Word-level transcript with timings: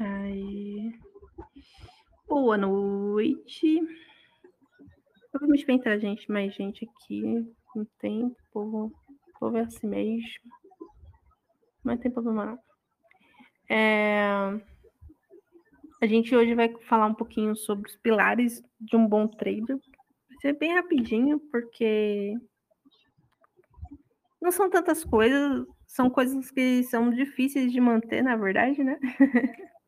Aí. 0.00 0.98
Boa 2.26 2.56
noite. 2.56 3.82
Vamos 5.38 5.62
bem 5.62 5.76
entrar 5.76 5.98
gente, 5.98 6.32
mais 6.32 6.54
gente 6.54 6.88
aqui. 6.88 7.22
Não 7.76 7.84
tem 7.98 8.34
povo, 8.50 8.86
o 8.86 9.38
povo 9.38 9.58
é 9.58 9.60
assim 9.60 9.86
mesmo. 9.86 10.50
Não 11.84 11.98
tem 11.98 12.10
problema 12.10 12.46
não. 12.46 12.58
É... 13.68 14.26
A 16.00 16.06
gente 16.06 16.34
hoje 16.34 16.54
vai 16.54 16.74
falar 16.88 17.06
um 17.06 17.14
pouquinho 17.14 17.54
sobre 17.54 17.86
os 17.86 17.96
pilares 17.96 18.62
de 18.80 18.96
um 18.96 19.06
bom 19.06 19.28
trader. 19.28 19.76
Vai 19.76 20.38
ser 20.40 20.58
bem 20.58 20.72
rapidinho, 20.72 21.38
porque 21.52 22.38
não 24.40 24.50
são 24.50 24.70
tantas 24.70 25.04
coisas, 25.04 25.66
são 25.86 26.08
coisas 26.08 26.50
que 26.50 26.84
são 26.84 27.10
difíceis 27.10 27.70
de 27.70 27.82
manter, 27.82 28.22
na 28.22 28.34
verdade, 28.34 28.82
né? 28.82 28.98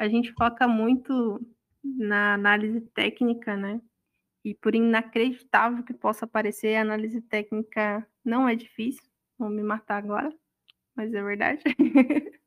a 0.00 0.08
gente 0.08 0.32
foca 0.32 0.66
muito 0.66 1.46
na 1.84 2.32
análise 2.32 2.80
técnica, 2.80 3.54
né? 3.54 3.82
E 4.42 4.54
por 4.54 4.74
inacreditável 4.74 5.84
que 5.84 5.92
possa 5.92 6.26
parecer, 6.26 6.76
a 6.76 6.80
análise 6.80 7.20
técnica 7.20 8.06
não 8.24 8.48
é 8.48 8.56
difícil. 8.56 9.02
Vou 9.38 9.50
me 9.50 9.62
matar 9.62 9.98
agora, 9.98 10.34
mas 10.96 11.12
é 11.12 11.22
verdade. 11.22 11.62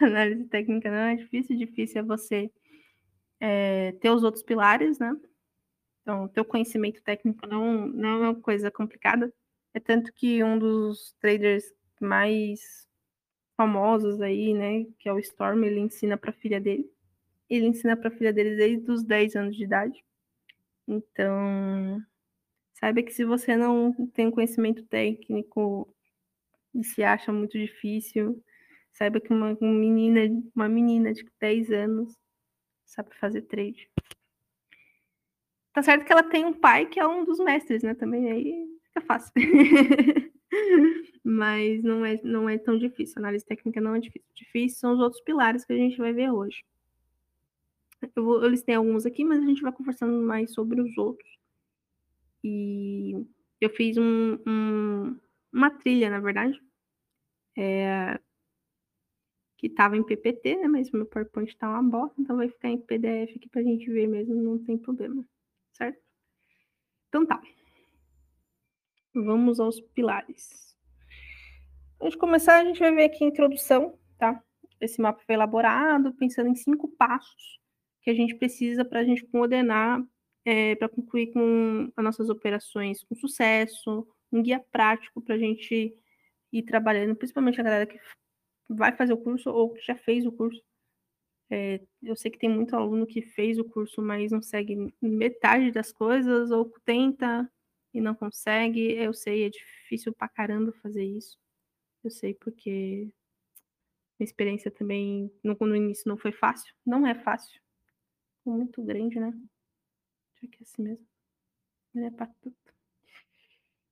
análise 0.00 0.44
técnica 0.46 0.90
não 0.90 0.98
é 0.98 1.14
difícil, 1.14 1.56
difícil 1.56 2.00
é 2.00 2.02
você 2.02 2.50
é, 3.38 3.92
ter 4.00 4.10
os 4.10 4.24
outros 4.24 4.42
pilares, 4.42 4.98
né? 4.98 5.14
Então, 6.02 6.26
teu 6.26 6.44
conhecimento 6.44 7.00
técnico 7.00 7.46
não, 7.46 7.86
não 7.86 8.08
é 8.08 8.28
uma 8.30 8.40
coisa 8.40 8.72
complicada. 8.72 9.32
É 9.72 9.78
tanto 9.78 10.12
que 10.12 10.42
um 10.42 10.58
dos 10.58 11.14
traders 11.20 11.62
mais 12.00 12.89
famosos 13.60 14.22
aí, 14.22 14.54
né, 14.54 14.86
que 14.98 15.06
é 15.06 15.12
o 15.12 15.18
Storm, 15.18 15.62
ele 15.64 15.80
ensina 15.80 16.16
para 16.16 16.30
a 16.30 16.32
filha 16.32 16.58
dele. 16.58 16.90
Ele 17.50 17.66
ensina 17.66 17.94
para 17.94 18.08
a 18.08 18.10
filha 18.10 18.32
dele 18.32 18.56
desde 18.56 18.90
os 18.90 19.04
10 19.04 19.36
anos 19.36 19.54
de 19.54 19.64
idade. 19.64 20.02
Então, 20.88 22.02
saiba 22.72 23.02
que 23.02 23.12
se 23.12 23.22
você 23.22 23.58
não 23.58 23.92
tem 24.14 24.30
conhecimento 24.30 24.82
técnico 24.84 25.94
e 26.74 26.82
se 26.82 27.02
acha 27.02 27.30
muito 27.30 27.58
difícil, 27.58 28.42
saiba 28.94 29.20
que 29.20 29.30
uma, 29.30 29.54
uma 29.60 29.74
menina, 29.74 30.42
uma 30.56 30.66
menina 30.66 31.12
de 31.12 31.22
10 31.38 31.70
anos 31.70 32.16
sabe 32.86 33.14
fazer 33.16 33.42
trade. 33.42 33.90
Tá 35.74 35.82
certo 35.82 36.06
que 36.06 36.12
ela 36.12 36.22
tem 36.22 36.46
um 36.46 36.54
pai 36.54 36.86
que 36.86 36.98
é 36.98 37.06
um 37.06 37.26
dos 37.26 37.38
mestres, 37.38 37.82
né, 37.82 37.92
também 37.92 38.32
aí 38.32 38.66
fica 38.84 39.02
fácil. 39.02 39.34
Mas 41.24 41.82
não 41.82 42.04
é, 42.04 42.20
não 42.22 42.48
é 42.48 42.58
tão 42.58 42.78
difícil. 42.78 43.14
Análise 43.18 43.44
técnica 43.44 43.80
não 43.80 43.94
é 43.94 44.00
difícil. 44.00 44.28
Difícil 44.34 44.78
são 44.78 44.92
os 44.94 45.00
outros 45.00 45.22
pilares 45.22 45.64
que 45.64 45.72
a 45.72 45.76
gente 45.76 45.96
vai 45.98 46.12
ver 46.12 46.30
hoje. 46.30 46.64
Eu, 48.16 48.24
vou, 48.24 48.42
eu 48.42 48.48
listei 48.48 48.74
alguns 48.74 49.04
aqui, 49.04 49.24
mas 49.24 49.42
a 49.42 49.46
gente 49.46 49.62
vai 49.62 49.72
conversando 49.72 50.20
mais 50.26 50.52
sobre 50.52 50.80
os 50.80 50.96
outros. 50.96 51.28
E 52.42 53.14
eu 53.60 53.70
fiz 53.70 53.98
um, 53.98 54.38
um, 54.46 55.18
uma 55.52 55.70
trilha, 55.70 56.08
na 56.08 56.20
verdade, 56.20 56.58
é, 57.56 58.18
que 59.58 59.66
estava 59.66 59.96
em 59.96 60.02
PPT, 60.02 60.56
né? 60.56 60.68
Mas 60.68 60.90
meu 60.90 61.04
PowerPoint 61.04 61.50
está 61.50 61.68
uma 61.68 61.82
bosta, 61.82 62.20
então 62.20 62.36
vai 62.36 62.48
ficar 62.48 62.70
em 62.70 62.80
PDF 62.80 63.36
aqui 63.36 63.48
para 63.48 63.60
a 63.60 63.64
gente 63.64 63.90
ver 63.90 64.06
mesmo, 64.08 64.34
não 64.34 64.58
tem 64.58 64.78
problema, 64.78 65.22
certo? 65.74 66.00
Então 67.08 67.26
tá. 67.26 67.42
Vamos 69.14 69.58
aos 69.58 69.80
pilares. 69.80 70.76
Antes 72.00 72.12
de 72.12 72.18
começar, 72.18 72.60
a 72.60 72.64
gente 72.64 72.78
vai 72.78 72.94
ver 72.94 73.04
aqui 73.04 73.24
a 73.24 73.26
introdução, 73.26 73.98
tá? 74.18 74.42
Esse 74.80 75.00
mapa 75.00 75.20
foi 75.26 75.34
elaborado 75.34 76.14
pensando 76.14 76.48
em 76.48 76.54
cinco 76.54 76.88
passos 76.88 77.60
que 78.02 78.10
a 78.10 78.14
gente 78.14 78.36
precisa 78.36 78.84
para 78.84 79.00
a 79.00 79.04
gente 79.04 79.26
coordenar, 79.26 80.02
é, 80.44 80.74
para 80.76 80.88
concluir 80.88 81.32
com 81.32 81.92
as 81.96 82.04
nossas 82.04 82.30
operações 82.30 83.02
com 83.04 83.14
sucesso, 83.14 84.06
um 84.32 84.42
guia 84.42 84.64
prático 84.70 85.20
para 85.20 85.34
a 85.34 85.38
gente 85.38 85.94
ir 86.52 86.62
trabalhando, 86.62 87.16
principalmente 87.16 87.60
a 87.60 87.64
galera 87.64 87.86
que 87.86 87.98
vai 88.68 88.96
fazer 88.96 89.12
o 89.12 89.18
curso 89.18 89.50
ou 89.50 89.74
que 89.74 89.84
já 89.84 89.96
fez 89.96 90.24
o 90.24 90.32
curso. 90.32 90.62
É, 91.50 91.80
eu 92.00 92.14
sei 92.14 92.30
que 92.30 92.38
tem 92.38 92.48
muito 92.48 92.76
aluno 92.76 93.06
que 93.06 93.22
fez 93.22 93.58
o 93.58 93.64
curso, 93.64 94.00
mas 94.00 94.30
não 94.30 94.40
segue 94.40 94.94
metade 95.02 95.72
das 95.72 95.92
coisas, 95.92 96.52
ou 96.52 96.72
tenta 96.84 97.50
e 97.92 98.00
não 98.00 98.14
consegue. 98.14 98.92
Eu 98.92 99.12
sei, 99.12 99.44
é 99.44 99.48
difícil 99.48 100.12
pra 100.12 100.28
caramba 100.28 100.72
fazer 100.72 101.04
isso. 101.04 101.38
Eu 102.02 102.10
sei 102.10 102.34
porque 102.34 103.08
minha 104.18 104.26
experiência 104.26 104.70
também 104.70 105.32
no, 105.42 105.56
no 105.60 105.76
início 105.76 106.08
não 106.08 106.16
foi 106.16 106.32
fácil. 106.32 106.74
Não 106.84 107.06
é 107.06 107.14
fácil. 107.14 107.60
Muito 108.44 108.82
grande, 108.82 109.18
né? 109.18 109.32
Deixa 110.32 110.46
aqui 110.46 110.62
assim 110.62 110.82
mesmo. 110.82 111.06
Não 111.94 112.06
é 112.06 112.10
pra 112.10 112.26
tudo. 112.40 112.56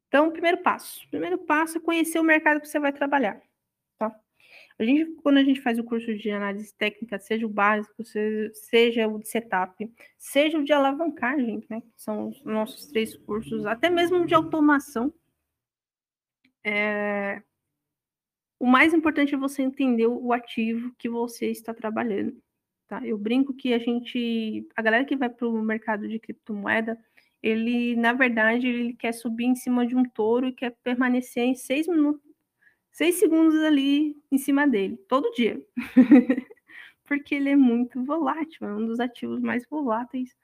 Então, 0.09 0.30
primeiro 0.30 0.59
passo. 0.59 1.06
Primeiro 1.10 1.38
passo 1.38 1.78
é 1.78 1.80
conhecer 1.80 2.19
o 2.19 2.25
mercado 2.25 2.60
que 2.60 2.69
você 2.69 2.78
vai 2.78 2.92
trabalhar. 2.92 3.42
A 4.78 4.84
gente, 4.84 5.12
quando 5.22 5.39
a 5.39 5.44
gente 5.44 5.61
faz 5.61 5.78
o 5.78 5.84
curso 5.84 6.15
de 6.15 6.31
análise 6.31 6.72
técnica, 6.75 7.19
seja 7.19 7.44
o 7.44 7.49
básico, 7.49 8.03
seja, 8.53 9.09
o 9.09 9.19
de 9.19 9.28
setup, 9.28 9.93
seja 10.16 10.59
o 10.59 10.65
de 10.65 10.72
alavancagem, 10.72 11.65
né, 11.69 11.81
que 11.81 11.93
são 11.97 12.28
os 12.28 12.44
nossos 12.44 12.87
três 12.87 13.16
cursos, 13.16 13.66
até 13.66 13.91
mesmo 13.91 14.25
de 14.25 14.34
automação, 14.34 15.12
é, 16.65 17.43
o 18.61 18.66
mais 18.66 18.93
importante 18.94 19.34
é 19.34 19.39
você 19.39 19.62
entender 19.62 20.06
o 20.06 20.33
ativo 20.33 20.95
que 20.99 21.09
você 21.09 21.47
está 21.50 21.72
trabalhando. 21.72 22.37
Tá? 22.87 23.06
Eu 23.06 23.19
brinco 23.19 23.55
que 23.55 23.72
a 23.72 23.78
gente, 23.78 24.66
a 24.77 24.83
galera 24.83 25.05
que 25.05 25.16
vai 25.16 25.28
para 25.28 25.47
o 25.47 25.62
mercado 25.62 26.09
de 26.09 26.19
criptomoeda, 26.19 26.99
ele, 27.43 27.95
na 27.97 28.12
verdade, 28.12 28.66
ele 28.66 28.95
quer 28.95 29.12
subir 29.12 29.45
em 29.45 29.55
cima 29.55 29.87
de 29.87 29.95
um 29.95 30.05
touro 30.05 30.49
e 30.49 30.53
quer 30.53 30.77
permanecer 30.83 31.45
em 31.45 31.55
seis 31.55 31.87
minutos 31.87 32.28
seis 32.98 33.14
segundos 33.14 33.54
ali 33.62 34.20
em 34.28 34.38
cima 34.38 34.66
dele, 34.66 34.97
todo 35.09 35.31
dia. 35.31 35.64
Porque 37.06 37.36
ele 37.36 37.50
é 37.50 37.54
muito 37.54 38.03
volátil, 38.03 38.66
é 38.66 38.75
um 38.75 38.84
dos 38.84 38.98
ativos 38.98 39.41
mais 39.41 39.64
voláteis 39.70 40.36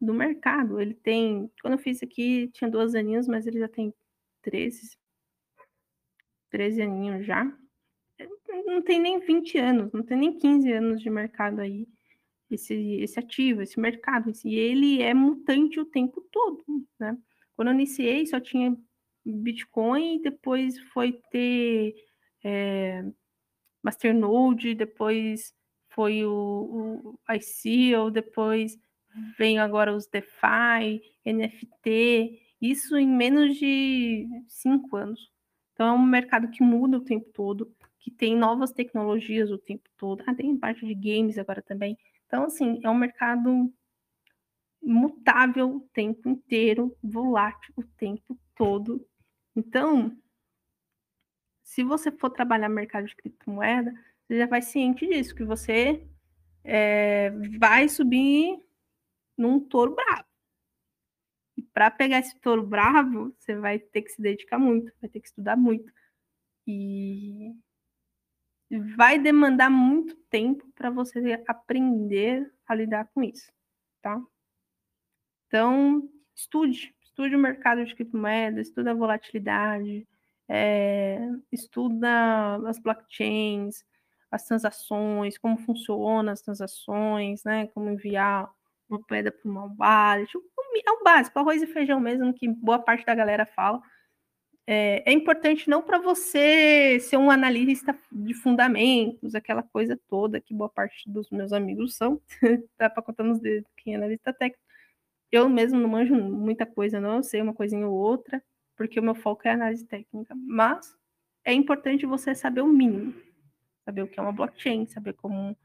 do 0.00 0.12
mercado. 0.12 0.80
Ele 0.80 0.92
tem, 0.92 1.48
quando 1.62 1.74
eu 1.74 1.78
fiz 1.78 2.02
aqui, 2.02 2.48
tinha 2.48 2.68
duas 2.68 2.96
aninhos, 2.96 3.28
mas 3.28 3.46
ele 3.46 3.60
já 3.60 3.68
tem 3.68 3.94
13, 4.42 4.98
13 6.50 6.82
aninhos 6.82 7.24
já. 7.24 7.44
Não 8.66 8.82
tem 8.82 9.00
nem 9.00 9.20
20 9.20 9.58
anos, 9.58 9.92
não 9.92 10.02
tem 10.02 10.18
nem 10.18 10.36
15 10.36 10.72
anos 10.72 11.00
de 11.00 11.08
mercado 11.08 11.60
aí, 11.60 11.86
esse, 12.50 12.74
esse 12.74 13.20
ativo, 13.20 13.62
esse 13.62 13.78
mercado. 13.78 14.32
E 14.44 14.56
ele 14.56 15.00
é 15.00 15.14
mutante 15.14 15.78
o 15.78 15.84
tempo 15.84 16.20
todo, 16.32 16.64
né? 16.98 17.16
Quando 17.54 17.68
eu 17.68 17.74
iniciei, 17.74 18.26
só 18.26 18.40
tinha 18.40 18.76
Bitcoin, 19.24 20.20
depois 20.22 20.78
foi 20.92 21.20
ter 21.30 21.94
é, 22.44 23.04
Masternode, 23.82 24.74
depois 24.74 25.54
foi 25.90 26.24
o, 26.24 27.18
o 27.28 27.34
ICO, 27.34 28.10
depois 28.10 28.78
vem 29.36 29.58
agora 29.58 29.94
os 29.94 30.06
DeFi, 30.06 31.02
NFT, 31.24 32.40
isso 32.60 32.96
em 32.96 33.08
menos 33.08 33.56
de 33.56 34.26
cinco 34.48 34.96
anos. 34.96 35.30
Então 35.72 35.88
é 35.88 35.92
um 35.92 36.04
mercado 36.04 36.50
que 36.50 36.62
muda 36.62 36.98
o 36.98 37.04
tempo 37.04 37.30
todo, 37.32 37.74
que 37.98 38.10
tem 38.10 38.36
novas 38.36 38.70
tecnologias 38.72 39.50
o 39.50 39.58
tempo 39.58 39.88
todo. 39.96 40.22
Ah, 40.26 40.34
tem 40.34 40.56
parte 40.56 40.86
de 40.86 40.94
games 40.94 41.38
agora 41.38 41.62
também. 41.62 41.96
Então, 42.26 42.44
assim, 42.44 42.80
é 42.84 42.88
um 42.88 42.94
mercado 42.94 43.72
mutável 44.82 45.76
o 45.76 45.80
tempo 45.92 46.28
inteiro, 46.28 46.96
volátil 47.02 47.72
o 47.76 47.82
tempo 47.82 48.38
todo. 48.54 49.04
Então, 49.54 50.16
se 51.62 51.84
você 51.84 52.10
for 52.10 52.30
trabalhar 52.30 52.68
no 52.68 52.74
mercado 52.74 53.06
de 53.06 53.16
criptomoeda, 53.16 53.92
você 54.26 54.38
já 54.38 54.46
vai 54.46 54.62
ciente 54.62 55.06
disso, 55.06 55.34
que 55.34 55.44
você 55.44 56.06
é, 56.64 57.30
vai 57.58 57.88
subir 57.88 58.60
num 59.36 59.60
touro 59.60 59.94
bravo. 59.94 60.24
E 61.56 61.62
para 61.62 61.90
pegar 61.90 62.18
esse 62.18 62.38
touro 62.40 62.66
bravo, 62.66 63.34
você 63.38 63.54
vai 63.54 63.78
ter 63.78 64.02
que 64.02 64.10
se 64.10 64.20
dedicar 64.20 64.58
muito, 64.58 64.92
vai 65.00 65.10
ter 65.10 65.20
que 65.20 65.28
estudar 65.28 65.56
muito. 65.56 65.92
E 66.66 67.54
vai 68.96 69.18
demandar 69.18 69.68
muito 69.68 70.14
tempo 70.30 70.66
para 70.74 70.90
você 70.90 71.42
aprender 71.46 72.52
a 72.66 72.74
lidar 72.74 73.08
com 73.12 73.22
isso, 73.22 73.52
tá? 74.00 74.22
Então, 75.46 76.08
estude, 76.34 76.94
estude 77.20 77.36
o 77.36 77.38
mercado 77.38 77.84
de 77.84 77.94
criptomoedas, 77.94 78.68
estude 78.68 78.88
a 78.88 78.94
volatilidade, 78.94 80.06
é, 80.48 81.20
estuda 81.52 82.56
as 82.66 82.78
blockchains, 82.78 83.84
as 84.30 84.44
transações, 84.44 85.36
como 85.36 85.58
funcionam 85.58 86.32
as 86.32 86.40
transações, 86.40 87.44
né? 87.44 87.66
Como 87.74 87.90
enviar 87.90 88.50
uma 88.88 89.00
moeda 89.08 89.30
para 89.30 89.50
uma 89.50 89.74
wallet. 89.78 90.30
É 90.86 90.90
o 90.92 91.04
básico, 91.04 91.38
arroz 91.38 91.62
e 91.62 91.66
feijão 91.66 92.00
mesmo, 92.00 92.32
que 92.32 92.48
boa 92.48 92.78
parte 92.78 93.04
da 93.04 93.14
galera 93.14 93.44
fala. 93.44 93.82
é, 94.66 95.02
é 95.10 95.12
importante 95.12 95.68
não 95.68 95.82
para 95.82 95.98
você 95.98 96.98
ser 97.00 97.16
um 97.18 97.30
analista 97.30 97.98
de 98.12 98.34
fundamentos, 98.34 99.34
aquela 99.34 99.62
coisa 99.62 99.98
toda 100.08 100.40
que 100.40 100.54
boa 100.54 100.70
parte 100.70 101.10
dos 101.10 101.30
meus 101.30 101.52
amigos 101.52 101.96
são, 101.96 102.20
dá 102.78 102.88
para 102.90 103.02
contar 103.02 103.24
nos 103.24 103.40
dedos 103.40 103.70
quem 103.76 103.94
é 103.94 103.96
analista 103.96 104.32
técnico. 104.32 104.69
Eu 105.32 105.48
mesmo 105.48 105.78
não 105.78 105.88
manjo 105.88 106.14
muita 106.14 106.66
coisa, 106.66 107.00
não, 107.00 107.16
eu 107.16 107.22
sei 107.22 107.40
uma 107.40 107.54
coisinha 107.54 107.86
ou 107.86 107.94
outra, 107.94 108.42
porque 108.76 108.98
o 108.98 109.02
meu 109.02 109.14
foco 109.14 109.46
é 109.46 109.52
análise 109.52 109.86
técnica. 109.86 110.34
Mas 110.34 110.96
é 111.44 111.52
importante 111.52 112.06
você 112.06 112.34
saber 112.34 112.62
o 112.62 112.66
mínimo, 112.66 113.14
saber 113.84 114.02
o 114.02 114.08
que 114.08 114.18
é 114.18 114.22
uma 114.22 114.32
blockchain, 114.32 114.86
saber 114.86 115.14
como 115.14 115.56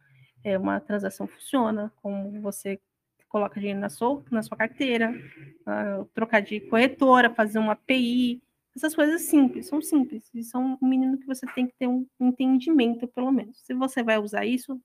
é, 0.43 0.57
uma 0.57 0.79
transação 0.79 1.27
funciona, 1.27 1.91
como 2.01 2.39
você 2.41 2.79
coloca 3.27 3.59
dinheiro 3.59 3.79
na 3.79 3.89
sua, 3.89 4.23
na 4.31 4.41
sua 4.41 4.55
carteira, 4.55 5.11
uh, 5.11 6.05
trocar 6.13 6.41
de 6.41 6.61
corretora, 6.61 7.33
fazer 7.33 7.59
uma 7.59 7.73
API, 7.73 8.41
essas 8.75 8.93
coisas 8.93 9.23
simples, 9.23 9.67
são 9.67 9.81
simples, 9.81 10.29
e 10.33 10.43
são 10.43 10.77
o 10.81 10.85
mínimo 10.85 11.17
que 11.17 11.25
você 11.25 11.45
tem 11.47 11.65
que 11.65 11.73
ter 11.77 11.87
um 11.87 12.05
entendimento, 12.19 13.07
pelo 13.07 13.31
menos. 13.31 13.59
Se 13.65 13.73
você 13.73 14.03
vai 14.03 14.17
usar 14.17 14.45
isso, 14.45 14.79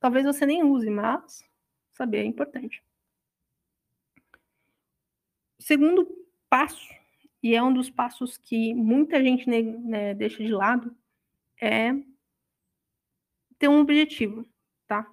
talvez 0.00 0.24
você 0.24 0.46
nem 0.46 0.62
use, 0.62 0.88
mas 0.88 1.44
saber 1.92 2.18
é 2.18 2.24
importante. 2.24 2.82
Segundo 5.64 6.06
passo, 6.50 6.92
e 7.42 7.54
é 7.54 7.62
um 7.62 7.72
dos 7.72 7.88
passos 7.88 8.36
que 8.36 8.74
muita 8.74 9.22
gente 9.24 9.48
né, 9.48 10.12
deixa 10.12 10.44
de 10.44 10.52
lado, 10.52 10.94
é 11.58 11.90
ter 13.58 13.68
um 13.68 13.78
objetivo, 13.80 14.46
tá? 14.86 15.10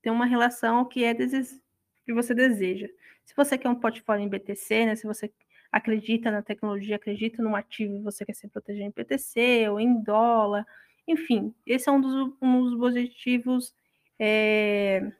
Ter 0.00 0.10
uma 0.10 0.26
relação 0.26 0.84
que 0.84 1.02
é 1.02 1.12
que 1.12 2.12
você 2.12 2.32
deseja. 2.32 2.86
Se 3.24 3.34
você 3.34 3.58
quer 3.58 3.68
um 3.68 3.74
portfólio 3.74 4.24
em 4.24 4.28
BTC, 4.28 4.86
né? 4.86 4.94
Se 4.94 5.08
você 5.08 5.28
acredita 5.72 6.30
na 6.30 6.40
tecnologia, 6.40 6.94
acredita 6.94 7.42
no 7.42 7.56
ativo 7.56 7.96
e 7.96 8.02
você 8.02 8.24
quer 8.24 8.34
se 8.34 8.46
proteger 8.46 8.84
em 8.84 8.92
BTC 8.92 9.70
ou 9.70 9.80
em 9.80 10.00
dólar, 10.04 10.64
enfim, 11.04 11.52
esse 11.66 11.88
é 11.88 11.92
um 11.92 12.00
dos, 12.00 12.32
um 12.40 12.62
dos 12.62 12.80
objetivos 12.80 13.74
é, 14.20 15.10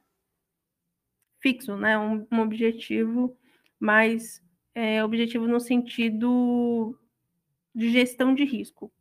fixo, 1.41 1.77
né? 1.77 1.99
Um, 1.99 2.25
um 2.31 2.39
objetivo 2.39 3.37
mais 3.81 4.41
é, 4.75 5.03
objetivo 5.05 5.47
no 5.47 5.61
sentido 5.61 6.99
de 7.75 7.91
gestão 7.91 8.35
de 8.35 8.45
risco. 8.45 8.93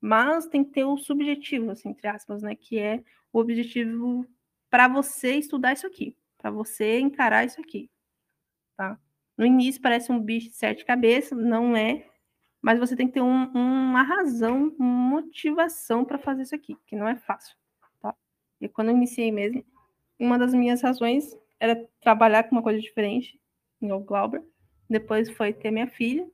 Mas 0.00 0.46
tem 0.46 0.64
que 0.64 0.72
ter 0.72 0.84
o 0.84 0.96
subjetivo, 0.96 1.70
assim, 1.70 1.90
entre 1.90 2.06
aspas, 2.08 2.42
né? 2.42 2.54
Que 2.54 2.78
é 2.78 3.02
o 3.32 3.38
objetivo 3.38 4.26
para 4.70 4.88
você 4.88 5.36
estudar 5.36 5.72
isso 5.72 5.86
aqui, 5.86 6.16
para 6.36 6.50
você 6.50 6.98
encarar 6.98 7.44
isso 7.44 7.60
aqui, 7.60 7.90
tá? 8.76 8.98
No 9.36 9.44
início 9.44 9.80
parece 9.80 10.10
um 10.10 10.20
bicho 10.20 10.50
de 10.50 10.56
sete 10.56 10.84
cabeças, 10.84 11.38
não 11.38 11.76
é, 11.76 12.06
mas 12.60 12.78
você 12.78 12.96
tem 12.96 13.06
que 13.06 13.14
ter 13.14 13.20
um, 13.20 13.44
uma 13.52 14.02
razão, 14.02 14.74
uma 14.78 15.20
motivação 15.20 16.04
para 16.04 16.18
fazer 16.18 16.42
isso 16.42 16.54
aqui, 16.54 16.76
que 16.86 16.96
não 16.96 17.06
é 17.06 17.16
fácil, 17.16 17.56
tá? 18.00 18.14
E 18.60 18.68
quando 18.68 18.88
eu 18.88 18.96
iniciei 18.96 19.30
mesmo, 19.30 19.64
uma 20.18 20.38
das 20.38 20.54
minhas 20.54 20.82
razões 20.82 21.36
era 21.60 21.88
trabalhar 22.00 22.44
com 22.44 22.56
uma 22.56 22.62
coisa 22.62 22.80
diferente, 22.80 23.40
em 23.80 23.88
Glauber, 24.04 24.42
depois 24.88 25.30
foi 25.30 25.52
ter 25.52 25.70
minha 25.70 25.86
filha, 25.86 26.28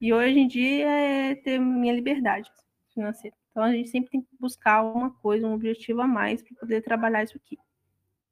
e 0.00 0.12
hoje 0.12 0.38
em 0.38 0.48
dia 0.48 0.88
é 0.88 1.34
ter 1.34 1.58
minha 1.58 1.94
liberdade 1.94 2.50
financeira. 2.92 3.36
Então 3.50 3.62
a 3.62 3.72
gente 3.72 3.88
sempre 3.88 4.10
tem 4.10 4.20
que 4.20 4.36
buscar 4.38 4.82
uma 4.82 5.10
coisa, 5.10 5.46
um 5.46 5.54
objetivo 5.54 6.00
a 6.02 6.06
mais 6.06 6.42
para 6.42 6.56
poder 6.56 6.82
trabalhar 6.82 7.22
isso 7.22 7.36
aqui. 7.36 7.56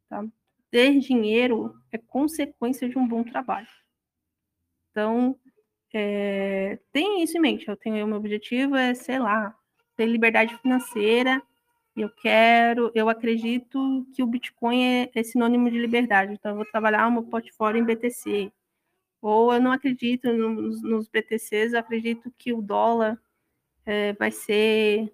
Tá? 0.09 0.25
Ter 0.71 0.99
dinheiro 0.99 1.75
é 1.93 1.99
consequência 1.99 2.89
de 2.89 2.99
um 2.99 3.07
bom 3.07 3.23
trabalho. 3.23 3.69
Então, 4.91 5.39
é, 5.95 6.79
tem 6.93 7.23
isso 7.23 7.37
em 7.37 7.41
mente. 7.41 7.69
Eu 7.69 7.77
tenho 7.77 8.05
o 8.05 8.09
meu 8.09 8.19
objetivo 8.19 8.77
é, 8.77 8.95
sei 8.95 9.19
lá, 9.19 9.57
ter 9.97 10.07
liberdade 10.07 10.57
financeira. 10.59 11.43
Eu 11.97 12.11
quero, 12.11 12.91
eu 12.95 13.09
acredito 13.09 14.07
que 14.15 14.23
o 14.23 14.27
Bitcoin 14.27 14.83
é, 14.83 15.11
é 15.15 15.23
sinônimo 15.23 15.71
de 15.71 15.79
liberdade. 15.79 16.33
Então, 16.33 16.53
eu 16.53 16.57
vou 16.57 16.67
trabalhar 16.67 17.07
o 17.07 17.13
meu 17.13 17.23
portfólio 17.23 17.81
em 17.81 17.85
BTC. 17.85 18.53
Ou 19.23 19.55
eu 19.55 19.61
não 19.61 19.71
acredito 19.71 20.33
nos, 20.33 20.83
nos 20.83 21.09
BTCs, 21.09 21.75
acredito 21.75 22.31
que 22.37 22.53
o 22.53 22.61
dólar 22.61 23.17
é, 23.87 24.13
vai 24.15 24.33
ser 24.33 25.13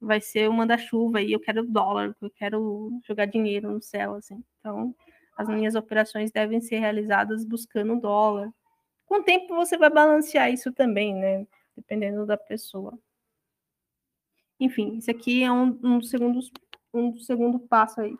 vai 0.00 0.20
ser 0.20 0.48
o 0.48 0.52
manda-chuva 0.52 1.22
e 1.22 1.32
eu 1.32 1.40
quero 1.40 1.64
dólar, 1.64 2.14
eu 2.20 2.30
quero 2.30 3.00
jogar 3.06 3.26
dinheiro 3.26 3.70
no 3.72 3.80
céu, 3.80 4.14
assim. 4.14 4.44
Então, 4.58 4.94
as 5.36 5.48
minhas 5.48 5.74
operações 5.74 6.30
devem 6.30 6.60
ser 6.60 6.78
realizadas 6.80 7.44
buscando 7.44 7.98
dólar. 8.00 8.52
Com 9.06 9.20
o 9.20 9.22
tempo 9.22 9.54
você 9.54 9.78
vai 9.78 9.88
balancear 9.88 10.52
isso 10.52 10.72
também, 10.72 11.14
né? 11.14 11.46
Dependendo 11.76 12.26
da 12.26 12.36
pessoa. 12.36 12.98
Enfim, 14.58 14.96
isso 14.96 15.10
aqui 15.10 15.42
é 15.42 15.52
um, 15.52 15.78
um, 15.82 16.02
segundos, 16.02 16.50
um 16.92 17.18
segundo 17.18 17.58
passo 17.60 18.00
aí. 18.00 18.16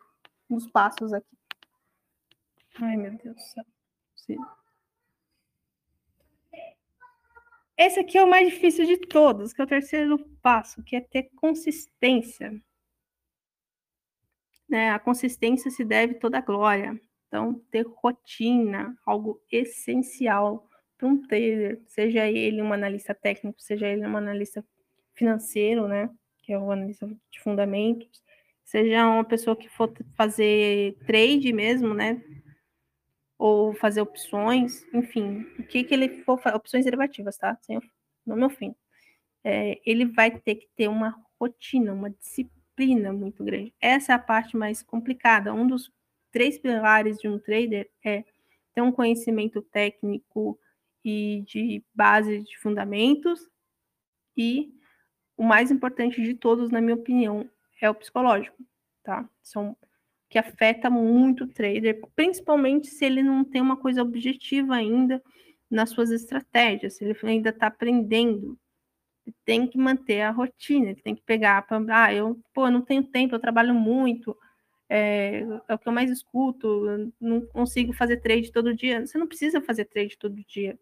Um 0.49 0.57
dos 0.57 0.71
passos 0.71 1.13
aqui. 1.13 1.37
Ai, 2.81 2.97
meu 2.97 3.13
Deus 3.17 3.35
do 3.37 3.43
céu. 3.43 3.65
Sim. 4.15 4.39
Esse 7.79 8.01
aqui 8.01 8.17
é 8.17 8.23
o 8.23 8.31
mais 8.31 8.49
difícil 8.49 8.87
de 8.87 8.97
todos, 8.97 9.53
que 9.53 9.61
é 9.61 9.65
o 9.65 9.69
terceiro 9.69 10.19
passo, 10.41 10.83
que 10.83 10.97
é 10.97 11.01
ter 11.01 11.31
consistência. 11.37 12.53
Né? 14.69 14.91
A 14.91 14.99
consistência 14.99 15.71
se 15.71 15.85
deve 15.85 16.15
toda 16.15 16.39
a 16.39 16.41
glória. 16.41 16.99
Então, 17.29 17.55
ter 17.71 17.87
rotina, 17.87 18.97
algo 19.05 19.43
essencial 19.51 20.69
para 20.97 21.09
um 21.09 21.21
trader, 21.21 21.83
seja 21.87 22.27
ele 22.27 22.63
um 22.63 22.73
analista 22.73 23.15
técnico, 23.15 23.61
seja 23.61 23.87
ele 23.87 24.07
um 24.07 24.17
analista 24.17 24.65
financeiro, 25.13 25.87
né, 25.89 26.09
que 26.43 26.53
é 26.53 26.59
o 26.59 26.71
analista 26.71 27.07
de 27.31 27.41
fundamentos, 27.41 28.23
seja 28.65 29.07
uma 29.07 29.25
pessoa 29.25 29.57
que 29.57 29.69
for 29.69 29.93
fazer 30.15 30.97
trade 31.07 31.53
mesmo, 31.53 31.93
né, 31.93 32.23
ou 33.39 33.75
fazer 33.75 34.01
opções, 34.01 34.85
enfim, 34.93 35.47
o 35.59 35.63
que 35.65 35.85
que 35.85 35.95
ele 35.95 36.23
for 36.25 36.41
opções 36.55 36.85
derivativas, 36.85 37.37
tá, 37.37 37.57
sem 37.63 37.81
no 38.25 38.37
meu 38.37 38.51
fim, 38.51 38.75
é, 39.45 39.81
ele 39.87 40.05
vai 40.05 40.31
ter 40.31 40.57
que 40.57 40.69
ter 40.75 40.89
uma 40.89 41.15
rotina, 41.41 41.93
uma 41.93 42.11
disciplina 42.11 43.13
muito 43.13 43.45
grande. 43.45 43.73
Essa 43.81 44.13
é 44.13 44.15
a 44.17 44.19
parte 44.19 44.57
mais 44.57 44.83
complicada. 44.83 45.55
Um 45.55 45.67
dos 45.67 45.93
três 46.33 46.59
pilares 46.59 47.19
de 47.19 47.29
um 47.29 47.39
trader 47.39 47.89
é 48.05 48.25
ter 48.75 48.83
um 48.83 48.91
conhecimento 48.91 49.63
técnico 49.63 50.59
e 51.05 51.45
de 51.47 51.85
base 51.95 52.43
de 52.43 52.59
fundamentos. 52.59 53.49
E 54.37 54.75
o 55.37 55.45
mais 55.45 55.71
importante 55.71 56.21
de 56.21 56.35
todos, 56.35 56.71
na 56.71 56.81
minha 56.81 56.97
opinião, 56.97 57.49
é 57.81 57.89
o 57.89 57.95
psicológico, 57.95 58.57
tá? 59.05 59.29
São 59.43 59.77
que 60.29 60.39
afeta 60.39 60.91
muito 60.91 61.45
o 61.45 61.49
trader, 61.49 62.01
principalmente 62.15 62.89
se 62.89 63.05
ele 63.05 63.23
não 63.23 63.45
tem 63.45 63.61
uma 63.61 63.77
coisa 63.77 64.03
objetiva 64.03 64.75
ainda 64.75 65.23
nas 65.71 65.91
suas 65.91 66.11
estratégias, 66.11 66.95
se 66.95 67.05
ele 67.05 67.17
ainda 67.23 67.51
está 67.51 67.69
aprendendo. 67.69 68.59
Ele 69.27 69.37
tem 69.45 69.67
que 69.67 69.79
manter 69.79 70.23
a 70.23 70.31
rotina, 70.31 70.91
ele 70.91 71.03
tem 71.03 71.15
que 71.15 71.23
pegar 71.23 71.63
para, 71.67 72.05
ah, 72.05 72.15
eu, 72.15 72.41
pô, 72.55 72.71
não 72.71 72.83
tenho 72.83 73.03
tempo, 73.05 73.35
eu 73.35 73.41
trabalho 73.41 73.75
muito, 73.75 74.37
é, 74.89 75.45
é, 75.69 75.75
o 75.75 75.79
que 75.79 75.89
eu 75.89 75.93
mais 75.93 76.11
escuto, 76.11 77.13
não 77.21 77.41
consigo 77.47 77.93
fazer 77.93 78.19
trade 78.19 78.53
todo 78.53 78.75
dia. 78.75 79.05
Você 79.05 79.19
não 79.19 79.27
precisa 79.27 79.61
fazer 79.61 79.87
trade 79.87 80.17
todo 80.17 80.35
dia. 80.47 80.79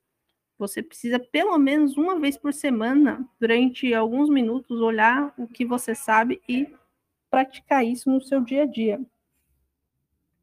Você 0.58 0.82
precisa, 0.82 1.18
pelo 1.18 1.58
menos 1.58 1.96
uma 1.96 2.18
vez 2.18 2.36
por 2.36 2.52
semana, 2.52 3.26
durante 3.40 3.92
alguns 3.92 4.28
minutos, 4.28 4.80
olhar 4.80 5.34
o 5.36 5.48
que 5.48 5.64
você 5.64 5.94
sabe 5.94 6.40
e 6.48 6.68
praticar 7.30 7.84
isso 7.84 8.10
no 8.10 8.20
seu 8.20 8.40
dia 8.40 8.62
a 8.62 8.66
dia. 8.66 9.00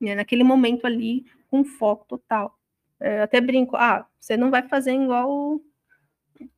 Né? 0.02 0.16
Naquele 0.16 0.44
momento 0.44 0.86
ali, 0.86 1.26
com 1.50 1.64
foco 1.64 2.06
total. 2.06 2.58
É, 3.00 3.22
até 3.22 3.40
brinco, 3.40 3.76
ah, 3.76 4.08
você 4.20 4.36
não 4.36 4.52
vai 4.52 4.68
fazer 4.68 4.94
igual 4.94 5.62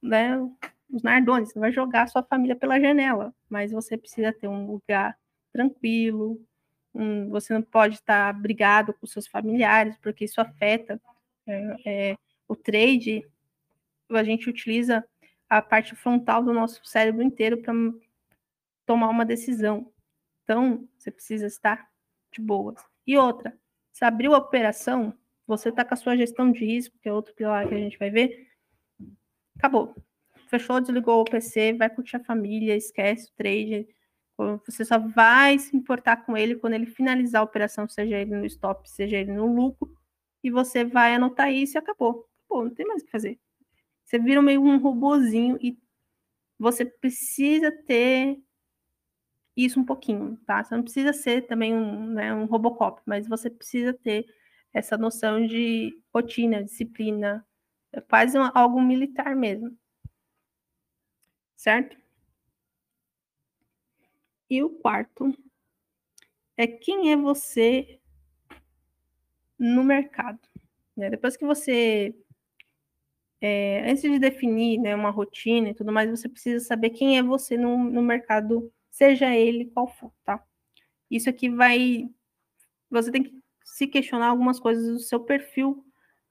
né, 0.01 0.37
os 0.89 1.03
Nardones, 1.03 1.51
você 1.51 1.59
vai 1.59 1.71
jogar 1.71 2.07
sua 2.07 2.23
família 2.23 2.55
pela 2.55 2.79
janela, 2.79 3.33
mas 3.49 3.71
você 3.71 3.97
precisa 3.97 4.33
ter 4.33 4.47
um 4.47 4.65
lugar 4.65 5.17
tranquilo, 5.51 6.41
um, 6.93 7.29
você 7.29 7.53
não 7.53 7.61
pode 7.61 7.95
estar 7.95 8.31
brigado 8.33 8.93
com 8.93 9.07
seus 9.07 9.27
familiares, 9.27 9.97
porque 9.97 10.25
isso 10.25 10.39
afeta 10.41 11.01
é, 11.47 11.75
é, 11.85 12.17
o 12.47 12.55
trade 12.55 13.25
a 14.09 14.23
gente 14.23 14.49
utiliza 14.49 15.03
a 15.49 15.61
parte 15.61 15.95
frontal 15.95 16.43
do 16.43 16.53
nosso 16.53 16.85
cérebro 16.85 17.23
inteiro 17.23 17.61
para 17.61 17.73
tomar 18.85 19.09
uma 19.09 19.25
decisão. 19.25 19.91
Então, 20.43 20.87
você 20.97 21.09
precisa 21.09 21.47
estar 21.47 21.89
de 22.31 22.41
boas. 22.41 22.83
E 23.05 23.17
outra, 23.17 23.57
se 23.91 24.05
abriu 24.05 24.33
a 24.33 24.37
operação, 24.37 25.13
você 25.45 25.69
está 25.69 25.83
com 25.83 25.93
a 25.93 25.97
sua 25.97 26.15
gestão 26.15 26.51
de 26.51 26.65
risco, 26.65 26.97
que 26.99 27.09
é 27.09 27.13
outro 27.13 27.33
pilar 27.33 27.67
que 27.67 27.75
a 27.75 27.77
gente 27.77 27.97
vai 27.97 28.09
ver, 28.09 28.47
acabou. 29.57 29.95
Fechou, 30.47 30.79
desligou 30.79 31.21
o 31.21 31.25
PC, 31.25 31.73
vai 31.73 31.89
curtir 31.89 32.17
a 32.17 32.23
família, 32.23 32.75
esquece 32.75 33.29
o 33.29 33.35
trade. 33.35 33.87
Você 34.65 34.85
só 34.85 34.99
vai 34.99 35.57
se 35.59 35.75
importar 35.75 36.25
com 36.25 36.35
ele 36.35 36.55
quando 36.55 36.73
ele 36.73 36.85
finalizar 36.85 37.41
a 37.41 37.45
operação, 37.45 37.87
seja 37.87 38.17
ele 38.17 38.35
no 38.35 38.45
stop, 38.45 38.89
seja 38.89 39.17
ele 39.17 39.31
no 39.31 39.53
lucro, 39.53 39.95
e 40.43 40.49
você 40.49 40.83
vai 40.83 41.15
anotar 41.15 41.51
isso 41.51 41.77
e 41.77 41.79
acabou. 41.79 42.27
Acabou, 42.45 42.65
não 42.65 42.73
tem 42.73 42.85
mais 42.85 43.01
o 43.01 43.05
que 43.05 43.11
fazer. 43.11 43.39
Você 44.03 44.19
vira 44.19 44.41
meio 44.41 44.61
um 44.61 44.77
robozinho 44.77 45.57
e 45.61 45.77
você 46.59 46.85
precisa 46.85 47.71
ter 47.71 48.37
isso 49.55 49.79
um 49.79 49.85
pouquinho, 49.85 50.37
tá? 50.45 50.63
Você 50.63 50.75
não 50.75 50.83
precisa 50.83 51.13
ser 51.13 51.43
também 51.43 51.73
um, 51.73 52.07
né, 52.07 52.33
um 52.33 52.45
Robocop, 52.45 53.01
mas 53.05 53.27
você 53.27 53.49
precisa 53.49 53.93
ter 53.93 54.25
essa 54.73 54.97
noção 54.97 55.45
de 55.45 55.97
rotina, 56.13 56.63
disciplina, 56.63 57.45
é 57.91 58.01
quase 58.01 58.37
um, 58.37 58.49
algo 58.53 58.81
militar 58.81 59.35
mesmo. 59.35 59.77
Certo? 61.55 61.95
E 64.49 64.61
o 64.63 64.69
quarto 64.69 65.33
é 66.57 66.67
quem 66.67 67.11
é 67.11 67.17
você 67.17 67.99
no 69.57 69.83
mercado. 69.83 70.39
Né? 70.95 71.09
Depois 71.09 71.37
que 71.37 71.45
você 71.45 72.15
é, 73.45 73.91
antes 73.91 74.01
de 74.01 74.17
definir 74.19 74.79
né, 74.79 74.95
uma 74.95 75.09
rotina 75.09 75.69
e 75.69 75.73
tudo 75.73 75.91
mais, 75.91 76.09
você 76.09 76.29
precisa 76.29 76.63
saber 76.63 76.91
quem 76.91 77.17
é 77.17 77.23
você 77.23 77.57
no, 77.57 77.77
no 77.77 78.01
mercado, 78.01 78.71
seja 78.93 79.35
ele 79.35 79.65
qual 79.65 79.87
for, 79.87 80.13
tá? 80.23 80.41
Isso 81.09 81.29
aqui 81.29 81.49
vai. 81.49 82.07
Você 82.91 83.11
tem 83.11 83.23
que 83.23 83.33
se 83.65 83.87
questionar 83.87 84.27
algumas 84.27 84.59
coisas 84.59 84.87
do 84.87 84.99
seu 84.99 85.19
perfil 85.19 85.83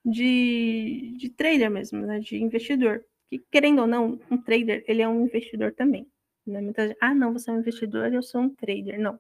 de, 0.05 1.15
de 1.19 1.29
trader 1.29 1.71
mesmo, 1.71 2.07
né, 2.07 2.21
de 2.21 2.37
investidor. 2.37 3.05
Que, 3.29 3.39
querendo 3.51 3.81
ou 3.81 3.87
não, 3.87 4.21
um 4.31 4.39
trader, 4.39 4.85
ele 4.87 5.03
é 5.03 5.09
um 5.09 5.25
investidor 5.25 5.73
também. 5.73 6.07
Né? 6.47 6.61
Muita 6.61 6.87
gente, 6.87 6.99
ah, 7.01 7.15
não, 7.15 7.33
você 7.33 7.51
é 7.51 7.53
um 7.53 7.59
investidor, 7.59 8.13
eu 8.13 8.23
sou 8.23 8.43
um 8.43 8.55
trader. 8.55 9.01
Não, 9.01 9.19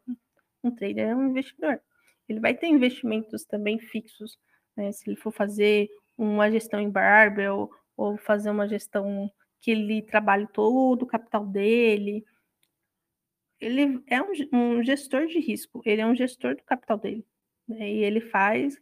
um 0.62 0.70
trader 0.70 1.08
é 1.08 1.16
um 1.16 1.28
investidor. 1.30 1.80
Ele 2.28 2.38
vai 2.38 2.54
ter 2.54 2.68
investimentos 2.68 3.44
também 3.44 3.78
fixos, 3.80 4.38
né? 4.76 4.92
Se 4.92 5.08
ele 5.10 5.16
for 5.16 5.32
fazer 5.32 5.90
uma 6.16 6.48
gestão 6.50 6.78
em 6.80 6.90
Barbell 6.90 7.70
ou 7.96 8.16
fazer 8.18 8.50
uma 8.50 8.68
gestão 8.68 9.30
que 9.60 9.72
ele 9.72 10.02
trabalhe 10.02 10.46
todo 10.52 11.02
o 11.02 11.06
capital 11.06 11.44
dele. 11.44 12.24
Ele 13.62 14.02
é 14.08 14.20
um, 14.20 14.32
um 14.52 14.82
gestor 14.82 15.26
de 15.26 15.38
risco, 15.38 15.80
ele 15.84 16.00
é 16.00 16.06
um 16.06 16.16
gestor 16.16 16.56
do 16.56 16.62
capital 16.64 16.98
dele. 16.98 17.24
Né? 17.68 17.92
E 17.92 18.04
ele 18.04 18.20
faz 18.20 18.76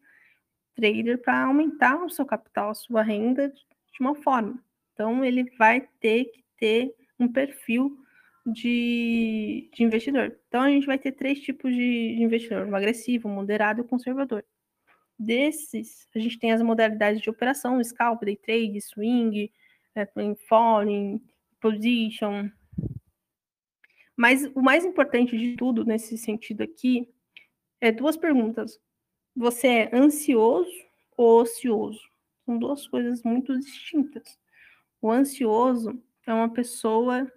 trader 0.75 1.19
para 1.19 1.45
aumentar 1.45 2.03
o 2.03 2.09
seu 2.09 2.25
capital, 2.25 2.71
a 2.71 2.75
sua 2.75 3.03
renda 3.03 3.51
de 3.51 4.01
uma 4.01 4.15
forma. 4.15 4.59
Então, 4.95 5.25
ele 5.25 5.45
vai 5.59 5.87
ter 6.01 6.25
que 6.27 6.45
ter 6.57 6.95
um 7.19 7.29
perfil 7.29 7.99
de, 8.47 9.71
de 9.75 9.85
investidor. 9.85 10.37
Então, 10.49 10.63
a 10.63 10.71
gente 10.71 10.87
vai 10.87 10.99
ter 10.99 11.13
três 11.13 11.41
tipos 11.41 11.75
de, 11.75 12.17
investidor: 12.19 12.67
o 12.67 12.77
agressivo, 12.77 13.29
o 13.29 13.31
moderado 13.31 13.81
e 13.81 13.83
o 13.83 13.89
conservador. 13.89 14.45
Desses, 15.19 16.09
a 16.15 16.19
gente 16.19 16.39
tem 16.39 16.53
as 16.53 16.63
modalidades 16.63 17.21
de 17.21 17.29
operação, 17.29 17.83
scalp, 17.85 18.23
day 18.25 18.37
trade, 18.37 18.81
swing, 18.81 19.53
é, 19.95 20.09
falling, 20.49 21.21
position. 21.61 22.49
Mas 24.21 24.45
o 24.55 24.61
mais 24.61 24.85
importante 24.85 25.35
de 25.35 25.57
tudo 25.57 25.83
nesse 25.83 26.19
sentido 26.19 26.63
aqui 26.63 27.09
é 27.81 27.91
duas 27.91 28.19
perguntas. 28.19 28.79
Você 29.35 29.67
é 29.67 29.97
ansioso 29.97 30.71
ou 31.17 31.41
ocioso? 31.41 32.03
São 32.45 32.59
duas 32.59 32.87
coisas 32.87 33.23
muito 33.23 33.59
distintas. 33.59 34.39
O 35.01 35.11
ansioso 35.11 35.99
é 36.27 36.35
uma 36.35 36.51
pessoa 36.51 37.33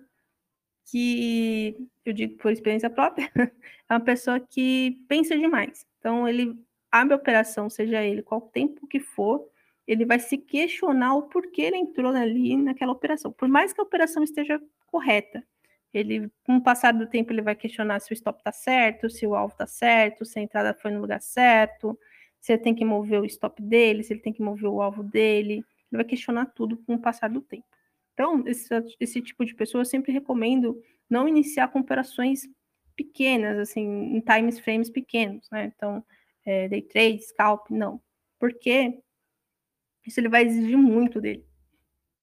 que, 0.91 1.87
eu 2.03 2.11
digo 2.11 2.35
por 2.35 2.51
experiência 2.51 2.89
própria, 2.89 3.31
é 3.89 3.93
uma 3.93 4.01
pessoa 4.01 4.37
que 4.37 5.01
pensa 5.07 5.37
demais. 5.37 5.87
Então, 5.99 6.27
ele 6.27 6.53
abre 6.91 7.13
a 7.13 7.17
operação, 7.17 7.69
seja 7.69 8.03
ele 8.03 8.21
qual 8.21 8.41
tempo 8.41 8.85
que 8.87 8.99
for, 8.99 9.49
ele 9.87 10.05
vai 10.05 10.19
se 10.19 10.37
questionar 10.37 11.15
o 11.15 11.29
porquê 11.29 11.61
ele 11.61 11.77
entrou 11.77 12.11
ali 12.11 12.57
naquela 12.57 12.91
operação. 12.91 13.31
Por 13.31 13.47
mais 13.47 13.71
que 13.71 13.79
a 13.79 13.85
operação 13.85 14.21
esteja 14.21 14.61
correta, 14.87 15.47
ele, 15.93 16.31
com 16.43 16.57
o 16.57 16.63
passar 16.63 16.91
do 16.91 17.07
tempo, 17.07 17.31
ele 17.31 17.41
vai 17.41 17.55
questionar 17.55 17.99
se 17.99 18.11
o 18.11 18.15
stop 18.15 18.39
está 18.39 18.51
certo, 18.51 19.09
se 19.09 19.27
o 19.27 19.35
alvo 19.35 19.53
está 19.53 19.67
certo, 19.67 20.25
se 20.25 20.39
a 20.39 20.41
entrada 20.41 20.73
foi 20.73 20.91
no 20.91 20.99
lugar 20.99 21.21
certo, 21.21 21.97
se 22.39 22.51
ele 22.53 22.61
tem 22.61 22.73
que 22.73 22.83
mover 22.83 23.21
o 23.21 23.25
stop 23.25 23.61
dele, 23.61 24.03
se 24.03 24.13
ele 24.13 24.21
tem 24.21 24.33
que 24.33 24.41
mover 24.41 24.69
o 24.69 24.81
alvo 24.81 25.03
dele. 25.03 25.53
Ele 25.53 25.65
vai 25.91 26.03
questionar 26.03 26.47
tudo 26.47 26.77
com 26.77 26.95
o 26.95 26.99
passar 26.99 27.29
do 27.29 27.41
tempo. 27.41 27.65
Então, 28.13 28.43
esse, 28.47 28.69
esse 28.99 29.21
tipo 29.21 29.45
de 29.45 29.53
pessoa 29.55 29.81
eu 29.81 29.85
sempre 29.85 30.11
recomendo 30.11 30.81
não 31.09 31.27
iniciar 31.27 31.67
com 31.67 31.79
operações 31.79 32.41
pequenas, 32.95 33.57
assim, 33.57 33.81
em 34.15 34.19
times 34.19 34.59
frames 34.59 34.89
pequenos, 34.89 35.49
né? 35.51 35.71
Então, 35.75 36.03
é, 36.45 36.67
day 36.67 36.81
trade, 36.81 37.21
scalp, 37.23 37.69
não. 37.69 38.01
Porque 38.39 38.99
isso 40.05 40.19
ele 40.19 40.29
vai 40.29 40.43
exigir 40.43 40.77
muito 40.77 41.21
dele. 41.21 41.45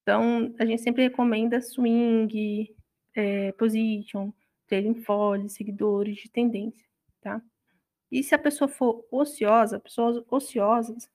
Então, 0.03 0.55
a 0.59 0.65
gente 0.65 0.83
sempre 0.83 1.03
recomenda 1.03 1.61
swing, 1.61 2.75
é, 3.21 3.53
position, 3.53 4.33
trading 4.67 4.95
folly, 5.03 5.49
seguidores 5.49 6.17
de 6.17 6.31
tendência, 6.31 6.87
tá? 7.21 7.43
E 8.11 8.23
se 8.23 8.35
a 8.35 8.39
pessoa 8.39 8.69
for 8.69 9.07
ociosa, 9.11 9.79
pessoas 9.79 10.25
ociosas 10.31 11.09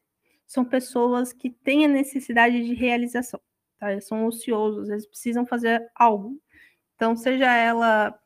são 0.45 0.63
pessoas 0.63 1.33
que 1.33 1.49
têm 1.49 1.85
a 1.85 1.89
necessidade 1.89 2.63
de 2.63 2.73
realização, 2.73 3.39
tá? 3.79 3.91
Eles 3.91 4.05
são 4.07 4.25
ociosos, 4.25 4.89
eles 4.89 5.05
precisam 5.05 5.45
fazer 5.45 5.89
algo. 5.95 6.41
Então, 6.95 7.15
seja 7.15 7.53
ela 7.53 8.17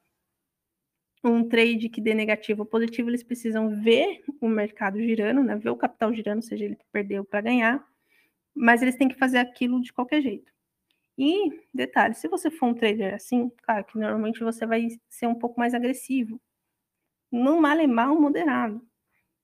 um 1.23 1.47
trade 1.47 1.89
que 1.89 1.99
dê 1.99 2.13
negativo 2.13 2.61
ou 2.61 2.65
positivo, 2.65 3.09
eles 3.09 3.23
precisam 3.23 3.81
ver 3.81 4.23
o 4.39 4.47
mercado 4.47 4.99
girando, 4.99 5.43
né? 5.43 5.55
ver 5.55 5.69
o 5.69 5.75
capital 5.75 6.13
girando, 6.13 6.41
seja 6.41 6.65
ele 6.65 6.77
perdeu 6.91 7.25
para 7.25 7.41
ganhar, 7.41 7.85
mas 8.55 8.81
eles 8.81 8.95
têm 8.95 9.09
que 9.09 9.17
fazer 9.17 9.37
aquilo 9.37 9.81
de 9.81 9.91
qualquer 9.91 10.21
jeito. 10.21 10.51
E, 11.19 11.51
detalhe, 11.73 12.15
se 12.15 12.29
você 12.29 12.49
for 12.49 12.67
um 12.67 12.73
trader 12.73 13.13
assim, 13.13 13.51
claro 13.63 13.83
que 13.83 13.99
normalmente 13.99 14.39
você 14.39 14.65
vai 14.65 14.87
ser 15.09 15.27
um 15.27 15.35
pouco 15.35 15.59
mais 15.59 15.73
agressivo. 15.73 16.41
Não 17.31 17.59
mal 17.59 17.77
é 17.77 17.87
mal 17.87 18.19
moderado. 18.19 18.81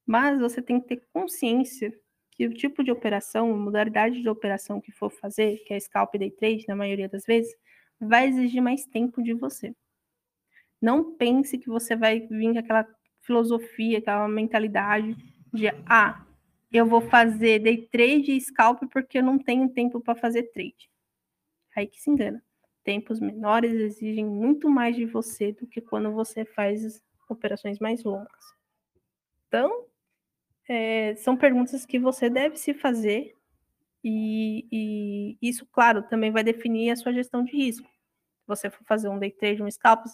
Mas 0.06 0.40
você 0.40 0.62
tem 0.62 0.80
que 0.80 0.88
ter 0.88 1.08
consciência 1.14 1.94
que 2.32 2.48
o 2.48 2.54
tipo 2.54 2.84
de 2.84 2.92
operação, 2.92 3.54
a 3.54 3.58
modalidade 3.58 4.22
de 4.22 4.30
operação 4.30 4.82
que 4.82 4.92
for 4.94 5.12
fazer, 5.12 5.58
que 5.66 5.74
é 5.74 5.80
scalp 5.80 6.16
day 6.16 6.32
trade, 6.32 6.66
na 6.68 6.78
maioria 6.78 7.10
das 7.10 7.26
vezes, 7.26 7.54
vai 8.00 8.28
exigir 8.30 8.62
mais 8.62 8.86
tempo 8.86 9.22
de 9.22 9.34
você. 9.34 9.76
Não 10.82 11.16
pense 11.18 11.58
que 11.58 11.68
você 11.68 11.96
vai 11.96 12.22
vir 12.22 12.54
com 12.54 12.60
aquela 12.60 12.88
filosofia, 13.22 13.98
aquela 13.98 14.30
mentalidade 14.30 15.16
de 15.54 15.68
ah, 15.88 16.26
eu 16.72 16.86
vou 16.86 17.02
fazer 17.02 17.60
day 17.60 17.88
trade 17.88 18.32
e 18.32 18.40
scalp 18.42 18.84
porque 18.94 19.18
eu 19.18 19.24
não 19.24 19.38
tenho 19.38 19.70
tempo 19.70 20.00
para 20.00 20.16
fazer 20.16 20.44
trade. 20.54 20.90
Aí 21.76 21.88
que 21.88 22.02
se 22.02 22.10
engana. 22.10 22.44
Tempos 22.84 23.20
menores 23.20 23.74
exigem 23.74 24.26
muito 24.26 24.70
mais 24.70 24.96
de 24.96 25.06
você 25.06 25.52
do 25.52 25.68
que 25.68 25.82
quando 25.82 26.12
você 26.12 26.46
faz 26.46 27.04
operações 27.28 27.80
mais 27.80 28.04
longas. 28.04 28.56
Então, 29.48 29.86
é, 30.70 31.16
são 31.16 31.36
perguntas 31.36 31.86
que 31.86 32.00
você 32.00 32.30
deve 32.30 32.58
se 32.58 32.74
fazer 32.74 33.36
e, 34.04 34.68
e, 34.72 35.38
isso, 35.42 35.66
claro, 35.66 36.04
também 36.04 36.32
vai 36.32 36.44
definir 36.44 36.92
a 36.92 36.96
sua 36.96 37.12
gestão 37.12 37.44
de 37.44 37.52
risco. 37.52 37.88
Se 37.88 38.48
você 38.48 38.70
for 38.70 38.84
fazer 38.86 39.10
um 39.10 39.18
day 39.18 39.32
trade, 39.32 39.64
um 39.64 39.72
scalp, 39.72 40.06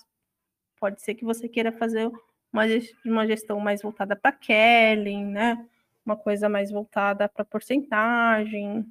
Pode 0.82 1.00
ser 1.00 1.14
que 1.14 1.24
você 1.24 1.48
queira 1.48 1.72
fazer 1.72 2.12
uma, 2.52 2.64
uma 3.06 3.28
gestão 3.28 3.60
mais 3.60 3.84
voltada 3.84 4.16
para 4.16 4.32
Kelly, 4.32 5.24
né? 5.24 5.64
Uma 6.04 6.18
coisa 6.18 6.50
mais 6.50 6.72
voltada 6.72 7.30
para 7.30 7.46
porcentagem. 7.46 8.84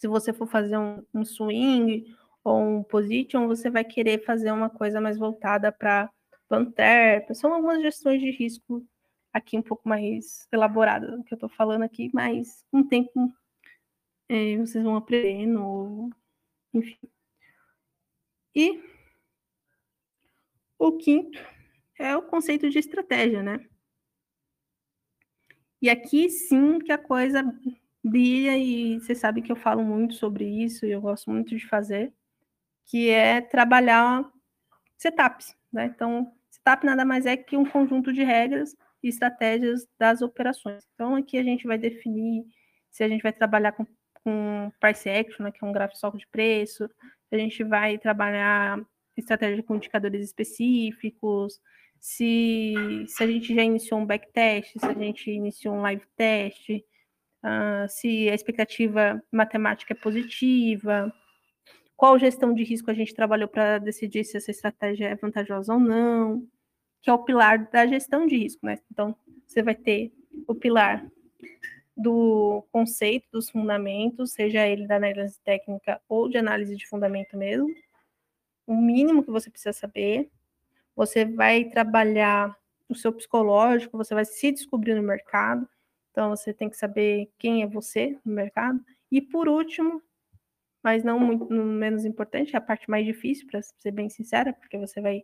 Se 0.00 0.08
você 0.08 0.32
for 0.32 0.46
fazer 0.46 0.78
um, 0.78 1.04
um 1.12 1.24
swing 1.26 2.16
ou 2.42 2.58
um 2.58 2.82
position, 2.82 3.46
você 3.46 3.68
vai 3.68 3.84
querer 3.84 4.24
fazer 4.24 4.50
uma 4.50 4.70
coisa 4.70 4.98
mais 4.98 5.18
voltada 5.18 5.70
para 5.70 6.10
Panther. 6.48 7.26
São 7.34 7.52
algumas 7.52 7.82
gestões 7.82 8.18
de 8.18 8.30
risco 8.30 8.82
aqui 9.30 9.58
um 9.58 9.62
pouco 9.62 9.86
mais 9.86 10.48
elaboradas 10.50 11.10
do 11.10 11.22
que 11.22 11.34
eu 11.34 11.36
estou 11.36 11.50
falando 11.50 11.82
aqui, 11.82 12.10
mas 12.14 12.64
um 12.72 12.82
tempo 12.82 13.30
é, 14.26 14.56
vocês 14.56 14.82
vão 14.82 14.96
aprendendo, 14.96 16.08
enfim. 16.72 16.98
E 18.54 18.82
o 20.78 20.96
quinto 20.96 21.38
é 21.98 22.16
o 22.16 22.22
conceito 22.22 22.70
de 22.70 22.78
estratégia, 22.78 23.42
né? 23.42 23.68
E 25.82 25.90
aqui 25.90 26.30
sim 26.30 26.78
que 26.78 26.90
a 26.90 26.98
coisa 26.98 27.42
brilha, 28.02 28.56
e 28.56 28.98
você 29.00 29.14
sabe 29.14 29.42
que 29.42 29.52
eu 29.52 29.56
falo 29.56 29.82
muito 29.84 30.14
sobre 30.14 30.44
isso, 30.44 30.86
e 30.86 30.90
eu 30.90 31.00
gosto 31.00 31.30
muito 31.30 31.56
de 31.56 31.66
fazer, 31.66 32.12
que 32.86 33.08
é 33.10 33.40
trabalhar 33.40 34.30
setups, 34.96 35.54
né? 35.72 35.86
Então, 35.86 36.32
setup 36.50 36.84
nada 36.84 37.04
mais 37.04 37.26
é 37.26 37.36
que 37.36 37.56
um 37.56 37.64
conjunto 37.64 38.12
de 38.12 38.22
regras 38.22 38.76
e 39.02 39.08
estratégias 39.08 39.86
das 39.98 40.22
operações. 40.22 40.86
Então, 40.94 41.14
aqui 41.14 41.38
a 41.38 41.42
gente 41.42 41.66
vai 41.66 41.78
definir 41.78 42.44
se 42.90 43.04
a 43.04 43.08
gente 43.08 43.22
vai 43.22 43.32
trabalhar 43.32 43.72
com, 43.72 43.86
com 44.24 44.72
price 44.80 45.08
action, 45.08 45.44
né, 45.44 45.52
que 45.52 45.64
é 45.64 45.66
um 45.66 45.72
gráfico 45.72 46.18
de 46.18 46.26
preço, 46.28 46.88
se 47.28 47.34
a 47.34 47.38
gente 47.38 47.62
vai 47.64 47.98
trabalhar 47.98 48.80
estratégia 49.16 49.62
com 49.62 49.76
indicadores 49.76 50.24
específicos, 50.24 51.60
se, 51.98 52.74
se 53.06 53.22
a 53.22 53.26
gente 53.26 53.54
já 53.54 53.62
iniciou 53.62 54.00
um 54.00 54.06
backtest, 54.06 54.78
se 54.78 54.86
a 54.86 54.94
gente 54.94 55.30
iniciou 55.30 55.74
um 55.74 55.82
live 55.82 56.04
test, 56.16 56.68
uh, 57.44 57.88
se 57.88 58.28
a 58.28 58.34
expectativa 58.34 59.22
matemática 59.30 59.92
é 59.92 59.96
positiva, 59.96 61.12
qual 61.96 62.18
gestão 62.18 62.54
de 62.54 62.64
risco 62.64 62.90
a 62.90 62.94
gente 62.94 63.14
trabalhou 63.14 63.48
para 63.48 63.78
decidir 63.78 64.24
se 64.24 64.36
essa 64.36 64.50
estratégia 64.50 65.08
é 65.08 65.14
vantajosa 65.16 65.74
ou 65.74 65.80
não, 65.80 66.46
que 67.02 67.10
é 67.10 67.12
o 67.12 67.24
pilar 67.24 67.70
da 67.70 67.86
gestão 67.86 68.26
de 68.26 68.36
risco, 68.36 68.64
né? 68.64 68.78
Então, 68.90 69.14
você 69.46 69.62
vai 69.62 69.74
ter 69.74 70.12
o 70.46 70.54
pilar 70.54 71.06
do 71.96 72.64
conceito, 72.72 73.28
dos 73.30 73.50
fundamentos, 73.50 74.32
seja 74.32 74.66
ele 74.66 74.86
da 74.86 74.96
análise 74.96 75.38
técnica 75.44 76.00
ou 76.08 76.28
de 76.28 76.38
análise 76.38 76.74
de 76.74 76.86
fundamento 76.86 77.36
mesmo, 77.36 77.68
o 78.66 78.74
mínimo 78.74 79.22
que 79.22 79.30
você 79.30 79.50
precisa 79.50 79.72
saber. 79.72 80.30
Você 80.96 81.24
vai 81.24 81.64
trabalhar 81.64 82.56
o 82.88 82.94
seu 82.94 83.12
psicológico, 83.12 83.98
você 83.98 84.14
vai 84.14 84.24
se 84.24 84.52
descobrir 84.52 84.94
no 84.94 85.02
mercado, 85.02 85.68
então 86.10 86.30
você 86.30 86.52
tem 86.52 86.68
que 86.68 86.76
saber 86.76 87.30
quem 87.38 87.62
é 87.62 87.66
você 87.66 88.18
no 88.24 88.32
mercado. 88.32 88.84
E 89.10 89.20
por 89.20 89.48
último, 89.48 90.02
mas 90.82 91.04
não 91.04 91.18
muito 91.18 91.52
menos 91.52 92.04
importante, 92.04 92.56
a 92.56 92.60
parte 92.60 92.90
mais 92.90 93.06
difícil, 93.06 93.46
para 93.46 93.60
ser 93.62 93.90
bem 93.90 94.08
sincera, 94.08 94.52
porque 94.52 94.78
você 94.78 95.00
vai 95.00 95.22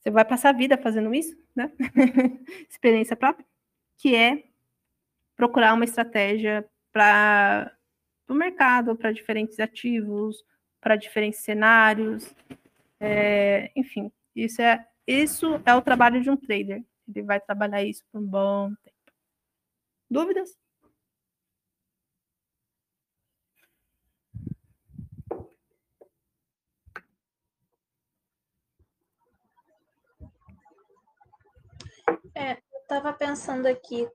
você 0.00 0.10
vai 0.10 0.24
passar 0.24 0.50
a 0.50 0.58
vida 0.58 0.78
fazendo 0.78 1.12
isso, 1.12 1.36
né? 1.54 1.72
Experiência 2.70 3.16
própria, 3.16 3.44
que 3.96 4.14
é 4.14 4.44
procurar 5.36 5.74
uma 5.74 5.84
estratégia 5.84 6.68
para 6.92 7.72
o 8.28 8.34
mercado, 8.34 8.96
para 8.96 9.12
diferentes 9.12 9.58
ativos, 9.58 10.44
para 10.80 10.96
diferentes 10.96 11.40
cenários, 11.40 12.34
é, 13.00 13.70
enfim, 13.76 14.10
isso 14.34 14.62
é 14.62 14.86
isso 15.06 15.60
é 15.64 15.74
o 15.74 15.82
trabalho 15.82 16.20
de 16.20 16.30
um 16.30 16.36
trader. 16.36 16.84
Ele 17.08 17.22
vai 17.22 17.40
trabalhar 17.40 17.82
isso 17.82 18.04
por 18.12 18.20
um 18.20 18.26
bom 18.26 18.74
tempo. 18.84 18.97
Dúvidas? 20.10 20.56
É, 32.34 32.52
eu 32.52 32.80
estava 32.80 33.12
pensando 33.12 33.66
aqui 33.66 34.08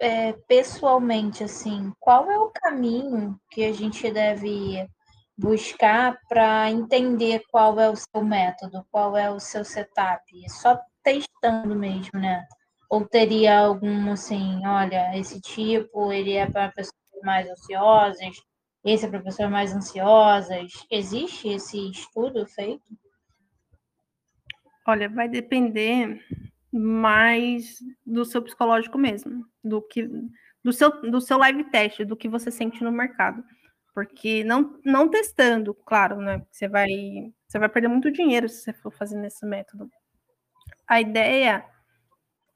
é, 0.00 0.32
pessoalmente, 0.46 1.42
assim, 1.42 1.92
qual 1.98 2.30
é 2.30 2.38
o 2.38 2.50
caminho 2.50 3.40
que 3.50 3.64
a 3.64 3.72
gente 3.72 4.10
deve 4.10 4.88
buscar 5.36 6.18
para 6.28 6.70
entender 6.70 7.42
qual 7.50 7.78
é 7.80 7.88
o 7.88 7.96
seu 7.96 8.22
método, 8.24 8.84
qual 8.90 9.16
é 9.16 9.30
o 9.30 9.40
seu 9.40 9.64
setup? 9.64 10.22
Só 10.50 10.78
testando 11.02 11.74
mesmo, 11.74 12.18
né? 12.20 12.46
Ou 12.88 13.06
teria 13.06 13.58
algum 13.60 14.12
assim, 14.12 14.66
olha, 14.66 15.16
esse 15.18 15.40
tipo, 15.40 16.10
ele 16.12 16.32
é 16.32 16.50
para 16.50 16.72
pessoas 16.72 16.96
mais 17.22 17.48
ansiosas, 17.48 18.42
esse 18.84 19.04
é 19.04 19.08
para 19.08 19.20
pessoas 19.20 19.50
mais 19.50 19.74
ansiosas. 19.74 20.72
Existe 20.90 21.48
esse 21.48 21.90
estudo 21.90 22.46
feito? 22.46 22.82
Olha, 24.86 25.08
vai 25.08 25.28
depender 25.28 26.24
mais 26.72 27.78
do 28.06 28.24
seu 28.24 28.42
psicológico 28.42 28.96
mesmo, 28.96 29.44
do 29.62 29.82
que 29.82 30.08
do 30.62 30.72
seu, 30.72 30.90
do 31.10 31.20
seu 31.20 31.38
live 31.38 31.64
teste, 31.64 32.04
do 32.04 32.16
que 32.16 32.28
você 32.28 32.50
sente 32.50 32.82
no 32.82 32.92
mercado. 32.92 33.42
Porque 33.94 34.44
não, 34.44 34.78
não 34.84 35.08
testando, 35.08 35.74
claro, 35.74 36.20
né? 36.20 36.44
Você 36.50 36.68
vai, 36.68 36.88
você 37.46 37.58
vai 37.58 37.68
perder 37.68 37.88
muito 37.88 38.10
dinheiro 38.10 38.48
se 38.48 38.62
você 38.62 38.72
for 38.72 38.92
fazer 38.92 39.16
nesse 39.16 39.44
método. 39.44 39.90
A 40.86 41.00
ideia 41.00 41.64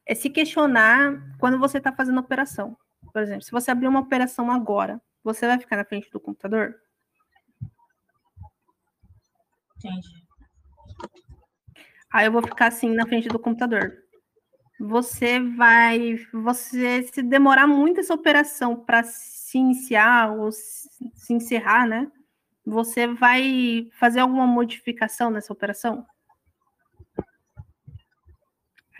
é 0.06 0.14
se 0.14 0.28
questionar 0.30 1.36
quando 1.38 1.58
você 1.58 1.78
está 1.78 1.92
fazendo 1.92 2.20
operação. 2.20 2.76
Por 3.12 3.22
exemplo, 3.22 3.42
se 3.42 3.50
você 3.50 3.70
abrir 3.70 3.88
uma 3.88 4.00
operação 4.00 4.50
agora, 4.50 5.00
você 5.22 5.46
vai 5.46 5.58
ficar 5.58 5.76
na 5.76 5.84
frente 5.84 6.10
do 6.10 6.20
computador? 6.20 6.74
Entendi. 9.76 10.22
Aí 12.12 12.26
eu 12.26 12.32
vou 12.32 12.42
ficar 12.42 12.66
assim 12.66 12.94
na 12.94 13.06
frente 13.06 13.28
do 13.28 13.38
computador. 13.38 13.98
Você 14.78 15.40
vai, 15.40 16.16
você 16.32 17.02
se 17.04 17.22
demorar 17.22 17.66
muito 17.66 18.00
essa 18.00 18.14
operação 18.14 18.76
para 18.76 19.02
se 19.04 19.56
iniciar 19.56 20.32
ou 20.32 20.50
se 20.50 21.32
encerrar, 21.32 21.86
né? 21.86 22.10
Você 22.64 23.06
vai 23.06 23.88
fazer 23.92 24.20
alguma 24.20 24.46
modificação 24.46 25.30
nessa 25.30 25.52
operação? 25.52 26.06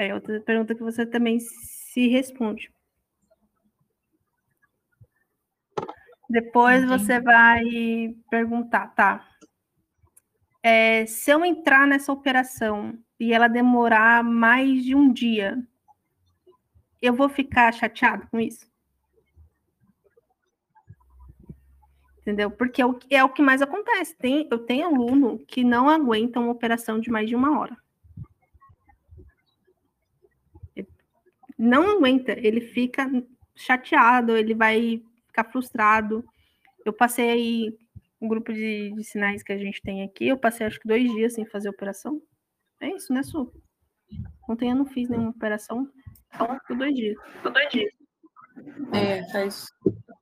É 0.02 0.14
outra 0.14 0.40
pergunta 0.40 0.74
que 0.74 0.82
você 0.82 1.06
também 1.06 1.38
se 1.38 2.08
responde. 2.08 2.72
Depois 6.28 6.82
Entendi. 6.82 7.04
você 7.04 7.20
vai 7.20 7.62
perguntar, 8.30 8.88
tá? 8.94 9.28
É, 10.62 11.04
se 11.06 11.30
eu 11.30 11.44
entrar 11.44 11.86
nessa 11.86 12.12
operação 12.12 12.98
e 13.20 13.32
ela 13.32 13.48
demorar 13.48 14.24
mais 14.24 14.82
de 14.84 14.94
um 14.94 15.12
dia, 15.12 15.62
eu 17.00 17.14
vou 17.14 17.28
ficar 17.28 17.72
chateado 17.72 18.26
com 18.28 18.40
isso? 18.40 18.66
Entendeu? 22.20 22.50
Porque 22.50 22.80
é 22.80 22.86
o, 22.86 22.98
é 23.10 23.22
o 23.22 23.28
que 23.28 23.42
mais 23.42 23.60
acontece. 23.60 24.16
Tem, 24.16 24.48
eu 24.50 24.58
tenho 24.58 24.86
aluno 24.86 25.38
que 25.46 25.64
não 25.64 25.88
aguenta 25.88 26.40
uma 26.40 26.52
operação 26.52 27.00
de 27.00 27.10
mais 27.10 27.28
de 27.28 27.34
uma 27.34 27.58
hora. 27.58 27.76
Não 31.62 31.96
aguenta, 31.96 32.32
ele 32.32 32.60
fica 32.60 33.08
chateado, 33.54 34.36
ele 34.36 34.54
vai 34.54 35.00
ficar 35.28 35.44
frustrado. 35.44 36.24
Eu 36.84 36.92
passei 36.92 37.30
aí 37.30 37.78
um 38.20 38.26
grupo 38.26 38.52
de, 38.52 38.92
de, 38.92 39.04
sinais 39.04 39.42
que 39.42 39.52
a 39.52 39.58
gente 39.58 39.80
tem 39.80 40.02
aqui, 40.02 40.28
eu 40.28 40.36
passei 40.36 40.66
acho 40.66 40.80
que 40.80 40.88
dois 40.88 41.10
dias 41.12 41.34
sem 41.34 41.46
fazer 41.46 41.68
operação. 41.68 42.20
É 42.80 42.88
isso, 42.88 43.12
né, 43.12 43.22
Su? 43.22 43.52
Ontem 44.48 44.70
eu 44.70 44.76
não 44.76 44.84
fiz 44.84 45.08
nenhuma 45.08 45.30
operação, 45.30 45.88
só 46.36 46.58
por 46.66 46.76
dois 46.76 46.94
dias. 46.94 47.16
Por 47.42 47.52
dois 47.52 47.68
dias. 47.70 47.92
É, 48.92 49.30
faz 49.30 49.66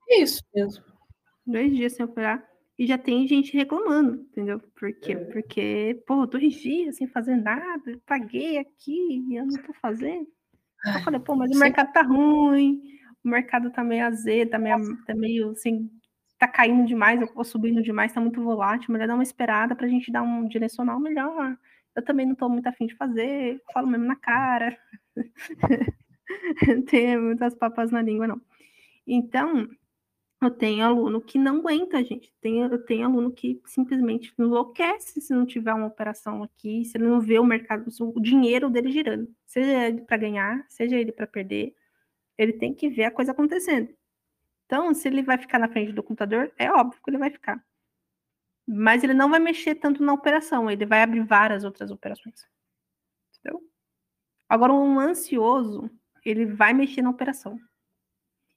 é 0.09 0.21
isso 0.21 0.43
mesmo. 0.53 0.83
Dois 1.45 1.75
dias 1.75 1.93
sem 1.93 2.05
operar. 2.05 2.47
E 2.77 2.85
já 2.85 2.97
tem 2.97 3.27
gente 3.27 3.55
reclamando, 3.55 4.21
entendeu? 4.31 4.59
Por 4.59 4.93
quê? 4.93 5.13
É. 5.13 5.25
Porque, 5.25 6.03
pô, 6.05 6.25
dois 6.25 6.53
dias 6.53 6.97
sem 6.97 7.07
fazer 7.07 7.35
nada, 7.35 7.99
paguei 8.05 8.57
aqui 8.57 9.23
e 9.27 9.35
eu 9.35 9.45
não 9.45 9.61
tô 9.61 9.73
fazendo. 9.73 10.27
Eu 10.85 11.01
falei, 11.03 11.19
pô, 11.19 11.35
mas 11.35 11.51
o 11.51 11.59
mercado 11.59 11.91
tá 11.93 12.01
ruim, 12.01 12.81
o 13.23 13.29
mercado 13.29 13.71
tá 13.71 13.83
meio 13.83 14.05
azedo, 14.05 14.51
tá 14.51 14.59
meio, 14.59 14.77
tá 15.05 15.15
meio 15.15 15.51
assim, 15.51 15.89
tá 16.39 16.47
caindo 16.47 16.85
demais, 16.87 17.19
ou 17.35 17.43
subindo 17.43 17.81
demais, 17.83 18.13
tá 18.13 18.19
muito 18.21 18.43
volátil, 18.43 18.91
melhor 18.91 19.07
dar 19.07 19.13
uma 19.15 19.23
esperada 19.23 19.75
pra 19.75 19.87
gente 19.87 20.11
dar 20.11 20.23
um 20.23 20.47
direcional 20.47 20.99
melhor. 20.99 21.55
Eu 21.95 22.03
também 22.03 22.25
não 22.25 22.35
tô 22.35 22.49
muito 22.49 22.67
afim 22.67 22.87
de 22.87 22.95
fazer, 22.95 23.61
falo 23.73 23.87
mesmo 23.87 24.05
na 24.05 24.15
cara. 24.15 24.77
Tem 26.89 27.17
muitas 27.19 27.55
papas 27.55 27.91
na 27.91 28.01
língua, 28.01 28.27
não. 28.27 28.41
Então, 29.07 29.67
eu 30.41 30.49
tenho 30.49 30.83
aluno 30.83 31.21
que 31.21 31.37
não 31.37 31.57
aguenta, 31.57 32.03
gente. 32.03 32.33
Tem, 32.41 32.61
eu 32.61 32.83
tenho 32.83 33.05
aluno 33.05 33.31
que 33.31 33.61
simplesmente 33.65 34.33
enlouquece 34.39 35.21
se 35.21 35.33
não 35.33 35.45
tiver 35.45 35.73
uma 35.73 35.85
operação 35.85 36.41
aqui, 36.43 36.83
se 36.83 36.97
não 36.97 37.21
vê 37.21 37.37
o 37.37 37.45
mercado, 37.45 37.87
o 37.99 38.19
dinheiro 38.19 38.69
dele 38.69 38.91
girando. 38.91 39.33
Seja 39.45 39.87
ele 39.87 40.01
para 40.01 40.17
ganhar, 40.17 40.65
seja 40.67 40.97
ele 40.97 41.11
para 41.11 41.27
perder, 41.27 41.75
ele 42.37 42.53
tem 42.53 42.73
que 42.73 42.89
ver 42.89 43.05
a 43.05 43.11
coisa 43.11 43.31
acontecendo. 43.31 43.95
Então, 44.65 44.93
se 44.93 45.07
ele 45.07 45.21
vai 45.21 45.37
ficar 45.37 45.59
na 45.59 45.69
frente 45.69 45.91
do 45.91 46.01
computador, 46.01 46.51
é 46.57 46.71
óbvio 46.71 46.99
que 47.03 47.09
ele 47.11 47.17
vai 47.19 47.29
ficar. 47.29 47.63
Mas 48.67 49.03
ele 49.03 49.13
não 49.13 49.29
vai 49.29 49.39
mexer 49.39 49.75
tanto 49.75 50.03
na 50.03 50.13
operação, 50.13 50.71
ele 50.71 50.85
vai 50.85 51.03
abrir 51.03 51.23
várias 51.23 51.63
outras 51.63 51.91
operações. 51.91 52.47
Entendeu? 53.37 53.61
Agora, 54.49 54.73
um 54.73 54.99
ansioso, 54.99 55.89
ele 56.25 56.45
vai 56.45 56.73
mexer 56.73 57.01
na 57.03 57.11
operação. 57.11 57.59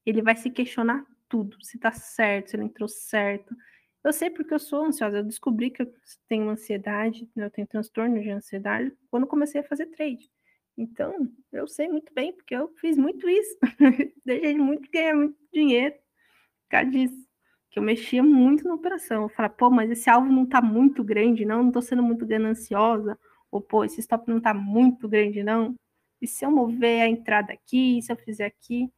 Ele 0.07 0.23
vai 0.23 0.37
se 0.37 0.51
questionar 0.51 1.05
tudo, 1.35 1.57
se 1.65 1.77
tá 1.79 1.91
certo, 1.91 2.51
se 2.51 2.57
ele 2.57 2.65
entrou 2.65 2.89
certo. 2.89 3.57
Eu 4.05 4.13
sei 4.13 4.31
porque 4.31 4.55
eu 4.55 4.59
sou 4.61 4.85
ansiosa, 4.85 5.19
eu 5.19 5.25
descobri 5.25 5.69
que 5.69 5.83
eu 5.83 5.93
tenho 6.29 6.49
ansiedade, 6.49 7.29
né, 7.35 7.47
eu 7.47 7.51
tenho 7.51 7.67
transtorno 7.67 8.21
de 8.21 8.31
ansiedade 8.31 8.93
quando 9.11 9.27
comecei 9.27 9.61
a 9.61 9.65
fazer 9.65 9.87
trade. 9.87 10.31
Então, 10.79 11.29
eu 11.53 11.67
sei 11.67 11.89
muito 11.89 12.13
bem, 12.15 12.33
porque 12.33 12.55
eu 12.55 12.69
fiz 12.81 12.97
muito 12.97 13.29
isso. 13.29 13.57
Deixei 14.25 14.57
muito 14.57 14.89
ganhar 14.93 15.17
muito 15.17 15.37
dinheiro 15.53 15.95
por 15.95 16.71
causa 16.71 16.91
disso. 16.91 17.27
Que 17.71 17.79
eu 17.81 17.83
mexia 17.83 18.23
muito 18.23 18.65
na 18.69 18.75
operação. 18.75 19.25
Eu 19.25 19.29
falava, 19.29 19.55
pô, 19.55 19.71
mas 19.71 19.91
esse 19.91 20.09
alvo 20.11 20.31
não 20.33 20.47
tá 20.47 20.63
muito 20.63 21.03
grande, 21.03 21.45
não, 21.45 21.65
não 21.65 21.73
tô 21.73 21.83
sendo 21.83 22.03
muito 22.03 22.27
gananciosa. 22.27 23.19
Ou, 23.51 23.61
pô, 23.61 23.85
esse 23.85 24.01
stop 24.01 24.29
não 24.29 24.41
tá 24.41 24.55
muito 24.55 25.09
grande, 25.09 25.43
não. 25.43 25.75
E 26.21 26.29
se 26.29 26.45
eu 26.45 26.51
mover 26.51 27.03
a 27.03 27.09
entrada 27.09 27.53
aqui, 27.53 28.01
se 28.03 28.13
eu 28.13 28.17
fizer 28.17 28.47
aqui? 28.47 28.93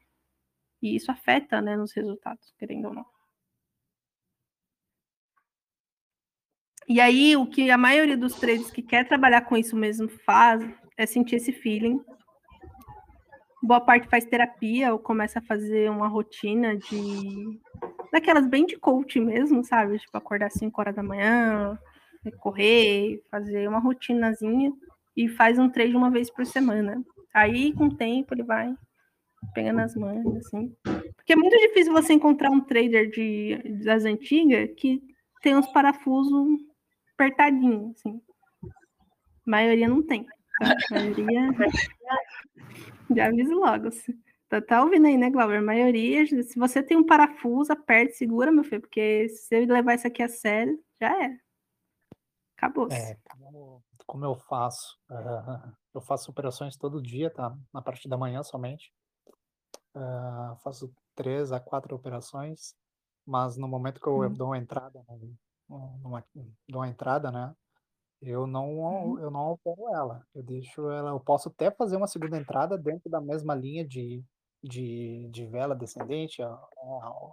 E 0.87 0.97
isso 0.97 1.11
afeta, 1.11 1.61
né, 1.61 1.77
nos 1.77 1.93
resultados, 1.93 2.55
querendo 2.59 2.89
ou 2.89 2.95
não. 2.95 3.07
E 6.89 7.01
aí, 7.01 7.37
o 7.37 7.47
que 7.47 7.71
a 7.71 7.79
maioria 7.79 8.17
dos 8.17 8.35
traders 8.35 8.71
que 8.71 8.83
quer 8.83 9.07
trabalhar 9.09 9.43
com 9.43 9.57
isso 9.57 9.77
mesmo 9.77 10.09
faz 10.09 10.63
é 10.97 11.05
sentir 11.05 11.37
esse 11.37 11.53
feeling 11.53 12.01
boa 13.67 13.81
parte 13.81 14.09
faz 14.09 14.25
terapia 14.25 14.93
ou 14.93 14.99
começa 14.99 15.41
a 15.41 15.43
fazer 15.43 15.91
uma 15.91 16.09
rotina 16.09 16.77
de. 16.77 17.61
daquelas 18.13 18.47
bem 18.47 18.65
de 18.65 18.77
coach 18.77 19.19
mesmo, 19.21 19.65
sabe? 19.65 19.99
Tipo, 19.99 20.17
acordar 20.17 20.47
às 20.47 20.55
5 20.55 20.81
horas 20.81 20.95
da 20.95 21.03
manhã, 21.03 21.79
correr, 22.39 23.23
fazer 23.31 23.69
uma 23.69 23.81
rotinazinha 23.81 24.73
e 25.17 25.29
faz 25.29 25.59
um 25.59 25.69
trade 25.69 25.97
uma 25.97 26.11
vez 26.11 26.31
por 26.31 26.47
semana. 26.47 27.03
Aí, 27.35 27.73
com 27.73 27.87
o 27.87 27.95
tempo, 27.95 28.33
ele 28.35 28.43
vai 28.43 28.73
pegando 29.55 29.81
as 29.81 29.95
mãos, 29.95 30.37
assim. 30.37 30.75
Porque 31.17 31.33
é 31.33 31.37
muito 31.37 31.57
difícil 31.59 31.93
você 31.93 32.13
encontrar 32.13 32.51
um 32.51 32.61
trader 32.61 33.11
de, 33.11 33.59
das 33.85 34.05
antigas 34.05 34.71
que 34.77 35.03
tem 35.43 35.57
uns 35.57 35.67
parafusos 35.69 36.61
apertadinhos, 37.15 37.97
assim. 37.97 38.21
A 38.65 39.51
maioria 39.51 39.89
não 39.89 40.03
tem. 40.03 40.27
A 40.61 40.95
maioria. 40.95 41.49
Já 43.15 43.27
aviso 43.27 43.55
logo. 43.55 43.89
Tá, 44.49 44.61
tá 44.61 44.83
ouvindo 44.83 45.07
aí, 45.07 45.17
né, 45.17 45.31
Glauber? 45.31 45.59
A 45.59 45.63
maioria, 45.63 46.25
se 46.27 46.59
você 46.59 46.83
tem 46.83 46.97
um 46.97 47.07
parafuso, 47.07 47.73
aperte, 47.73 48.15
segura, 48.15 48.53
meu 48.53 48.65
filho, 48.65 48.81
porque 48.81 49.29
se 49.29 49.47
você 49.47 49.67
levar 49.67 49.95
isso 49.95 50.07
aqui 50.07 50.23
a 50.23 50.29
sério, 50.29 50.79
já 51.01 51.25
é. 51.25 51.37
Acabou. 52.57 52.89
É, 52.91 53.17
como, 53.29 53.83
como 54.07 54.25
eu 54.25 54.35
faço? 54.35 54.99
Uh, 55.11 55.73
eu 55.95 56.01
faço 56.01 56.31
operações 56.31 56.77
todo 56.77 57.03
dia, 57.03 57.31
tá? 57.31 57.57
Na 57.73 57.83
parte 57.83 58.09
da 58.09 58.17
manhã 58.17 58.43
somente. 58.43 58.93
Uh, 59.97 60.57
faço 60.63 60.93
três 61.15 61.53
a 61.53 61.59
quatro 61.59 61.97
operações, 61.97 62.75
mas 63.25 63.57
no 63.57 63.67
momento 63.67 64.01
que 64.01 64.07
eu 64.07 64.21
hum. 64.21 64.33
dou 64.33 64.49
uma 64.49 64.59
entrada, 64.59 65.03
numa, 65.69 66.23
dou 66.69 66.83
uma 66.83 66.89
entrada, 66.89 67.33
né? 67.33 67.55
Eu 68.21 68.47
não, 68.47 68.79
uhum. 68.79 69.19
eu 69.19 69.31
não 69.31 69.41
altero 69.41 69.89
ela. 69.95 70.27
Eu 70.35 70.43
deixo 70.43 70.91
ela. 70.91 71.11
Eu 71.11 71.21
posso 71.21 71.49
até 71.49 71.71
fazer 71.71 71.97
uma 71.97 72.07
segunda 72.07 72.37
entrada 72.37 72.79
dentro 72.79 73.11
da 73.11 73.21
mesma 73.21 73.55
linha 73.55 73.87
de, 73.87 74.25
de, 74.63 75.29
de 75.31 75.47
vela 75.47 75.75
descendente, 75.75 76.43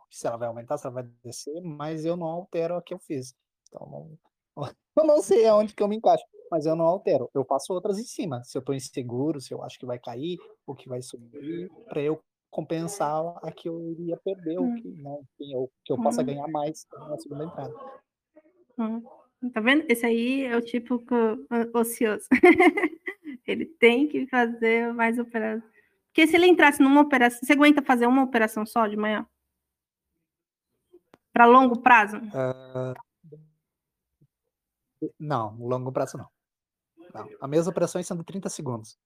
se 0.09 0.27
ela 0.27 0.37
vai 0.37 0.47
aumentar, 0.47 0.77
se 0.77 0.85
ela 0.85 0.95
vai 0.95 1.03
descer, 1.23 1.61
mas 1.61 2.05
eu 2.05 2.17
não 2.17 2.27
altero 2.27 2.75
a 2.75 2.81
que 2.81 2.93
eu 2.93 2.99
fiz. 2.99 3.33
Então, 3.69 3.87
não, 3.89 4.19
eu 4.97 5.05
não 5.05 5.21
sei 5.21 5.47
aonde 5.47 5.73
que 5.73 5.81
eu 5.81 5.87
me 5.87 5.95
encaixo, 5.95 6.23
mas 6.51 6.65
eu 6.65 6.75
não 6.75 6.85
altero. 6.85 7.29
Eu 7.33 7.45
faço 7.45 7.73
outras 7.73 7.97
em 7.97 8.03
cima. 8.03 8.43
Se 8.43 8.57
eu 8.57 8.59
estou 8.59 8.75
inseguro, 8.75 9.39
se 9.39 9.53
eu 9.53 9.63
acho 9.63 9.79
que 9.79 9.85
vai 9.85 9.97
cair, 9.97 10.37
ou 10.67 10.75
que 10.75 10.89
vai 10.89 11.01
subir, 11.01 11.71
para 11.87 12.01
eu 12.01 12.21
compensar 12.53 13.39
a 13.43 13.51
que 13.51 13.67
eu 13.67 13.91
iria 13.91 14.15
perder, 14.17 14.59
ou 14.59 14.65
hum. 14.65 14.75
que, 14.75 14.87
né, 14.89 15.17
ou 15.55 15.71
que 15.83 15.91
eu 15.91 15.97
possa 15.97 16.21
hum. 16.21 16.25
ganhar 16.25 16.47
mais 16.47 16.85
na 16.91 17.17
segunda 17.17 17.45
entrada. 17.45 17.73
Hum. 18.77 19.01
Tá 19.51 19.59
vendo? 19.59 19.83
Esse 19.89 20.05
aí 20.05 20.45
é 20.45 20.55
o 20.55 20.61
tipo 20.61 21.03
ocioso. 21.73 22.27
ele 23.45 23.65
tem 23.65 24.07
que 24.07 24.27
fazer 24.27 24.93
mais 24.93 25.19
operações. 25.19 25.63
Porque 26.05 26.27
se 26.27 26.35
ele 26.35 26.45
entrasse 26.45 26.81
numa 26.81 27.01
operação, 27.01 27.39
você 27.43 27.53
aguenta 27.53 27.81
fazer 27.81 28.05
uma 28.05 28.23
operação 28.23 28.65
só 28.65 28.87
de 28.87 28.95
manhã? 28.95 29.27
Para 31.33 31.45
longo 31.45 31.81
prazo? 31.81 32.17
Uh, 32.17 32.93
não, 35.19 35.57
longo 35.57 35.91
prazo 35.91 36.17
não. 36.17 36.29
não. 37.13 37.29
A 37.41 37.47
mesma 37.47 37.71
operação 37.71 37.99
é 37.99 38.03
sendo 38.03 38.23
30 38.23 38.47
segundos. 38.49 38.97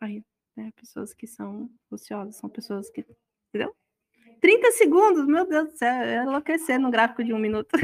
Aí, 0.00 0.24
né, 0.56 0.72
pessoas 0.74 1.12
que 1.12 1.26
são 1.26 1.70
ociosas, 1.90 2.36
são 2.36 2.48
pessoas 2.48 2.90
que. 2.90 3.04
Entendeu? 3.48 3.74
30 4.40 4.70
segundos, 4.72 5.26
meu 5.26 5.46
Deus 5.46 5.70
do 5.70 5.76
céu, 5.76 5.92
é 6.02 6.22
enlouquecer 6.22 6.78
no 6.78 6.90
gráfico 6.90 7.24
de 7.24 7.32
um 7.32 7.38
minuto. 7.38 7.76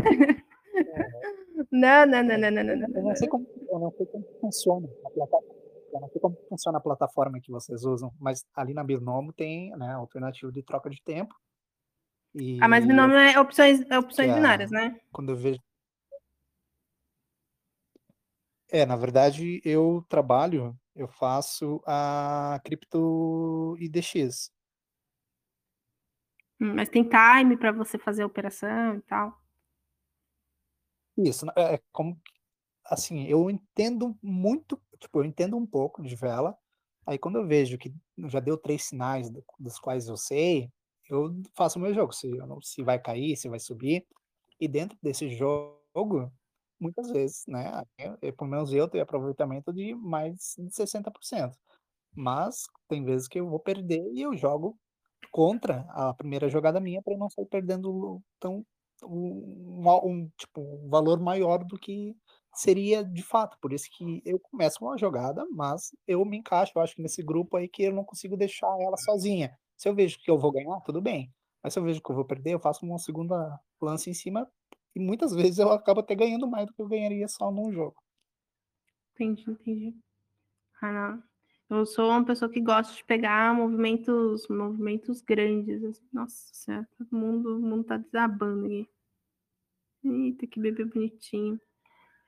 Não, 1.70 2.06
não, 2.06 2.22
não, 2.22 2.38
não, 2.38 2.50
não, 2.50 2.64
não, 2.64 2.88
Eu 2.94 3.02
não 3.02 3.16
sei 3.16 3.28
como, 3.28 3.46
eu 3.70 3.78
não 3.78 3.90
sei 3.92 4.06
como 4.06 4.24
funciona 4.40 4.88
a 5.04 5.10
plataforma. 5.10 5.54
Eu 5.92 6.00
não 6.00 6.08
sei 6.08 6.20
como 6.20 6.36
funciona 6.48 6.78
a 6.78 6.80
plataforma 6.80 7.40
que 7.40 7.50
vocês 7.50 7.84
usam, 7.84 8.12
mas 8.18 8.44
ali 8.54 8.74
na 8.74 8.84
Binomo 8.84 9.32
tem 9.32 9.70
né, 9.76 9.92
alternativo 9.92 10.50
de 10.50 10.62
troca 10.62 10.90
de 10.90 11.00
tempo. 11.02 11.34
E 12.34 12.58
ah, 12.62 12.68
mas 12.68 12.86
Binomo 12.86 13.14
é 13.14 13.38
opções, 13.38 13.82
é 13.90 13.98
opções 13.98 14.30
é, 14.30 14.34
binárias, 14.34 14.70
né? 14.70 14.98
Quando 15.12 15.32
eu 15.32 15.36
vejo. 15.36 15.60
É, 18.70 18.86
na 18.86 18.96
verdade, 18.96 19.60
eu 19.64 20.04
trabalho, 20.08 20.74
eu 20.94 21.08
faço 21.08 21.82
a 21.86 22.60
cripto 22.64 23.76
IDX. 23.78 24.52
Hum, 26.60 26.74
mas 26.74 26.88
tem 26.88 27.02
time 27.02 27.56
para 27.56 27.72
você 27.72 27.98
fazer 27.98 28.22
a 28.22 28.26
operação 28.26 28.96
e 28.96 29.00
tal. 29.02 29.40
Isso, 31.16 31.46
é, 31.56 31.74
é 31.74 31.82
como 31.92 32.20
assim, 32.84 33.24
eu 33.26 33.50
entendo 33.50 34.16
muito, 34.22 34.80
tipo, 34.98 35.20
eu 35.20 35.24
entendo 35.24 35.56
um 35.56 35.66
pouco 35.66 36.02
de 36.02 36.16
vela, 36.16 36.56
aí 37.06 37.18
quando 37.18 37.36
eu 37.36 37.46
vejo 37.46 37.78
que 37.78 37.94
já 38.28 38.40
deu 38.40 38.56
três 38.56 38.84
sinais 38.84 39.30
dos 39.58 39.78
quais 39.78 40.08
eu 40.08 40.16
sei, 40.16 40.70
eu 41.08 41.34
faço 41.54 41.78
o 41.78 41.82
meu 41.82 41.94
jogo, 41.94 42.12
se, 42.12 42.30
se 42.62 42.82
vai 42.82 42.98
cair, 42.98 43.36
se 43.36 43.48
vai 43.48 43.58
subir, 43.58 44.06
e 44.60 44.68
dentro 44.68 44.96
desse 45.02 45.28
jogo, 45.30 46.32
muitas 46.82 47.10
vezes, 47.10 47.44
né, 47.48 47.82
eu, 48.20 48.32
pelo 48.34 48.50
menos 48.50 48.72
eu 48.72 48.88
tenho 48.88 49.04
aproveitamento 49.04 49.72
de 49.72 49.94
mais 49.94 50.54
de 50.58 50.70
60%, 50.74 51.56
mas 52.14 52.64
tem 52.88 53.04
vezes 53.04 53.28
que 53.28 53.40
eu 53.40 53.48
vou 53.48 53.60
perder 53.60 54.02
e 54.12 54.22
eu 54.22 54.36
jogo 54.36 54.76
contra 55.30 55.86
a 55.90 56.12
primeira 56.14 56.48
jogada 56.48 56.80
minha 56.80 57.02
para 57.02 57.16
não 57.16 57.30
sair 57.30 57.46
perdendo 57.46 58.20
tão 58.40 58.64
um, 59.04 59.82
um, 60.04 60.30
tipo, 60.36 60.60
um 60.60 60.88
valor 60.88 61.20
maior 61.20 61.64
do 61.64 61.78
que 61.78 62.14
seria 62.54 63.04
de 63.04 63.22
fato. 63.22 63.56
Por 63.60 63.72
isso 63.72 63.88
que 63.90 64.22
eu 64.24 64.38
começo 64.38 64.84
uma 64.84 64.98
jogada, 64.98 65.44
mas 65.50 65.90
eu 66.06 66.24
me 66.24 66.38
encaixo, 66.38 66.72
eu 66.76 66.82
acho 66.82 66.94
que 66.94 67.02
nesse 67.02 67.22
grupo 67.22 67.56
aí 67.56 67.68
que 67.68 67.84
eu 67.84 67.92
não 67.92 68.04
consigo 68.04 68.36
deixar 68.36 68.68
ela 68.80 68.96
sozinha. 68.98 69.56
Se 69.76 69.88
eu 69.88 69.94
vejo 69.94 70.18
que 70.20 70.30
eu 70.30 70.38
vou 70.38 70.52
ganhar, 70.52 70.80
tudo 70.82 71.00
bem. 71.00 71.32
Mas 71.62 71.72
se 71.72 71.78
eu 71.78 71.84
vejo 71.84 72.00
que 72.02 72.10
eu 72.10 72.16
vou 72.16 72.24
perder, 72.24 72.54
eu 72.54 72.60
faço 72.60 72.84
uma 72.84 72.98
segunda 72.98 73.58
lance 73.80 74.10
em 74.10 74.14
cima 74.14 74.48
e 74.94 75.00
muitas 75.00 75.34
vezes 75.34 75.58
eu 75.58 75.70
acabo 75.70 76.00
até 76.00 76.14
ganhando 76.14 76.48
mais 76.48 76.66
do 76.66 76.74
que 76.74 76.82
eu 76.82 76.88
ganharia 76.88 77.28
só 77.28 77.50
num 77.50 77.72
jogo. 77.72 77.96
Entendi, 79.14 79.50
entendi. 79.50 79.96
Ah. 80.82 81.18
Eu 81.70 81.86
sou 81.86 82.10
uma 82.10 82.22
pessoa 82.22 82.50
que 82.50 82.60
gosta 82.60 82.94
de 82.94 83.02
pegar 83.02 83.54
movimentos, 83.54 84.46
movimentos 84.48 85.22
grandes. 85.22 85.82
Assim. 85.82 86.08
Nossa 86.12 86.52
senhora, 86.52 86.86
o 87.10 87.16
mundo, 87.16 87.56
o 87.56 87.60
mundo 87.60 87.84
tá 87.84 87.96
desabando 87.96 88.66
aqui. 88.66 88.88
Eita, 90.04 90.46
que 90.46 90.60
bebê 90.60 90.84
bonitinho. 90.84 91.58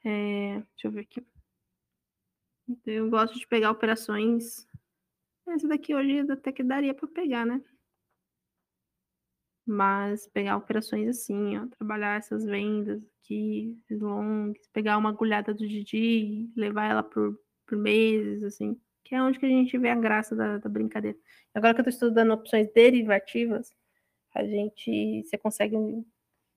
É, 0.03 0.61
deixa 0.61 0.87
eu 0.87 0.92
ver 0.92 1.00
aqui. 1.00 1.27
Eu 2.87 3.11
gosto 3.11 3.38
de 3.38 3.46
pegar 3.46 3.70
operações. 3.70 4.66
Essa 5.46 5.68
daqui 5.68 5.94
hoje 5.94 6.20
até 6.33 6.50
que 6.50 6.62
daria 6.62 6.94
para 6.94 7.07
pegar, 7.09 7.44
né? 7.44 7.62
Mas 9.66 10.27
pegar 10.29 10.57
operações 10.57 11.09
assim, 11.09 11.57
ó, 11.59 11.66
trabalhar 11.79 12.18
essas 12.18 12.44
vendas 12.44 13.03
aqui, 13.22 13.79
longas, 13.90 14.66
pegar 14.72 14.98
uma 14.98 15.11
agulhada 15.11 15.55
do 15.55 15.66
Didi, 15.66 16.50
levar 16.55 16.90
ela 16.90 17.03
por, 17.03 17.38
por 17.66 17.79
meses, 17.79 18.42
assim 18.42 18.79
que 19.05 19.14
é 19.14 19.22
onde 19.22 19.38
que 19.38 19.46
a 19.46 19.48
gente 19.48 19.77
vê 19.77 19.90
a 19.90 19.94
graça 19.94 20.35
da, 20.35 20.59
da 20.59 20.68
brincadeira. 20.68 21.16
Agora 21.55 21.74
que 21.74 21.81
eu 21.81 21.88
estou 21.88 22.09
estudando 22.09 22.33
opções 22.33 22.72
derivativas, 22.72 23.70
a 24.35 24.42
gente, 24.44 25.22
você 25.22 25.37
consegue, 25.37 25.77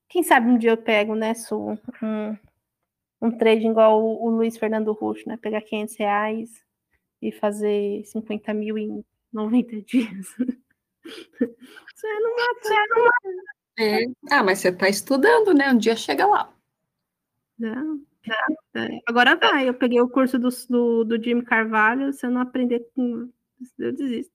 quem 0.08 0.22
sabe 0.22 0.48
um 0.48 0.58
dia 0.58 0.70
eu 0.70 0.76
pego, 0.76 1.14
né, 1.14 1.34
Su, 1.34 1.78
um, 2.02 2.36
um 3.20 3.30
trade 3.30 3.66
igual 3.66 4.02
o, 4.02 4.24
o 4.26 4.30
Luiz 4.30 4.56
Fernando 4.56 4.92
Ruxo, 4.92 5.28
né, 5.28 5.36
pegar 5.36 5.60
500 5.60 5.96
reais 5.96 6.50
e 7.20 7.30
fazer 7.30 8.02
50 8.06 8.54
mil 8.54 8.78
em 8.78 9.04
90 9.32 9.82
dias. 9.82 10.34
Isso 11.08 12.06
é 12.06 12.20
no 12.20 12.36
mato. 12.36 13.48
É. 13.78 14.04
Ah, 14.30 14.42
mas 14.42 14.58
você 14.58 14.68
está 14.68 14.88
estudando, 14.88 15.54
né? 15.54 15.70
Um 15.70 15.78
dia 15.78 15.96
chega 15.96 16.26
lá. 16.26 16.52
Não. 17.58 18.00
É, 18.74 19.00
agora 19.06 19.36
vai. 19.36 19.68
Eu 19.68 19.74
peguei 19.74 20.00
o 20.00 20.08
curso 20.08 20.38
do, 20.38 20.48
do, 20.68 21.04
do 21.04 21.22
Jim 21.22 21.40
Carvalho. 21.40 22.12
Se 22.12 22.26
eu 22.26 22.30
não 22.30 22.40
aprender 22.40 22.86
com. 22.94 23.30
Eu 23.78 23.92
desisto. 23.92 24.32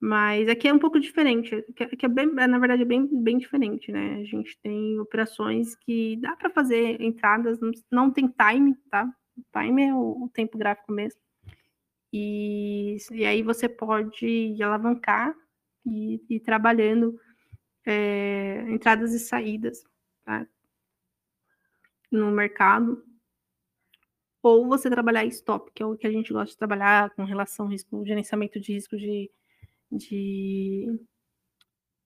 Mas 0.00 0.48
aqui 0.48 0.68
é 0.68 0.74
um 0.74 0.78
pouco 0.78 1.00
diferente. 1.00 1.64
Aqui 1.80 2.04
é 2.04 2.08
bem, 2.08 2.26
na 2.26 2.58
verdade, 2.58 2.82
é 2.82 2.84
bem, 2.84 3.08
bem 3.10 3.38
diferente, 3.38 3.90
né? 3.90 4.16
A 4.20 4.24
gente 4.24 4.58
tem 4.62 5.00
operações 5.00 5.74
que 5.76 6.16
dá 6.16 6.36
para 6.36 6.50
fazer 6.50 7.00
entradas, 7.00 7.58
não 7.90 8.10
tem 8.10 8.28
time, 8.28 8.74
tá? 8.90 9.10
O 9.36 9.58
time 9.58 9.86
é 9.86 9.94
o, 9.94 10.24
o 10.24 10.28
tempo 10.28 10.58
gráfico 10.58 10.92
mesmo. 10.92 11.18
E, 12.16 12.96
e 13.10 13.26
aí 13.26 13.42
você 13.42 13.68
pode 13.68 14.56
alavancar 14.62 15.34
e 15.84 16.24
ir 16.30 16.38
trabalhando 16.38 17.18
é, 17.84 18.64
entradas 18.70 19.12
e 19.12 19.18
saídas, 19.18 19.82
tá? 20.24 20.46
no 22.12 22.30
mercado, 22.30 23.04
ou 24.40 24.68
você 24.68 24.88
trabalhar 24.88 25.24
stop, 25.24 25.72
que 25.74 25.82
é 25.82 25.86
o 25.86 25.96
que 25.96 26.06
a 26.06 26.12
gente 26.12 26.32
gosta 26.32 26.52
de 26.52 26.56
trabalhar 26.56 27.10
com 27.16 27.24
relação 27.24 27.66
ao 27.66 27.72
risco, 27.72 28.06
gerenciamento 28.06 28.60
de 28.60 28.74
risco 28.74 28.96
de, 28.96 29.28
de, 29.90 30.86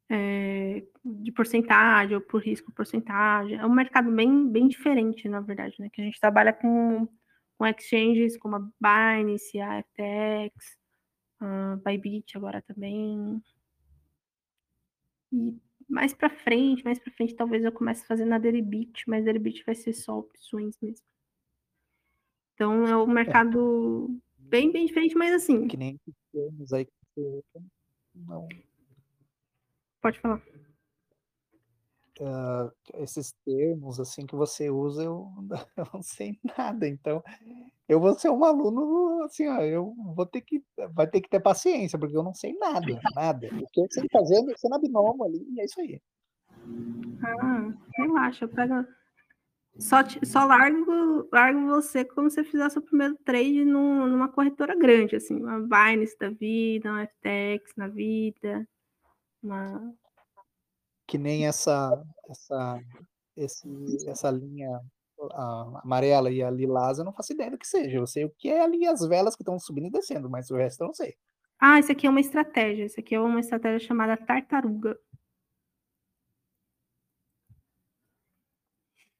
é, 0.08 0.86
de 1.04 1.32
porcentagem 1.32 2.16
ou 2.16 2.22
por 2.22 2.42
risco 2.42 2.72
porcentagem. 2.72 3.58
É 3.58 3.66
um 3.66 3.74
mercado 3.74 4.10
bem, 4.10 4.48
bem 4.48 4.68
diferente, 4.68 5.28
na 5.28 5.40
verdade, 5.40 5.76
né? 5.78 5.90
Que 5.92 6.00
a 6.00 6.04
gente 6.04 6.18
trabalha 6.18 6.54
com, 6.54 7.06
com 7.58 7.66
exchanges 7.66 8.38
como 8.38 8.56
a 8.56 8.70
Binance, 8.80 9.60
a 9.60 9.82
FTX, 9.82 10.78
a 11.40 11.76
Bybit 11.84 12.36
agora 12.36 12.62
também. 12.62 13.42
E 15.32 15.58
mais 15.88 16.14
para 16.14 16.30
frente, 16.30 16.84
mais 16.84 16.98
para 16.98 17.12
frente, 17.12 17.34
talvez 17.34 17.64
eu 17.64 17.72
comece 17.72 18.04
a 18.04 18.06
fazer 18.06 18.24
na 18.24 18.38
Deribit, 18.38 19.04
mas 19.08 19.24
Deribit 19.24 19.64
vai 19.64 19.74
ser 19.74 19.92
só 19.92 20.18
opções 20.18 20.78
mesmo. 20.80 21.04
Então 22.54 22.86
é 22.86 22.96
um 22.96 23.06
mercado 23.06 24.08
é. 24.08 24.42
bem, 24.48 24.70
bem 24.70 24.86
diferente, 24.86 25.16
mas 25.16 25.32
assim. 25.32 25.66
Que 25.66 25.76
nem 25.76 25.98
temos 26.32 26.72
aí 26.72 26.86
não. 28.14 28.48
Pode 30.00 30.20
falar. 30.20 30.42
Uh, 32.20 32.72
esses 32.94 33.32
termos 33.44 34.00
assim 34.00 34.26
que 34.26 34.34
você 34.34 34.68
usa, 34.68 35.04
eu, 35.04 35.28
eu, 35.76 35.86
não 35.94 36.02
sei 36.02 36.36
nada. 36.58 36.88
Então, 36.88 37.22
eu 37.88 38.00
vou 38.00 38.12
ser 38.18 38.28
um 38.28 38.44
aluno 38.44 39.22
assim, 39.22 39.46
ó, 39.46 39.60
eu 39.60 39.94
vou 40.16 40.26
ter 40.26 40.40
que 40.40 40.62
vai 40.90 41.06
ter 41.06 41.20
que 41.20 41.28
ter 41.28 41.38
paciência, 41.38 41.96
porque 41.96 42.16
eu 42.16 42.24
não 42.24 42.34
sei 42.34 42.56
nada, 42.58 42.86
nada. 43.14 43.48
O 43.52 43.66
que 43.72 43.80
eu 43.80 43.86
sei 43.90 44.08
fazer 44.10 44.38
é 44.38 44.42
mexer 44.42 44.68
na 44.68 44.78
binômio 44.80 45.24
ali, 45.24 45.46
e 45.48 45.60
é 45.60 45.64
isso 45.64 45.80
aí. 45.80 46.00
Ah, 47.22 47.72
relaxa, 47.96 48.48
pega. 48.48 48.86
Só, 49.78 49.98
só 50.24 50.44
largo, 50.44 51.28
largo 51.32 51.66
você 51.68 52.04
como 52.04 52.28
se 52.28 52.42
fizesse 52.42 52.80
o 52.80 52.82
primeiro 52.82 53.16
trade 53.24 53.64
num, 53.64 54.08
numa 54.08 54.28
corretora 54.28 54.74
grande, 54.74 55.14
assim, 55.14 55.36
uma 55.36 55.60
Binance 55.60 56.18
da 56.18 56.30
vida, 56.30 56.90
uma 56.90 57.06
FTX 57.06 57.76
na 57.76 57.86
vida, 57.86 58.68
uma 59.40 59.94
que 61.08 61.18
nem 61.18 61.46
essa 61.46 61.90
essa 62.28 62.80
esse, 63.36 64.08
essa 64.08 64.30
linha 64.30 64.80
amarela 65.82 66.30
e 66.30 66.42
a 66.42 66.50
lilás, 66.50 66.98
eu 66.98 67.04
não 67.04 67.12
faço 67.12 67.32
ideia 67.32 67.50
do 67.50 67.58
que 67.58 67.66
seja. 67.66 67.96
Eu 67.96 68.06
sei 68.06 68.24
o 68.24 68.30
que 68.30 68.48
é 68.48 68.60
ali 68.60 68.86
as 68.86 69.00
velas 69.06 69.34
que 69.34 69.42
estão 69.42 69.58
subindo 69.58 69.86
e 69.88 69.90
descendo, 69.90 70.30
mas 70.30 70.50
o 70.50 70.56
resto 70.56 70.82
eu 70.82 70.88
não 70.88 70.94
sei. 70.94 71.16
Ah, 71.58 71.78
isso 71.80 71.90
aqui 71.90 72.06
é 72.06 72.10
uma 72.10 72.20
estratégia. 72.20 72.84
Isso 72.84 73.00
aqui 73.00 73.14
é 73.14 73.20
uma 73.20 73.40
estratégia 73.40 73.80
chamada 73.80 74.16
tartaruga. 74.16 74.98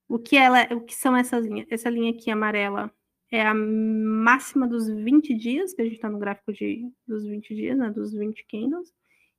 O 0.09 0.18
que 0.18 0.37
ela, 0.37 0.62
o 0.72 0.81
que 0.81 0.94
são 0.94 1.16
essas 1.16 1.44
linhas? 1.44 1.66
Essa 1.70 1.90
linha 1.90 2.12
aqui 2.12 2.31
amarela 2.31 2.90
é 3.31 3.42
a 3.42 3.55
máxima 3.55 4.66
dos 4.66 4.88
20 4.88 5.35
dias, 5.35 5.74
que 5.74 5.83
a 5.83 5.85
gente 5.85 5.96
está 5.96 6.09
no 6.09 6.18
gráfico 6.18 6.53
de, 6.53 6.90
dos 7.07 7.24
20 7.27 7.55
dias, 7.55 7.79
né, 7.79 7.90
dos 7.90 8.12
20 8.12 8.46
candles. 8.46 8.92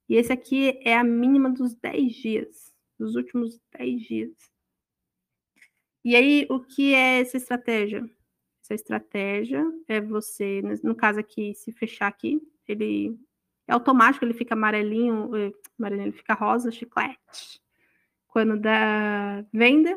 E 0.09 0.15
esse 0.15 0.33
aqui 0.33 0.79
é 0.83 0.97
a 0.97 1.03
mínima 1.03 1.51
dos 1.51 1.75
10 1.75 2.13
dias, 2.13 2.73
dos 2.97 3.15
últimos 3.15 3.61
10 3.77 4.01
dias. 4.01 4.51
E 6.03 6.15
aí, 6.15 6.47
o 6.49 6.59
que 6.59 6.95
é 6.95 7.19
essa 7.21 7.37
estratégia? 7.37 8.09
Essa 8.63 8.73
estratégia 8.73 9.63
é 9.87 10.01
você, 10.01 10.61
no 10.83 10.95
caso 10.95 11.19
aqui, 11.19 11.53
se 11.53 11.71
fechar 11.71 12.07
aqui, 12.07 12.41
ele 12.67 13.19
é 13.67 13.73
automático, 13.73 14.25
ele 14.25 14.33
fica 14.33 14.55
amarelinho, 14.55 15.35
eh, 15.35 15.51
amarelinho, 15.77 16.07
ele 16.07 16.17
fica 16.17 16.33
rosa, 16.33 16.71
chiclete. 16.71 17.61
Quando 18.27 18.59
dá 18.59 19.45
venda 19.53 19.95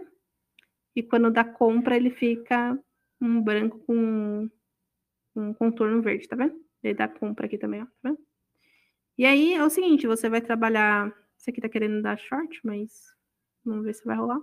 e 0.94 1.02
quando 1.02 1.30
dá 1.30 1.44
compra, 1.44 1.96
ele 1.96 2.10
fica 2.10 2.78
um 3.20 3.42
branco 3.42 3.78
com 3.80 4.50
um 5.36 5.54
contorno 5.54 6.02
verde, 6.02 6.28
tá 6.28 6.36
vendo? 6.36 6.60
Ele 6.82 6.94
dá 6.94 7.08
compra 7.08 7.46
aqui 7.46 7.56
também, 7.56 7.82
ó, 7.82 7.86
tá 7.86 7.92
vendo? 8.04 8.18
E 9.18 9.26
aí 9.26 9.54
é 9.54 9.64
o 9.64 9.70
seguinte, 9.70 10.06
você 10.06 10.28
vai 10.28 10.40
trabalhar. 10.40 11.12
Isso 11.36 11.50
aqui 11.50 11.60
tá 11.60 11.68
querendo 11.68 12.00
dar 12.02 12.18
short, 12.18 12.60
mas 12.64 13.14
vamos 13.64 13.84
ver 13.84 13.94
se 13.94 14.04
vai 14.04 14.16
rolar. 14.16 14.40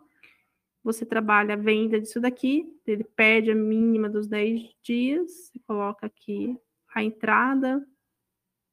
Você 0.83 1.05
trabalha 1.05 1.53
a 1.55 1.57
venda 1.57 1.99
disso 1.99 2.19
daqui, 2.19 2.65
ele 2.87 3.03
perde 3.03 3.51
a 3.51 3.55
mínima 3.55 4.09
dos 4.09 4.27
10 4.27 4.61
dias, 4.81 5.31
você 5.31 5.59
coloca 5.59 6.05
aqui 6.05 6.57
a 6.95 7.03
entrada, 7.03 7.85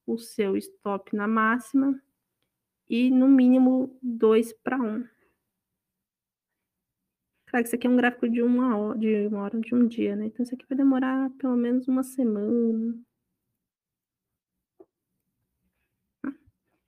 o 0.07 0.17
seu 0.17 0.57
stop 0.57 1.15
na 1.17 1.27
máxima 1.27 2.01
e 2.89 3.11
no 3.11 3.29
mínimo 3.29 3.99
2 4.03 4.53
para 4.53 4.77
1. 4.77 5.05
Claro 7.49 7.63
que 7.63 7.69
isso 7.69 7.77
aqui 7.77 7.87
é 7.87 7.91
um 7.91 7.97
gráfico 7.97 8.29
de 8.29 8.43
uma 8.43 8.77
hora, 8.77 8.99
de 8.99 9.27
uma 9.27 9.43
hora, 9.43 9.61
de 9.61 9.75
um 9.75 9.87
dia, 9.87 10.17
né? 10.17 10.27
Então 10.27 10.43
isso 10.43 10.55
aqui 10.55 10.67
vai 10.69 10.77
demorar 10.77 11.31
pelo 11.39 11.57
menos 11.57 11.89
uma 11.89 12.03
semana, 12.03 12.97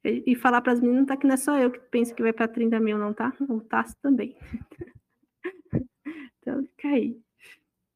E, 0.09 0.35
falar 0.35 0.61
para 0.63 0.73
as 0.73 0.81
meninas 0.81 1.07
tá 1.07 1.17
que 1.17 1.27
não 1.27 1.35
é 1.35 1.37
só 1.37 1.59
eu 1.59 1.71
que 1.71 1.79
penso 1.79 2.15
que 2.15 2.23
vai 2.23 2.33
para 2.33 2.49
30 2.49 2.81
mil, 2.81 2.99
não 2.99 3.13
tá? 3.13 3.33
O 3.49 3.61
Tassi 3.61 3.97
também. 4.01 4.37
então, 6.41 6.63
fica 6.65 6.89
aí. 6.89 7.21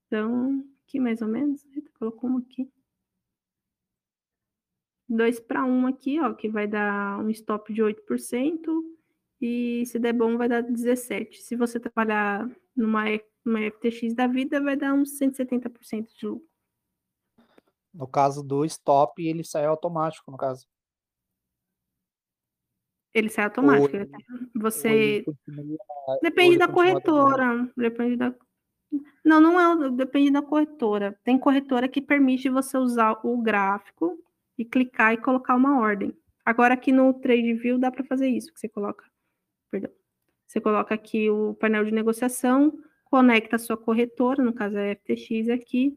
Então, 0.07 0.65
aqui 0.85 1.01
mais 1.01 1.23
ou 1.23 1.29
menos. 1.29 1.65
Eita, 1.75 1.91
colocou 1.99 2.31
um 2.31 2.39
aqui. 2.39 2.71
2 5.09 5.41
para 5.41 5.65
1 5.65 5.87
aqui, 5.87 6.21
ó, 6.21 6.33
que 6.33 6.49
vai 6.49 6.67
dar 6.67 7.19
um 7.19 7.31
stop 7.31 7.73
de 7.73 7.83
8%. 7.83 8.83
E 9.41 9.85
se 9.87 9.99
der 9.99 10.13
bom, 10.13 10.37
vai 10.37 10.49
dar 10.49 10.63
17%. 10.63 11.35
Se 11.35 11.57
você 11.57 11.81
trabalhar 11.81 12.49
numa, 12.77 13.05
numa 13.45 13.61
FTX 13.71 14.15
da 14.15 14.27
vida, 14.27 14.61
vai 14.61 14.77
dar 14.77 14.95
uns 14.95 15.19
170% 15.19 16.09
de 16.17 16.27
lucro. 16.27 16.49
No 17.93 18.07
caso 18.07 18.43
do 18.43 18.65
stop, 18.65 19.23
ele 19.23 19.45
sai 19.45 19.67
automático, 19.67 20.31
no 20.31 20.37
caso. 20.37 20.67
Ele 23.15 23.29
sai 23.29 23.45
automático. 23.45 23.95
Ele, 23.95 24.11
você. 24.55 25.25
depende 26.23 26.59
da 26.59 26.69
corretora. 26.69 27.71
Depende 27.77 28.17
da. 28.17 28.35
Não, 29.25 29.41
não 29.41 29.85
é. 29.85 29.91
Depende 29.91 30.31
da 30.31 30.43
corretora. 30.43 31.19
Tem 31.23 31.39
corretora 31.39 31.89
que 31.89 32.01
permite 32.01 32.49
você 32.49 32.77
usar 32.79 33.21
o 33.23 33.37
gráfico 33.41 34.19
e 34.57 34.65
clicar 34.65 35.13
e 35.13 35.19
colocar 35.19 35.55
uma 35.57 35.79
ordem. 35.79 36.17
Agora 36.45 36.75
aqui 36.75 36.91
no 36.91 37.13
TradeView 37.15 37.79
dá 37.79 37.91
para 37.91 38.05
fazer 38.05 38.29
isso, 38.29 38.53
que 38.53 38.59
você 38.59 38.69
coloca. 38.69 39.05
Perdão. 39.71 39.91
Você 40.47 40.61
coloca 40.61 40.95
aqui 40.95 41.31
o 41.31 41.55
painel 41.55 41.85
de 41.85 41.93
negociação, 41.93 42.79
conecta 43.05 43.57
a 43.57 43.59
sua 43.59 43.77
corretora, 43.77 44.43
no 44.43 44.53
caso 44.53 44.77
é 44.77 44.95
FTX 44.97 45.49
aqui, 45.49 45.97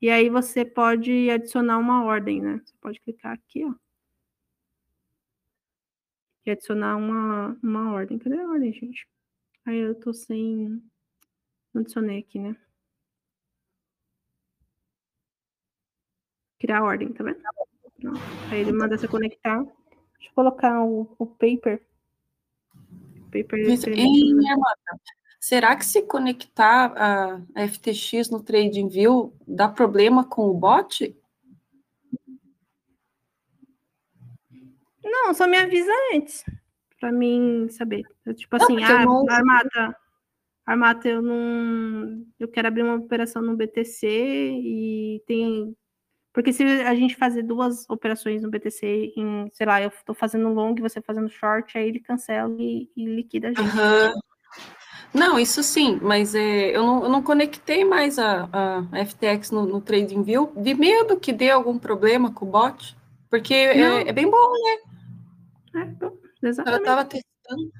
e 0.00 0.10
aí 0.10 0.28
você 0.28 0.64
pode 0.64 1.30
adicionar 1.30 1.78
uma 1.78 2.04
ordem, 2.04 2.40
né? 2.40 2.60
Você 2.64 2.74
pode 2.80 3.00
clicar 3.00 3.32
aqui, 3.32 3.64
ó 3.64 3.72
e 6.44 6.50
adicionar 6.50 6.96
uma, 6.96 7.58
uma 7.62 7.92
ordem. 7.92 8.18
Cadê 8.18 8.38
a 8.40 8.48
ordem, 8.48 8.72
gente? 8.72 9.06
Aí 9.64 9.78
eu 9.78 9.94
tô 9.94 10.12
sem. 10.12 10.82
Não 11.72 11.82
adicionei 11.82 12.18
aqui, 12.18 12.38
né? 12.38 12.56
Criar 16.58 16.78
a 16.78 16.84
ordem, 16.84 17.12
tá 17.12 17.24
vendo? 17.24 17.40
Pronto. 18.00 18.20
Aí 18.50 18.60
ele 18.60 18.72
manda 18.72 18.98
você 18.98 19.08
conectar. 19.08 19.62
Deixa 19.62 20.30
eu 20.30 20.34
colocar 20.34 20.82
o, 20.84 21.14
o 21.18 21.26
paper. 21.26 21.84
O 22.74 23.24
paper 23.24 23.58
em 23.58 24.32
será 25.40 25.74
que 25.74 25.84
se 25.84 26.02
conectar 26.02 26.92
a 26.96 27.66
FTX 27.68 28.30
no 28.30 28.42
TradingView 28.42 29.34
dá 29.46 29.68
problema 29.68 30.24
com 30.24 30.46
o 30.46 30.54
bot? 30.54 31.16
Não, 35.04 35.34
só 35.34 35.46
me 35.46 35.56
avisa 35.56 35.90
antes, 36.14 36.44
para 37.00 37.12
mim 37.12 37.68
saber. 37.70 38.04
Eu, 38.24 38.34
tipo 38.34 38.56
assim, 38.56 38.76
não, 38.76 38.84
ah, 38.84 39.04
não... 39.04 39.30
Armata, 39.30 39.96
Armata, 40.64 41.08
eu 41.08 41.20
não. 41.20 42.24
Eu 42.38 42.48
quero 42.48 42.68
abrir 42.68 42.82
uma 42.82 42.94
operação 42.94 43.42
no 43.42 43.56
BTC 43.56 44.06
e 44.06 45.22
tem. 45.26 45.76
Porque 46.32 46.52
se 46.52 46.62
a 46.62 46.94
gente 46.94 47.16
fazer 47.16 47.42
duas 47.42 47.88
operações 47.90 48.42
no 48.42 48.50
BTC 48.50 49.12
em, 49.16 49.50
sei 49.52 49.66
lá, 49.66 49.82
eu 49.82 49.88
estou 49.88 50.14
fazendo 50.14 50.48
long, 50.48 50.74
você 50.76 51.00
fazendo 51.02 51.28
short, 51.28 51.76
aí 51.76 51.88
ele 51.88 52.00
cancela 52.00 52.54
e, 52.58 52.88
e 52.96 53.04
liquida 53.04 53.48
a 53.48 53.52
gente. 53.52 53.60
Uhum. 53.60 54.20
Não, 55.12 55.38
isso 55.38 55.62
sim, 55.62 55.98
mas 56.00 56.34
é, 56.34 56.74
eu, 56.74 56.86
não, 56.86 57.02
eu 57.02 57.08
não 57.10 57.22
conectei 57.22 57.84
mais 57.84 58.18
a, 58.18 58.48
a 58.50 59.04
FTX 59.04 59.50
no, 59.50 59.66
no 59.66 59.80
TradingView 59.80 60.52
de 60.56 60.72
medo 60.72 61.20
que 61.20 61.34
dê 61.34 61.50
algum 61.50 61.78
problema 61.78 62.32
com 62.32 62.46
o 62.46 62.50
bot, 62.50 62.96
porque 63.32 63.54
é, 63.54 64.08
é, 64.08 64.12
bem 64.12 64.30
bom, 64.30 64.52
né? 64.52 65.86
É, 66.42 66.48
exatamente. 66.48 66.76
Eu 66.76 66.82
estava 66.82 67.04
testando. 67.06 67.72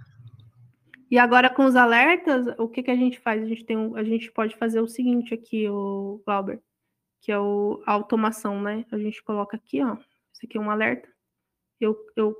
E 1.10 1.18
agora 1.18 1.50
com 1.50 1.66
os 1.66 1.76
alertas, 1.76 2.46
o 2.56 2.66
que, 2.66 2.82
que 2.82 2.90
a 2.90 2.96
gente 2.96 3.20
faz? 3.20 3.42
A 3.42 3.44
gente, 3.44 3.62
tem 3.62 3.76
um, 3.76 3.94
a 3.94 4.02
gente 4.02 4.32
pode 4.32 4.56
fazer 4.56 4.80
o 4.80 4.88
seguinte 4.88 5.34
aqui, 5.34 5.68
o 5.68 6.22
Glauber, 6.24 6.58
que 7.20 7.30
é 7.30 7.38
o, 7.38 7.82
a 7.84 7.92
automação, 7.92 8.62
né? 8.62 8.86
A 8.90 8.96
gente 8.96 9.22
coloca 9.22 9.54
aqui, 9.54 9.84
ó. 9.84 9.98
Isso 10.32 10.40
aqui 10.42 10.56
é 10.56 10.60
um 10.60 10.70
alerta. 10.70 11.06
Eu, 11.78 11.98
eu 12.16 12.32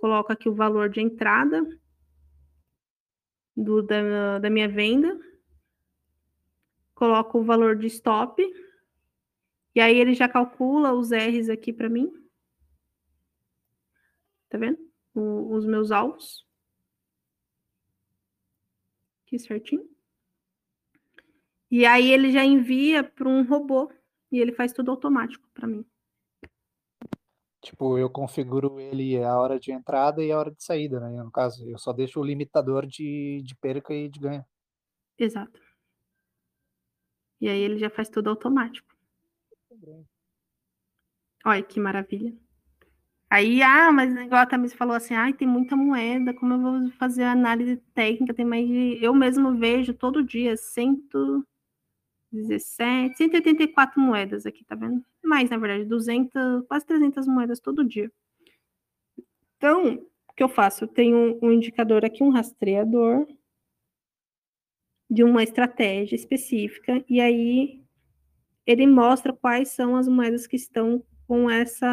coloco 0.00 0.32
aqui 0.32 0.48
o 0.48 0.54
valor 0.54 0.88
de 0.88 1.00
entrada 1.00 1.64
do, 3.56 3.80
da, 3.80 4.40
da 4.40 4.50
minha 4.50 4.68
venda. 4.68 5.16
Coloco 6.96 7.38
o 7.38 7.44
valor 7.44 7.76
de 7.76 7.86
stop. 7.86 8.44
E 9.72 9.80
aí 9.80 9.96
ele 9.96 10.14
já 10.14 10.28
calcula 10.28 10.92
os 10.92 11.12
R's 11.12 11.48
aqui 11.48 11.72
para 11.72 11.88
mim. 11.88 12.25
Tá 14.56 14.60
vendo? 14.60 14.86
o, 15.16 15.54
os 15.54 15.66
meus 15.66 15.90
alvos. 15.90 16.46
Aqui 19.26 19.38
certinho. 19.38 19.88
E 21.70 21.84
aí 21.84 22.12
ele 22.12 22.30
já 22.30 22.44
envia 22.44 23.02
para 23.02 23.28
um 23.28 23.42
robô 23.44 23.92
e 24.30 24.38
ele 24.38 24.52
faz 24.52 24.72
tudo 24.72 24.90
automático 24.90 25.48
para 25.52 25.66
mim. 25.66 25.84
Tipo, 27.60 27.98
eu 27.98 28.08
configuro 28.08 28.78
ele 28.78 29.22
a 29.22 29.36
hora 29.36 29.58
de 29.58 29.72
entrada 29.72 30.22
e 30.22 30.30
a 30.30 30.38
hora 30.38 30.52
de 30.52 30.62
saída, 30.62 31.00
né? 31.00 31.22
No 31.22 31.32
caso, 31.32 31.68
eu 31.68 31.76
só 31.76 31.92
deixo 31.92 32.20
o 32.20 32.24
limitador 32.24 32.86
de, 32.86 33.42
de 33.42 33.56
perca 33.56 33.92
e 33.92 34.08
de 34.08 34.20
ganho. 34.20 34.44
Exato. 35.18 35.60
E 37.40 37.48
aí 37.48 37.58
ele 37.58 37.78
já 37.78 37.90
faz 37.90 38.08
tudo 38.08 38.30
automático. 38.30 38.94
Olha 41.44 41.62
que 41.62 41.80
maravilha. 41.80 42.45
Aí, 43.28 43.60
ah, 43.62 43.90
mas 43.92 44.14
igual 44.14 44.42
a 44.42 44.46
Thames 44.46 44.72
falou 44.72 44.94
assim, 44.94 45.14
ai, 45.14 45.32
tem 45.32 45.48
muita 45.48 45.74
moeda, 45.76 46.32
como 46.32 46.54
eu 46.54 46.60
vou 46.60 46.90
fazer 46.92 47.24
análise 47.24 47.76
técnica? 47.92 48.32
Tem 48.32 48.44
mais 48.44 48.66
de... 48.66 48.98
Eu 49.02 49.12
mesmo 49.14 49.56
vejo 49.56 49.92
todo 49.92 50.22
dia 50.22 50.56
117, 50.56 53.16
184 53.16 54.00
moedas 54.00 54.46
aqui, 54.46 54.64
tá 54.64 54.76
vendo? 54.76 55.04
Mais, 55.24 55.50
na 55.50 55.58
verdade, 55.58 55.84
200, 55.84 56.64
quase 56.68 56.86
300 56.86 57.26
moedas 57.26 57.58
todo 57.58 57.84
dia. 57.84 58.10
Então, 59.56 59.94
o 60.28 60.32
que 60.32 60.42
eu 60.42 60.48
faço? 60.48 60.84
Eu 60.84 60.88
tenho 60.88 61.36
um 61.42 61.50
indicador 61.50 62.04
aqui, 62.04 62.22
um 62.22 62.30
rastreador 62.30 63.26
de 65.10 65.24
uma 65.24 65.42
estratégia 65.42 66.14
específica, 66.14 67.04
e 67.08 67.20
aí 67.20 67.82
ele 68.66 68.86
mostra 68.86 69.32
quais 69.32 69.70
são 69.70 69.96
as 69.96 70.08
moedas 70.08 70.46
que 70.46 70.56
estão 70.56 71.02
com 71.26 71.50
essa 71.50 71.86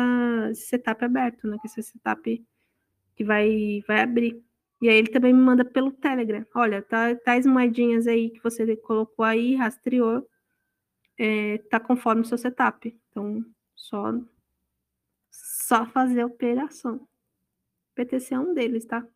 esse 0.51 0.67
setup 0.67 1.03
aberto, 1.03 1.47
né? 1.47 1.57
Com 1.59 1.67
esse 1.67 1.81
setup 1.83 2.45
que 3.15 3.23
vai, 3.23 3.83
vai 3.87 4.01
abrir. 4.01 4.43
E 4.81 4.89
aí 4.89 4.97
ele 4.97 5.09
também 5.09 5.33
me 5.33 5.39
manda 5.41 5.65
pelo 5.65 5.91
Telegram. 5.91 6.45
Olha, 6.55 6.81
tá, 6.81 7.15
tais 7.15 7.45
moedinhas 7.45 8.07
aí 8.07 8.29
que 8.29 8.43
você 8.43 8.75
colocou 8.77 9.23
aí, 9.25 9.55
rastreou, 9.55 10.27
é, 11.17 11.57
tá 11.69 11.79
conforme 11.79 12.21
o 12.23 12.25
seu 12.25 12.37
setup. 12.37 12.99
Então, 13.09 13.45
só, 13.75 14.13
só 15.31 15.85
fazer 15.87 16.21
a 16.21 16.25
operação. 16.25 17.07
PTC 17.95 18.33
é 18.35 18.39
um 18.39 18.53
deles, 18.53 18.85
tá? 18.85 19.07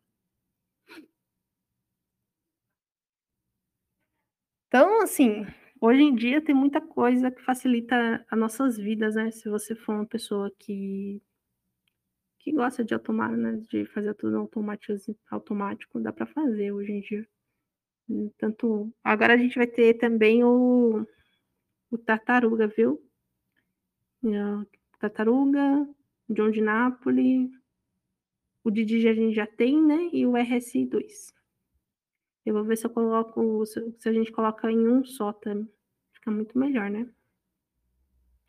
Então, 4.68 5.02
assim, 5.02 5.46
Hoje 5.80 6.02
em 6.02 6.14
dia 6.14 6.42
tem 6.42 6.54
muita 6.54 6.80
coisa 6.80 7.30
que 7.30 7.42
facilita 7.42 8.24
as 8.28 8.38
nossas 8.38 8.76
vidas, 8.76 9.14
né? 9.14 9.30
Se 9.30 9.48
você 9.48 9.74
for 9.76 9.94
uma 9.94 10.06
pessoa 10.06 10.50
que 10.58 11.22
que 12.40 12.52
gosta 12.52 12.84
de 12.84 12.94
automar, 12.94 13.36
né? 13.36 13.62
De 13.70 13.84
fazer 13.86 14.14
tudo 14.14 14.36
automático, 15.30 16.00
dá 16.00 16.12
para 16.12 16.26
fazer 16.26 16.72
hoje 16.72 16.92
em 16.92 17.00
dia. 17.00 17.28
Tanto 18.38 18.92
agora 19.04 19.34
a 19.34 19.36
gente 19.36 19.56
vai 19.56 19.66
ter 19.66 19.94
também 19.94 20.42
o, 20.42 21.06
o 21.90 21.98
tartaruga, 21.98 22.66
viu? 22.66 23.00
Tartaruga, 24.98 25.88
John 26.28 26.50
de 26.50 26.60
Napoli, 26.60 27.50
o 28.64 28.70
Didi 28.70 29.06
a 29.06 29.14
gente 29.14 29.34
já 29.34 29.46
tem, 29.46 29.80
né? 29.80 30.10
E 30.12 30.26
o 30.26 30.32
RSI2. 30.32 31.32
Eu 32.48 32.54
vou 32.54 32.64
ver 32.64 32.78
se 32.78 32.86
eu 32.86 32.90
coloco, 32.90 33.66
se 33.66 34.08
a 34.08 34.12
gente 34.12 34.32
coloca 34.32 34.70
em 34.72 34.88
um 34.88 35.04
só 35.04 35.34
também. 35.34 35.70
Fica 36.12 36.30
muito 36.30 36.58
melhor, 36.58 36.88
né? 36.88 37.06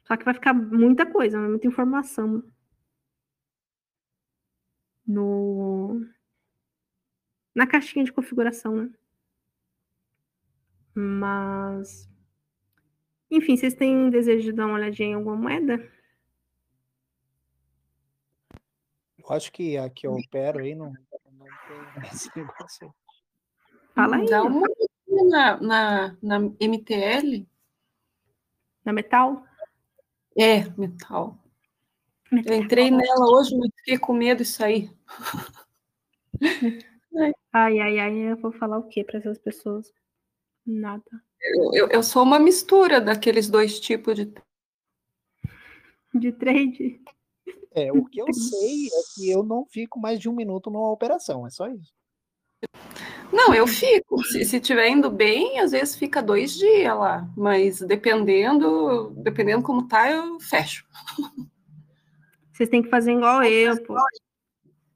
Só 0.05 0.15
que 0.15 0.23
vai 0.23 0.33
ficar 0.33 0.53
muita 0.53 1.05
coisa, 1.05 1.37
né? 1.37 1.49
muita 1.49 1.67
informação. 1.67 2.41
No... 5.05 6.01
Na 7.53 7.67
caixinha 7.67 8.05
de 8.05 8.13
configuração, 8.13 8.73
né? 8.73 8.89
Mas... 10.95 12.09
Enfim, 13.29 13.57
vocês 13.57 13.73
têm 13.73 14.09
desejo 14.09 14.43
de 14.45 14.53
dar 14.53 14.65
uma 14.65 14.75
olhadinha 14.75 15.09
em 15.09 15.13
alguma 15.15 15.35
moeda? 15.35 15.91
Eu 19.17 19.29
acho 19.29 19.51
que 19.51 19.77
a 19.77 19.89
que 19.89 20.07
eu 20.07 20.13
opero 20.13 20.59
aí 20.59 20.73
não, 20.73 20.93
não 21.33 21.45
tem 21.67 22.03
esse 22.13 22.31
negócio. 22.33 22.95
Fala 23.99 24.15
aí. 24.15 24.25
Dá 24.27 24.43
uma 24.43 24.67
na, 25.29 25.59
na, 25.59 26.17
na 26.21 26.37
MTL. 26.59 27.45
Na 28.85 28.93
metal? 28.93 29.43
É, 30.37 30.69
metal. 30.77 31.37
metal. 32.31 32.53
Eu 32.53 32.63
entrei 32.63 32.89
nela 32.89 33.29
hoje, 33.29 33.57
mas 33.57 33.69
fiquei 33.79 33.97
com 33.97 34.13
medo 34.13 34.37
de 34.37 34.45
sair. 34.45 34.95
ai, 37.51 37.79
ai, 37.79 37.99
ai, 37.99 38.31
eu 38.31 38.37
vou 38.37 38.53
falar 38.53 38.77
o 38.77 38.87
que 38.87 39.03
para 39.03 39.19
essas 39.19 39.37
pessoas? 39.37 39.91
Nada. 40.65 41.03
Eu, 41.41 41.73
eu, 41.73 41.87
eu, 41.89 42.03
sou 42.03 42.23
uma 42.23 42.39
mistura 42.39 43.01
daqueles 43.01 43.49
dois 43.49 43.81
tipos 43.81 44.15
de. 44.15 44.33
De 46.13 46.31
trade? 46.31 47.01
É, 47.71 47.91
o 47.91 48.05
que 48.05 48.21
eu 48.21 48.33
sei 48.33 48.87
é 48.87 49.01
que 49.13 49.29
eu 49.29 49.43
não 49.43 49.65
fico 49.65 49.99
mais 49.99 50.19
de 50.19 50.29
um 50.29 50.33
minuto 50.33 50.71
numa 50.71 50.91
operação, 50.91 51.45
é 51.45 51.49
só 51.49 51.67
isso. 51.67 51.98
Não, 53.31 53.53
eu 53.53 53.67
fico. 53.67 54.23
Se, 54.23 54.43
se 54.43 54.59
tiver 54.59 54.89
indo 54.89 55.09
bem, 55.09 55.59
às 55.59 55.71
vezes 55.71 55.95
fica 55.95 56.21
dois 56.21 56.53
dias 56.53 56.97
lá. 56.97 57.27
Mas 57.37 57.79
dependendo, 57.79 59.11
dependendo 59.17 59.63
como 59.63 59.87
tá, 59.87 60.09
eu 60.11 60.39
fecho. 60.39 60.85
Vocês 62.51 62.69
têm 62.69 62.81
que 62.81 62.89
fazer 62.89 63.13
igual 63.13 63.43
eu, 63.43 63.81
pô. 63.83 63.95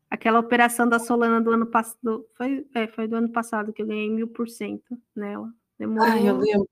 Aquela 0.09 0.39
operação 0.39 0.87
da 0.87 0.99
Solana 0.99 1.41
do 1.41 1.51
ano 1.51 1.65
passado. 1.65 2.27
Foi, 2.35 2.65
é, 2.73 2.87
foi 2.87 3.07
do 3.07 3.15
ano 3.15 3.31
passado 3.31 3.71
que 3.71 3.81
eu 3.81 3.87
ganhei 3.87 4.09
mil 4.09 4.27
por 4.27 4.49
cento 4.49 4.97
nela. 5.15 5.49
Demorou 5.77 6.11
Ai, 6.11 6.27
eu 6.27 6.37
lembro. 6.37 6.69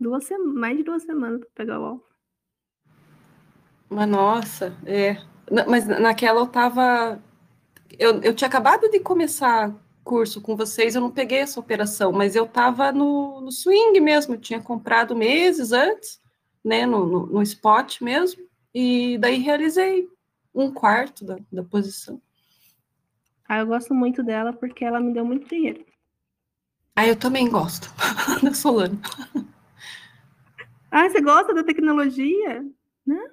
Duas 0.00 0.28
mais 0.54 0.76
de 0.76 0.82
duas 0.82 1.02
semanas 1.02 1.40
para 1.40 1.48
pegar 1.54 1.80
o 1.80 1.84
alvo. 1.84 2.04
Mas 3.88 4.08
nossa, 4.08 4.76
é. 4.84 5.18
Mas 5.68 5.86
naquela 5.86 6.40
eu 6.40 6.46
tava. 6.46 7.22
Eu, 7.98 8.20
eu 8.22 8.34
tinha 8.34 8.48
acabado 8.48 8.90
de 8.90 8.98
começar 9.00 9.72
curso 10.02 10.40
com 10.40 10.56
vocês, 10.56 10.94
eu 10.94 11.00
não 11.00 11.10
peguei 11.10 11.38
essa 11.38 11.60
operação, 11.60 12.12
mas 12.12 12.34
eu 12.36 12.44
estava 12.44 12.92
no, 12.92 13.40
no, 13.40 13.52
swing 13.52 13.98
mesmo, 14.00 14.34
eu 14.34 14.40
tinha 14.40 14.60
comprado 14.60 15.14
meses 15.16 15.72
antes, 15.72 16.20
né, 16.64 16.86
no, 16.86 17.06
no, 17.06 17.26
no, 17.26 17.42
spot 17.42 18.00
mesmo, 18.00 18.42
e 18.74 19.18
daí 19.18 19.38
realizei 19.38 20.08
um 20.54 20.72
quarto 20.72 21.24
da, 21.24 21.36
da 21.50 21.62
posição. 21.62 22.20
Ah, 23.48 23.58
eu 23.58 23.66
gosto 23.66 23.94
muito 23.94 24.22
dela 24.22 24.52
porque 24.52 24.84
ela 24.84 25.00
me 25.00 25.12
deu 25.12 25.24
muito 25.24 25.48
dinheiro. 25.48 25.84
Ah, 26.94 27.06
eu 27.06 27.16
também 27.16 27.48
gosto 27.48 27.92
da 28.42 28.52
Solana. 28.52 28.98
Ah, 30.90 31.08
você 31.08 31.20
gosta 31.20 31.54
da 31.54 31.64
tecnologia? 31.64 32.64
Né? 33.06 33.30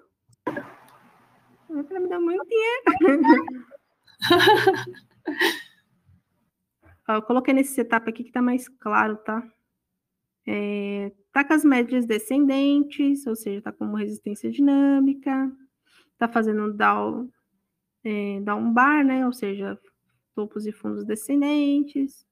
Ela 1.69 1.99
me 1.99 2.10
deu 2.10 2.21
muito 2.21 2.45
dinheiro. 2.47 2.84
Eu 7.15 7.22
coloquei 7.24 7.54
nesse 7.54 7.74
setup 7.74 8.10
aqui 8.10 8.24
que 8.24 8.32
tá 8.32 8.41
mais 8.41 8.67
claro, 8.67 9.17
tá? 9.17 9.43
É, 10.48 11.12
tá 11.32 11.43
com 11.43 11.54
as 11.54 11.63
médias 11.63 12.06
descendentes, 12.06 13.26
ou 13.26 13.36
seja, 13.36 13.62
tá 13.62 13.72
como 13.72 13.95
resistência 13.95 14.52
dinâmica, 14.52 15.52
tá 16.17 16.28
fazendo 16.28 16.74
down, 16.74 17.30
é, 18.04 18.39
down 18.41 18.72
bar, 18.74 19.04
né? 19.04 19.26
Ou 19.26 19.34
seja, 19.34 19.80
topos 20.36 20.65
e 20.65 20.72
fundos 20.72 21.04
descendentes. 21.04 22.26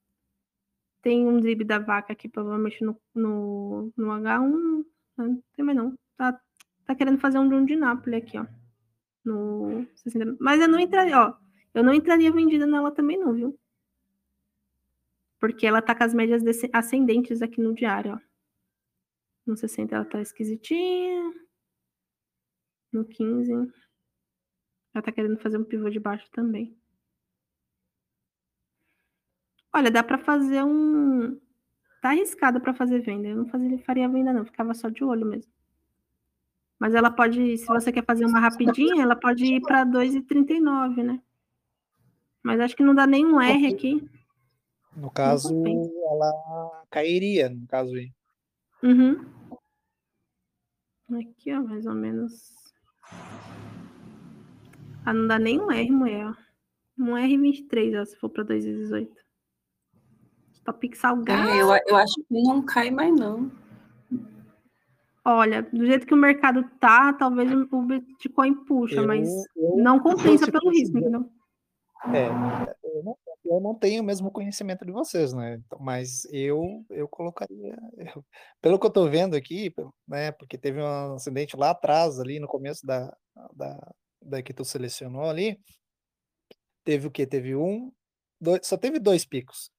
Tem 1.01 1.25
um 1.27 1.39
drib 1.39 1.63
da 1.63 1.79
vaca 1.79 2.13
aqui, 2.13 2.27
provavelmente 2.29 2.83
no, 2.83 2.99
no, 3.15 3.91
no 3.95 4.07
H1. 4.07 4.85
Não 5.17 5.43
tem 5.55 5.65
mais 5.65 5.77
não. 5.77 5.97
Tá, 6.17 6.39
tá 6.85 6.95
querendo 6.95 7.19
fazer 7.19 7.39
um 7.39 7.65
de 7.65 7.75
Napoli 7.75 8.15
aqui, 8.17 8.37
ó. 8.37 8.45
No 9.23 9.85
60. 9.95 10.37
Mas 10.39 10.61
eu 10.61 10.67
não 10.67 10.79
entraria, 10.79 11.19
ó. 11.19 11.33
Eu 11.73 11.83
não 11.83 11.93
entraria 11.93 12.31
vendida 12.31 12.65
nela 12.65 12.91
também, 12.91 13.17
não, 13.17 13.33
viu? 13.33 13.59
Porque 15.39 15.65
ela 15.65 15.81
tá 15.81 15.93
com 15.95 16.03
as 16.03 16.13
médias 16.13 16.43
ascendentes 16.73 17.41
aqui 17.41 17.61
no 17.61 17.73
diário, 17.73 18.13
ó. 18.15 18.19
No 19.45 19.55
60 19.55 19.95
ela 19.95 20.05
tá 20.05 20.21
esquisitinha. 20.21 21.33
No 22.91 23.05
15. 23.05 23.53
Ela 24.93 25.01
tá 25.01 25.11
querendo 25.11 25.39
fazer 25.39 25.57
um 25.57 25.63
pivô 25.63 25.89
de 25.89 25.99
baixo 25.99 26.29
também. 26.31 26.75
Olha, 29.73 29.91
dá 29.91 30.03
para 30.03 30.17
fazer 30.17 30.63
um. 30.63 31.39
Tá 32.01 32.09
arriscado 32.09 32.59
para 32.59 32.73
fazer 32.73 32.99
venda. 32.99 33.27
Eu 33.27 33.37
não 33.37 33.45
fazia, 33.45 33.77
faria 33.79 34.09
venda, 34.09 34.33
não. 34.33 34.45
Ficava 34.45 34.73
só 34.73 34.89
de 34.89 35.03
olho 35.03 35.25
mesmo. 35.25 35.51
Mas 36.79 36.93
ela 36.93 37.09
pode, 37.09 37.57
se 37.57 37.65
você 37.65 37.91
quer 37.91 38.05
fazer 38.05 38.25
uma 38.25 38.39
rapidinha, 38.39 39.01
ela 39.01 39.15
pode 39.15 39.45
ir 39.45 39.61
para 39.61 39.85
2,39, 39.85 41.03
né? 41.03 41.21
Mas 42.43 42.59
acho 42.59 42.75
que 42.75 42.83
não 42.83 42.93
dá 42.93 43.07
nenhum 43.07 43.41
R 43.41 43.67
aqui. 43.67 44.07
No 44.97 45.11
caso, 45.11 45.53
ela 46.09 46.83
cairia, 46.89 47.49
no 47.49 47.67
caso 47.67 47.93
aí. 47.93 48.11
Uhum. 48.81 49.23
Aqui, 51.19 51.53
ó, 51.53 51.61
mais 51.61 51.85
ou 51.85 51.93
menos. 51.93 52.55
Ah, 55.05 55.13
não 55.13 55.27
dá 55.27 55.37
nem 55.37 55.61
um 55.61 55.71
R, 55.71 55.91
mulher, 55.91 56.25
ó. 56.25 56.33
Um 56.99 57.11
R23, 57.15 58.01
ó, 58.01 58.05
se 58.05 58.17
for 58.17 58.29
para 58.29 58.43
2018. 58.43 59.15
Top 60.65 60.95
salgado. 60.97 61.47
É, 61.47 61.61
eu, 61.61 61.69
eu 61.87 61.95
acho 61.95 62.15
que 62.15 62.41
não 62.41 62.63
cai 62.65 62.89
mais, 62.89 63.13
não. 63.15 63.51
Olha, 65.23 65.61
do 65.61 65.85
jeito 65.85 66.07
que 66.07 66.13
o 66.13 66.17
mercado 66.17 66.67
tá, 66.79 67.13
talvez 67.13 67.51
o 67.71 67.81
Bitcoin 67.83 68.65
puxa, 68.65 68.95
Eu- 68.95 69.07
mas 69.07 69.29
eu- 69.55 69.77
não 69.77 69.99
compensa 69.99 70.51
pelo 70.51 70.71
risco, 70.71 70.97
entendeu? 70.97 71.29
É, 72.13 72.27
eu 72.83 73.03
não, 73.03 73.17
eu 73.49 73.59
não 73.61 73.75
tenho 73.77 74.01
o 74.03 74.05
mesmo 74.05 74.31
conhecimento 74.31 74.85
de 74.85 74.91
vocês, 74.91 75.33
né? 75.33 75.55
Então, 75.55 75.79
mas 75.79 76.25
eu 76.31 76.85
eu 76.89 77.07
colocaria, 77.07 77.75
eu- 77.97 78.25
pelo 78.61 78.79
que 78.79 78.85
eu 78.87 78.91
tô 78.91 79.09
vendo 79.09 79.35
aqui, 79.35 79.73
né? 80.07 80.31
Porque 80.33 80.57
teve 80.57 80.81
um 80.81 81.13
acidente 81.15 81.55
lá 81.57 81.71
atrás, 81.71 82.19
ali 82.19 82.39
no 82.39 82.47
começo 82.47 82.85
da, 82.85 83.15
da, 83.55 83.93
da 84.21 84.43
que 84.43 84.53
tu 84.53 84.65
selecionou 84.65 85.23
ali, 85.29 85.59
teve 86.83 87.07
o 87.07 87.11
quê? 87.11 87.25
Teve 87.27 87.55
um, 87.55 87.91
dois, 88.39 88.61
só 88.65 88.77
teve 88.77 88.99
dois 88.99 89.25
picos. 89.25 89.71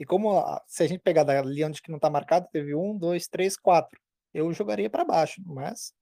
E 0.00 0.06
como 0.06 0.42
se 0.68 0.84
a 0.84 0.88
gente 0.88 1.00
pegar 1.02 1.24
dali 1.24 1.64
onde 1.64 1.82
que 1.82 1.92
não 1.92 2.00
tá 2.00 2.10
marcado, 2.10 2.48
teve 2.52 2.74
um, 2.74 2.98
dois, 2.98 3.28
três, 3.28 3.56
quatro. 3.56 4.00
Eu 4.34 4.52
jogaria 4.52 4.90
para 4.90 5.06
baixo, 5.06 5.42
mas 5.46 5.94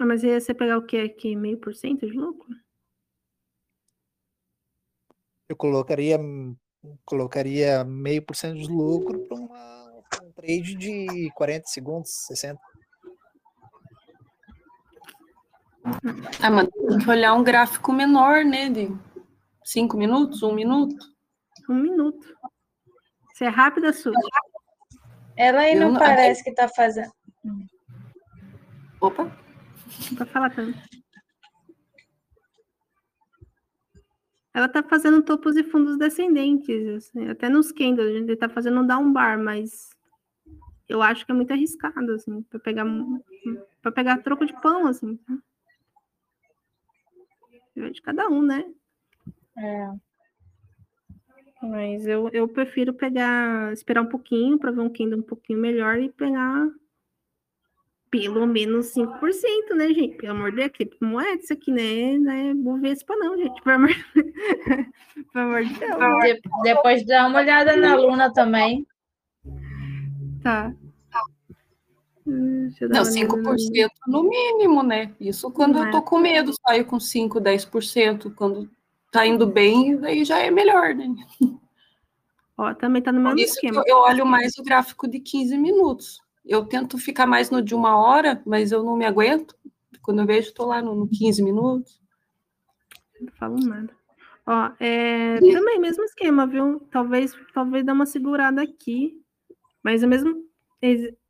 Ah, 0.00 0.06
mas 0.06 0.22
ia 0.22 0.40
você 0.40 0.54
pegar 0.54 0.78
o 0.78 0.86
quê 0.86 0.98
aqui? 0.98 1.36
Meio 1.36 1.58
por 1.60 1.74
cento 1.74 2.06
de 2.06 2.12
lucro? 2.16 2.48
Eu 5.48 5.56
colocaria 5.56 6.18
colocaria 7.04 7.82
meio 7.84 8.22
por 8.22 8.36
cento 8.36 8.58
de 8.58 8.68
lucro 8.68 9.26
para 9.26 10.22
um 10.22 10.32
trade 10.32 10.74
de 10.76 11.30
40 11.34 11.66
segundos, 11.66 12.10
60. 12.26 12.60
Ah, 16.42 16.50
mas 16.50 16.68
tem 16.68 16.98
que 16.98 17.10
olhar 17.10 17.34
um 17.34 17.42
gráfico 17.44 17.92
menor, 17.92 18.44
né? 18.44 18.68
De 18.68 18.88
cinco 19.64 19.96
minutos, 19.96 20.42
um 20.42 20.52
minuto. 20.54 20.96
Um 21.68 21.74
minuto. 21.74 22.36
Você 23.32 23.44
é 23.44 23.48
rápida, 23.48 23.92
Su? 23.92 24.12
Ela 25.36 25.60
aí 25.60 25.74
não 25.74 25.92
não- 25.92 25.98
parece 26.00 26.42
que 26.42 26.52
tá 26.52 26.68
fazendo. 26.68 27.12
Opa, 29.00 29.24
Não 29.24 30.16
pra 30.16 30.26
falar 30.26 30.50
tanto. 30.54 30.78
Ela 34.56 34.70
tá 34.70 34.82
fazendo 34.82 35.22
topos 35.22 35.54
e 35.54 35.62
fundos 35.62 35.98
descendentes, 35.98 36.88
assim, 36.88 37.28
até 37.28 37.46
nos 37.46 37.70
candles, 37.70 38.08
a 38.08 38.18
gente 38.18 38.36
tá 38.36 38.48
fazendo 38.48 38.80
um 38.80 38.86
down 38.86 39.12
bar, 39.12 39.38
mas 39.38 39.90
eu 40.88 41.02
acho 41.02 41.26
que 41.26 41.30
é 41.30 41.34
muito 41.34 41.50
arriscado, 41.50 42.12
assim, 42.12 42.40
para 42.44 42.58
pegar 42.58 42.86
para 43.82 43.92
pegar 43.92 44.16
troco 44.22 44.46
de 44.46 44.58
pão, 44.62 44.86
assim. 44.86 45.20
É 47.76 47.90
de 47.90 48.00
cada 48.00 48.30
um, 48.30 48.40
né? 48.40 48.64
É. 49.58 49.90
Mas 51.60 52.06
eu, 52.06 52.30
eu 52.32 52.48
prefiro 52.48 52.94
pegar, 52.94 53.74
esperar 53.74 54.00
um 54.00 54.08
pouquinho 54.08 54.58
para 54.58 54.70
ver 54.70 54.80
um 54.80 54.88
candle 54.88 55.18
um 55.18 55.22
pouquinho 55.22 55.58
melhor 55.58 55.98
e 55.98 56.10
pegar 56.10 56.66
pelo 58.10 58.46
menos 58.46 58.86
5%, 58.94 59.74
né, 59.76 59.88
gente? 59.88 60.16
Pelo 60.16 60.32
amor 60.32 60.50
de 60.50 60.56
Deus, 60.58 60.70
criptomoeda, 60.72 61.42
isso 61.42 61.52
aqui, 61.52 61.70
né? 61.70 62.16
Não 62.18 62.32
é 62.32 62.54
Bovespa, 62.54 63.14
não, 63.16 63.36
gente. 63.36 63.60
Pelo 63.62 63.76
amor, 63.76 63.90
pelo 65.32 65.44
amor 65.46 65.64
de 65.64 65.74
Deus. 65.74 65.96
De- 66.22 66.40
depois 66.62 67.06
dá 67.06 67.26
uma 67.26 67.38
olhada 67.40 67.76
na 67.76 67.94
Luna 67.96 68.32
também. 68.32 68.86
Tá. 70.42 70.72
Não, 72.24 72.34
uma 72.34 72.68
olhada 72.80 72.98
no- 72.98 73.04
5% 73.04 73.90
no 74.08 74.22
mínimo, 74.24 74.82
né? 74.82 75.12
Isso 75.20 75.50
quando 75.50 75.78
eu 75.78 75.90
tô 75.90 76.02
com 76.02 76.18
medo, 76.18 76.52
saio 76.66 76.84
com 76.84 76.98
5, 76.98 77.40
10%. 77.40 78.34
Quando 78.34 78.68
tá 79.12 79.26
indo 79.26 79.46
bem, 79.46 79.96
daí 79.96 80.24
já 80.24 80.38
é 80.40 80.50
melhor, 80.50 80.94
né? 80.94 81.08
Ó, 82.58 82.72
também 82.74 83.02
tá 83.02 83.12
no 83.12 83.18
Por 83.22 83.34
mesmo 83.34 83.40
isso 83.40 83.60
que 83.60 83.66
esquema. 83.66 83.84
eu, 83.86 83.96
eu 83.96 84.02
olho 84.02 84.26
mais 84.26 84.56
o 84.58 84.62
gráfico 84.62 85.06
de 85.06 85.20
15 85.20 85.56
minutos. 85.58 86.20
Eu 86.46 86.64
tento 86.64 86.96
ficar 86.98 87.26
mais 87.26 87.50
no 87.50 87.60
de 87.60 87.74
uma 87.74 87.98
hora, 87.98 88.40
mas 88.46 88.72
eu 88.72 88.82
não 88.82 88.96
me 88.96 89.04
aguento. 89.04 89.56
Quando 90.00 90.20
eu 90.20 90.26
vejo, 90.26 90.54
tô 90.54 90.66
lá 90.66 90.80
no, 90.80 90.94
no 90.94 91.08
15 91.08 91.42
minutos. 91.42 92.00
Não 93.20 93.32
falo 93.32 93.58
nada. 93.58 93.92
Ó, 94.46 94.70
é, 94.78 95.40
também 95.40 95.80
mesmo 95.80 96.04
esquema, 96.04 96.46
viu? 96.46 96.80
Talvez, 96.90 97.34
talvez 97.52 97.84
dá 97.84 97.92
uma 97.92 98.06
segurada 98.06 98.62
aqui, 98.62 99.20
mas 99.82 100.04
é 100.04 100.06
mesmo 100.06 100.46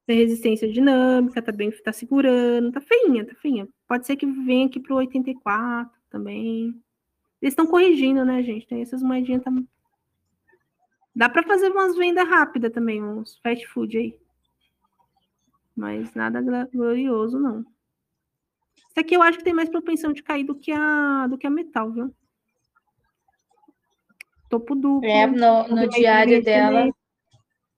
tem 0.07 0.19
resistência 0.19 0.71
dinâmica, 0.71 1.43
tá 1.43 1.51
bem, 1.51 1.71
tá 1.83 1.93
segurando, 1.93 2.71
tá 2.71 2.81
feinha, 2.81 3.25
tá 3.25 3.35
feinha. 3.37 3.67
Pode 3.89 4.07
ser 4.07 4.17
que 4.17 4.27
venha 4.27 4.67
aqui 4.67 4.79
pro 4.79 4.97
84 4.97 5.91
também. 6.11 6.81
Eles 7.43 7.53
estão 7.53 7.67
corrigindo, 7.67 8.25
né, 8.25 8.43
gente? 8.43 8.67
Tem 8.67 8.83
essas 8.83 9.03
moedinhas 9.03 9.43
também. 9.43 9.67
Dá 11.15 11.29
para 11.29 11.43
fazer 11.43 11.71
umas 11.71 11.97
vendas 11.97 12.29
rápidas 12.29 12.73
também, 12.73 13.03
uns 13.03 13.39
fast 13.39 13.67
food 13.69 13.97
aí. 13.97 14.19
Mas 15.77 16.15
nada 16.15 16.41
glorioso, 16.73 17.39
não. 17.39 17.61
Isso 18.89 18.99
aqui 18.99 19.15
eu 19.15 19.23
acho 19.23 19.39
que 19.39 19.45
tem 19.45 19.53
mais 19.53 19.69
propensão 19.69 20.13
de 20.13 20.23
cair 20.23 20.45
do 20.45 20.55
que 20.55 20.73
a, 20.73 21.27
do 21.27 21.37
que 21.37 21.47
a 21.47 21.51
metal, 21.51 21.93
viu? 21.93 22.15
Topo 24.49 24.75
duplo. 24.75 25.07
É, 25.07 25.27
no, 25.27 25.69
no 25.69 25.89
diário 25.89 26.43
também 26.43 26.43
dela. 26.43 26.95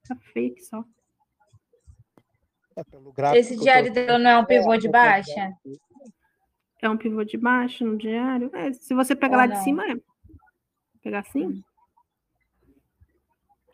Tá 0.07 0.15
fake 0.33 0.63
só. 0.63 0.85
É, 2.77 2.83
gráfico 3.13 3.41
Esse 3.41 3.57
tô 3.57 3.63
diário 3.63 3.93
dela 3.93 4.19
não 4.19 4.31
é 4.31 4.39
um 4.39 4.45
pivô 4.45 4.77
de 4.77 4.89
baixa? 4.89 5.53
É 6.81 6.89
um 6.89 6.97
pivô 6.97 7.25
de 7.25 7.37
baixo 7.37 7.85
no 7.85 7.97
diário. 7.99 8.55
É, 8.55 8.73
se 8.73 8.95
você 8.95 9.17
pegar 9.17 9.35
Ou 9.35 9.39
lá 9.39 9.47
de 9.47 9.57
não? 9.57 9.65
cima, 9.65 9.91
é. 9.91 9.97
Pegar 11.03 11.21
assim? 11.21 11.65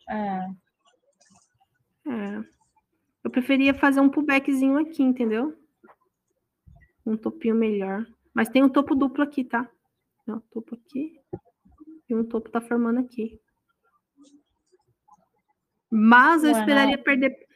É. 0.09 0.49
É. 2.07 2.54
Eu 3.25 3.31
preferia 3.31 3.73
fazer 3.73 4.01
um 4.01 4.11
pullbackzinho 4.11 4.77
aqui, 4.77 5.03
entendeu? 5.03 5.59
Um 7.07 7.17
topinho 7.17 7.55
melhor. 7.55 8.07
Mas 8.35 8.51
tem 8.51 8.63
um 8.63 8.69
topo 8.69 8.95
duplo 8.95 9.25
aqui, 9.25 9.43
tá? 9.43 9.67
Ó, 10.29 10.41
topo 10.51 10.75
aqui. 10.75 11.19
E 12.09 12.15
um 12.15 12.23
topo 12.23 12.51
tá 12.51 12.61
formando 12.61 13.01
aqui. 13.01 13.41
Mas 15.91 16.45
eu 16.45 16.51
Ué, 16.51 16.53
não. 16.53 16.61
esperaria 16.61 17.03
perder. 17.03 17.49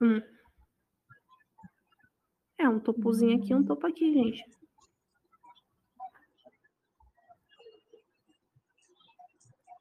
Hum. 0.00 0.22
É, 2.58 2.68
um 2.68 2.80
topozinho 2.80 3.36
aqui, 3.36 3.54
um 3.54 3.64
topo 3.64 3.86
aqui, 3.86 4.12
gente. 4.14 4.42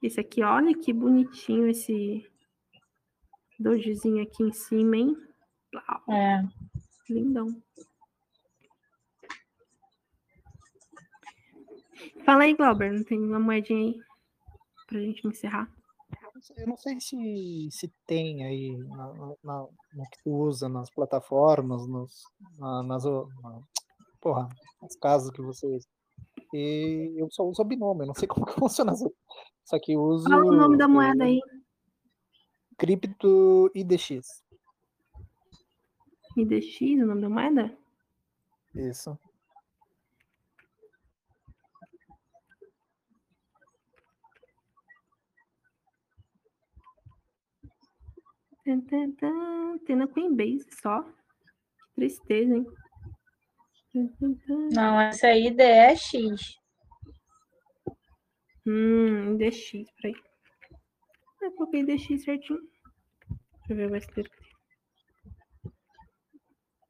Esse 0.04 0.20
aqui, 0.20 0.44
olha 0.44 0.78
que 0.78 0.92
bonitinho 0.92 1.68
esse 1.68 2.30
dojizinho 3.60 4.24
aqui 4.24 4.44
em 4.44 4.52
cima, 4.52 4.98
hein? 4.98 5.16
É. 6.10 6.42
lindão. 7.10 7.48
Fala 12.26 12.44
aí, 12.44 12.54
Glauber, 12.56 12.92
não 12.92 13.04
tem 13.04 13.20
uma 13.20 13.40
moedinha 13.40 13.80
aí 13.80 14.00
pra 14.88 15.00
gente 15.00 15.28
encerrar? 15.28 15.70
Eu 16.58 16.68
não 16.68 16.78
sei 16.78 17.00
se, 17.00 17.68
se 17.72 17.92
tem 18.06 18.44
aí 18.46 18.78
na, 18.78 19.14
na- 19.14 19.36
na- 19.44 19.68
no 19.94 20.04
que 20.12 20.24
tu 20.24 20.32
usa, 20.32 20.68
nas 20.68 20.90
plataformas, 20.92 21.88
nos, 21.88 22.24
na- 22.60 22.84
nas, 22.84 23.04
na- 23.06 23.62
porra, 24.22 24.50
nas 24.82 24.96
casas 24.98 25.32
que 25.32 25.42
você 25.42 25.66
usa. 25.68 25.88
E 26.54 27.14
eu 27.18 27.28
só 27.32 27.44
uso 27.44 27.62
o 27.62 27.66
binômio, 27.66 28.04
eu 28.04 28.08
não 28.08 28.14
sei 28.14 28.28
como 28.30 28.46
que 28.46 28.54
funciona 28.54 28.94
isso. 28.94 29.12
Só 29.66 29.80
que 29.80 29.94
eu 29.94 30.02
uso 30.02 30.30
Fala 30.30 30.46
o 30.46 30.52
nome 30.52 30.78
da 30.78 30.88
moeda 30.88 31.24
aí. 31.24 31.40
Cripto 32.78 33.72
IDX. 33.74 34.44
IDX, 36.38 36.82
o 37.02 37.06
nome 37.06 37.22
da 37.22 37.30
moeda? 37.30 37.78
Isso. 38.76 39.18
Tem 49.86 49.96
na 49.96 50.08
Coinbase 50.08 50.66
só. 50.82 51.04
Que 51.04 51.96
tristeza, 51.96 52.56
hein? 52.56 52.66
Não, 54.74 55.00
essa 55.00 55.28
aí 55.28 55.56
é 55.58 55.96
X. 55.96 56.60
Hum, 58.66 59.36
IDX, 59.36 59.90
peraí. 60.02 60.35
Eu 61.46 61.52
coloquei 61.56 61.82
IDX 61.82 62.24
certinho. 62.24 62.60
Deixa 63.68 63.70
eu 63.70 63.76
ver 63.78 63.92
o 63.92 63.96
STP. 63.96 64.30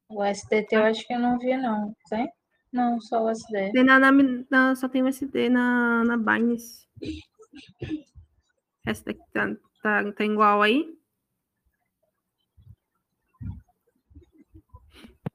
O 0.10 0.24
SDT 0.24 0.76
eu 0.78 0.84
acho 0.86 1.06
que 1.06 1.14
eu 1.14 1.20
não 1.20 1.38
vi, 1.38 1.58
não. 1.58 1.94
Tem? 2.10 2.32
Não, 2.72 3.02
só 3.02 3.24
o 3.24 3.30
SD. 3.30 3.72
Tem 3.74 3.84
na, 3.84 4.00
na, 4.00 4.12
na- 4.50 4.76
só 4.76 4.88
tem 4.88 5.04
o 5.04 5.08
SD 5.08 5.50
na, 5.50 6.04
na 6.06 6.16
Binance. 6.18 6.88
Essa 8.86 9.04
daqui 9.06 9.22
tá, 9.34 9.56
tá, 9.84 10.14
tá 10.14 10.24
igual 10.24 10.62
aí? 10.62 10.98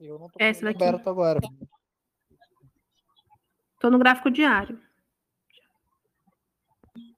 Eu 0.01 0.19
não 0.19 0.29
tô 0.31 0.39
Essa 0.39 0.65
daqui. 0.65 0.83
agora. 0.85 1.41
Tô 3.81 3.91
no 3.91 3.99
gráfico 3.99 4.31
diário. 4.31 4.81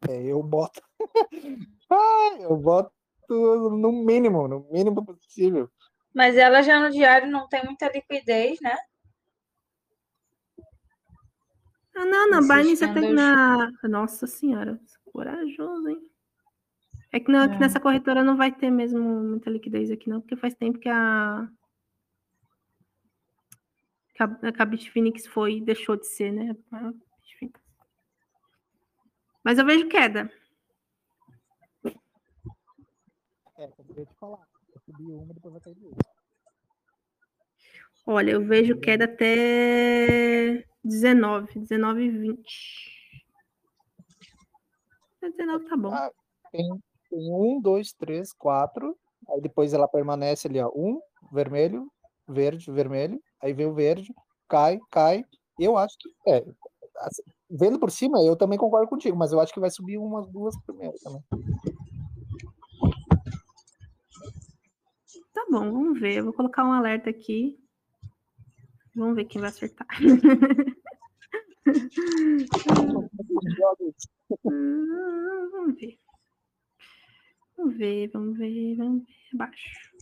É, 0.09 0.23
eu 0.27 0.43
boto. 0.43 0.81
ah, 1.95 2.37
eu 2.41 2.57
boto 2.57 2.93
no 3.29 3.93
mínimo, 4.05 4.47
no 4.49 4.67
mínimo 4.71 5.05
possível. 5.05 5.71
Mas 6.15 6.37
ela 6.37 6.63
já 6.63 6.79
no 6.81 6.91
diário 6.91 7.31
não 7.31 7.49
tem 7.49 7.65
muita 7.65 7.89
liquidez, 7.89 8.61
né? 8.61 8.77
Ah, 11.95 12.05
não, 12.05 12.31
na 12.31 12.41
Binance 12.41 12.85
até 12.85 12.95
que 13.01 13.07
candles. 13.07 13.15
na. 13.15 13.71
Nossa 13.85 14.27
senhora, 14.27 14.81
corajoso, 15.13 15.89
hein? 15.89 16.01
É 17.13 17.21
que, 17.21 17.27
que 17.27 17.33
É. 17.33 17.59
nessa 17.59 17.79
corretora 17.79 18.25
não 18.25 18.37
vai 18.37 18.51
ter 18.51 18.71
mesmo 18.71 18.99
muita 19.01 19.51
liquidez 19.51 19.91
aqui, 19.91 20.09
não, 20.09 20.21
porque 20.21 20.37
faz 20.37 20.55
tempo 20.55 20.79
que 20.79 20.89
a. 20.89 21.49
Que 24.15 24.23
a, 24.23 24.53
que 24.53 24.63
a 24.63 24.65
Bitfinex 24.65 25.27
foi 25.27 25.61
deixou 25.61 25.97
de 25.97 26.07
ser, 26.07 26.33
né? 26.33 26.57
Mas 29.45 29.59
eu 29.59 29.65
vejo 29.67 29.89
queda. 29.89 30.31
É, 33.63 33.69
como 33.69 33.89
eu 33.93 34.01
ia 34.01 34.07
te 34.07 34.15
falar. 34.17 34.45
Eu 34.75 34.81
subi 34.81 35.05
uma, 35.05 35.33
depois 35.33 35.53
vai 35.53 35.61
cair 35.61 35.77
duas. 35.77 35.95
Olha, 38.05 38.33
eu 38.33 38.45
vejo 38.45 38.81
queda 38.81 39.05
até 39.05 40.65
19, 40.83 41.61
19 41.61 42.03
e 42.03 42.11
20. 42.11 43.23
Até 45.19 45.31
19 45.31 45.69
tá 45.69 45.77
bom. 45.77 45.93
Ah, 45.93 46.11
Tem, 46.51 46.69
tem 47.09 47.33
um, 47.33 47.61
dois, 47.61 47.93
três, 47.93 48.33
quatro. 48.33 48.99
Aí 49.29 49.41
depois 49.41 49.73
ela 49.73 49.87
permanece 49.87 50.49
ali, 50.49 50.59
ó. 50.59 50.69
Um, 50.75 51.01
vermelho, 51.31 51.89
verde, 52.27 52.69
vermelho. 52.73 53.23
Aí 53.41 53.53
vem 53.53 53.67
o 53.67 53.75
verde, 53.75 54.13
cai, 54.49 54.81
cai. 54.91 55.25
Eu 55.57 55.77
acho 55.77 55.97
que. 56.01 56.09
É, 56.27 56.45
assim, 56.97 57.23
vendo 57.49 57.79
por 57.79 57.93
cima, 57.93 58.21
eu 58.25 58.35
também 58.35 58.59
concordo 58.59 58.89
contigo, 58.89 59.17
mas 59.17 59.31
eu 59.31 59.39
acho 59.39 59.55
que 59.55 59.61
vai 59.61 59.71
subir 59.71 59.99
umas 59.99 60.27
duas 60.33 60.61
primeiro 60.67 60.97
também. 60.99 61.23
Bom, 65.53 65.71
vamos 65.71 66.01
ver. 66.01 66.17
Eu 66.17 66.25
vou 66.25 66.33
colocar 66.33 66.65
um 66.65 66.73
alerta 66.73 67.11
aqui. 67.11 67.59
Vamos 68.97 69.15
ver 69.15 69.27
quem 69.27 69.41
vai 69.41 69.51
acertar. 69.51 69.87
Hum, 74.45 75.49
Vamos 75.53 75.79
ver. 75.79 75.99
Vamos 77.57 77.77
ver, 77.77 78.09
vamos 78.09 78.39
ver, 78.39 78.77
vamos 78.77 79.05
ver. 79.05 79.15
Abaixo. 79.35 79.93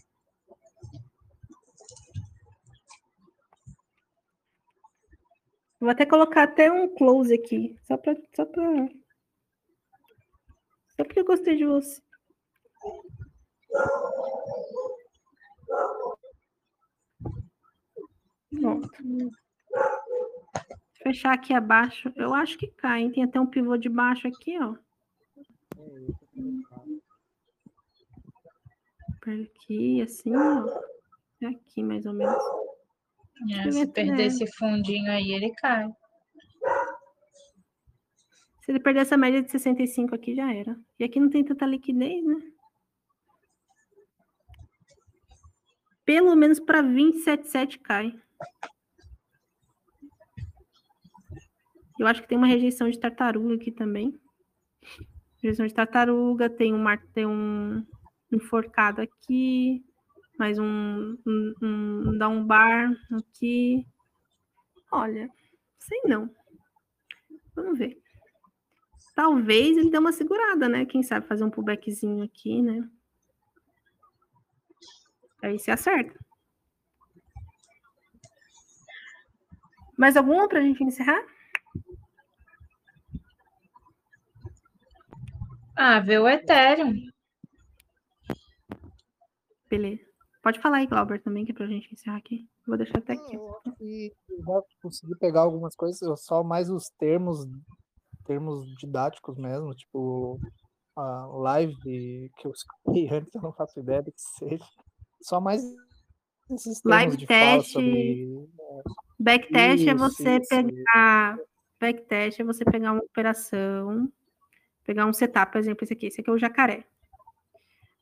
Vou 5.81 5.91
até 5.91 6.07
colocar 6.07 6.45
até 6.45 6.71
um 6.71 6.95
close 6.95 7.35
aqui. 7.35 7.77
Só 7.83 7.97
pra. 7.97 8.15
Só 8.37 8.45
pra. 8.45 8.89
Só 10.97 11.05
porque 11.05 11.21
eu 11.21 11.25
gostei 11.25 11.57
de 11.57 11.67
você. 11.67 12.01
Pronto. 18.51 18.89
Fechar 21.03 21.33
aqui 21.33 21.55
abaixo. 21.55 22.13
Eu 22.17 22.35
acho 22.35 22.59
que 22.59 22.67
cai, 22.69 23.03
hein? 23.03 23.13
Tem 23.13 23.25
até 23.25 23.41
um 23.41 23.47
pivô 23.47 23.77
de 23.77 23.89
baixo 23.89 24.29
aqui, 24.29 24.59
ó. 24.61 24.75
Por 29.23 29.33
aqui, 29.33 30.03
assim, 30.03 30.35
ó. 30.37 30.67
É 31.43 31.47
Aqui, 31.47 31.83
mais 31.83 32.05
ou 32.05 32.13
menos. 32.13 32.43
É, 33.51 33.71
se 33.71 33.87
perder 33.87 34.27
esse 34.27 34.47
fundinho 34.53 35.11
aí, 35.11 35.33
ele 35.33 35.55
cai. 35.55 35.89
Se 38.63 38.71
ele 38.71 38.81
perder 38.81 39.01
essa 39.01 39.17
média 39.17 39.43
de 39.43 39.51
65 39.51 40.15
aqui, 40.15 40.35
já 40.35 40.53
era. 40.53 40.79
E 40.99 41.05
aqui 41.05 41.19
não 41.19 41.31
tem 41.31 41.43
tanta 41.43 41.65
liquidez, 41.65 42.23
né? 42.23 42.53
Pelo 46.11 46.35
menos 46.35 46.59
para 46.59 46.83
27,7 46.83 47.79
cai. 47.79 48.13
Eu 52.01 52.09
acho 52.09 52.21
que 52.21 52.27
tem 52.27 52.37
uma 52.37 52.49
rejeição 52.49 52.91
de 52.91 52.99
tartaruga 52.99 53.55
aqui 53.55 53.71
também. 53.71 54.19
Rejeição 55.41 55.65
de 55.65 55.73
tartaruga, 55.73 56.51
tem 56.51 56.75
um, 56.75 56.85
tem 57.15 57.27
um 57.27 57.87
enforcado 58.33 59.01
aqui, 59.01 59.85
mais 60.37 60.59
um, 60.59 61.17
um, 61.25 61.55
um 61.63 62.25
um 62.29 62.45
bar 62.45 62.91
aqui. 63.13 63.87
Olha, 64.91 65.31
sei 65.79 66.01
não. 66.07 66.29
Vamos 67.55 67.79
ver. 67.79 67.97
Talvez 69.15 69.77
ele 69.77 69.91
dê 69.91 69.99
uma 69.99 70.11
segurada, 70.11 70.69
né? 70.69 70.85
Quem 70.87 71.05
sabe 71.05 71.29
fazer 71.29 71.45
um 71.45 71.51
pullbackzinho 71.51 72.25
aqui, 72.25 72.61
né? 72.61 72.91
Aí 75.43 75.59
se 75.59 75.71
acerta. 75.71 76.19
Mais 79.97 80.17
alguma 80.17 80.49
para 80.49 80.59
a 80.59 80.63
gente 80.63 80.83
encerrar? 80.83 81.23
Ah, 85.77 86.01
vê 86.01 86.19
o 86.19 86.29
Ethereum. 86.29 86.95
Beleza. 89.69 90.03
Pode 90.43 90.59
falar 90.59 90.79
aí, 90.79 90.87
Glauber, 90.87 91.23
também, 91.23 91.45
que 91.45 91.53
é 91.53 91.55
pra 91.55 91.67
gente 91.67 91.93
encerrar 91.93 92.17
aqui. 92.17 92.49
Vou 92.67 92.77
deixar 92.77 92.99
até 92.99 93.13
aqui. 93.13 93.35
Eu 93.35 93.61
já 94.45 94.63
consegui 94.83 95.17
pegar 95.19 95.43
algumas 95.43 95.77
coisas, 95.77 96.25
só 96.25 96.43
mais 96.43 96.71
os 96.71 96.89
termos, 96.99 97.47
termos 98.25 98.65
didáticos 98.77 99.37
mesmo, 99.37 99.75
tipo 99.75 100.41
a 100.97 101.27
live 101.27 102.31
que 102.37 102.47
eu 102.47 102.53
escutei 102.53 103.09
antes, 103.13 103.35
eu 103.35 103.43
não 103.43 103.53
faço 103.53 103.81
ideia 103.81 104.03
do 104.03 104.13
que 104.13 104.21
seja. 104.21 104.65
Só 105.21 105.41
mais 105.41 105.63
esses 106.51 106.83
Live 106.85 107.17
de 107.17 107.27
teste. 107.27 107.73
sobre 107.73 108.49
Backtest 109.19 109.87
é 109.87 109.95
você 109.95 110.39
isso, 110.39 110.49
pegar. 110.49 111.39
Backtest 111.79 112.41
é 112.41 112.45
você 112.45 112.65
pegar 112.65 112.93
uma 112.93 113.03
operação, 113.03 114.11
pegar 114.85 115.07
um 115.07 115.13
setup, 115.13 115.53
por 115.53 115.59
exemplo, 115.59 115.85
esse 115.85 115.93
aqui. 115.93 116.07
Esse 116.07 116.21
aqui 116.21 116.31
é 116.31 116.33
o 116.33 116.39
jacaré. 116.39 116.85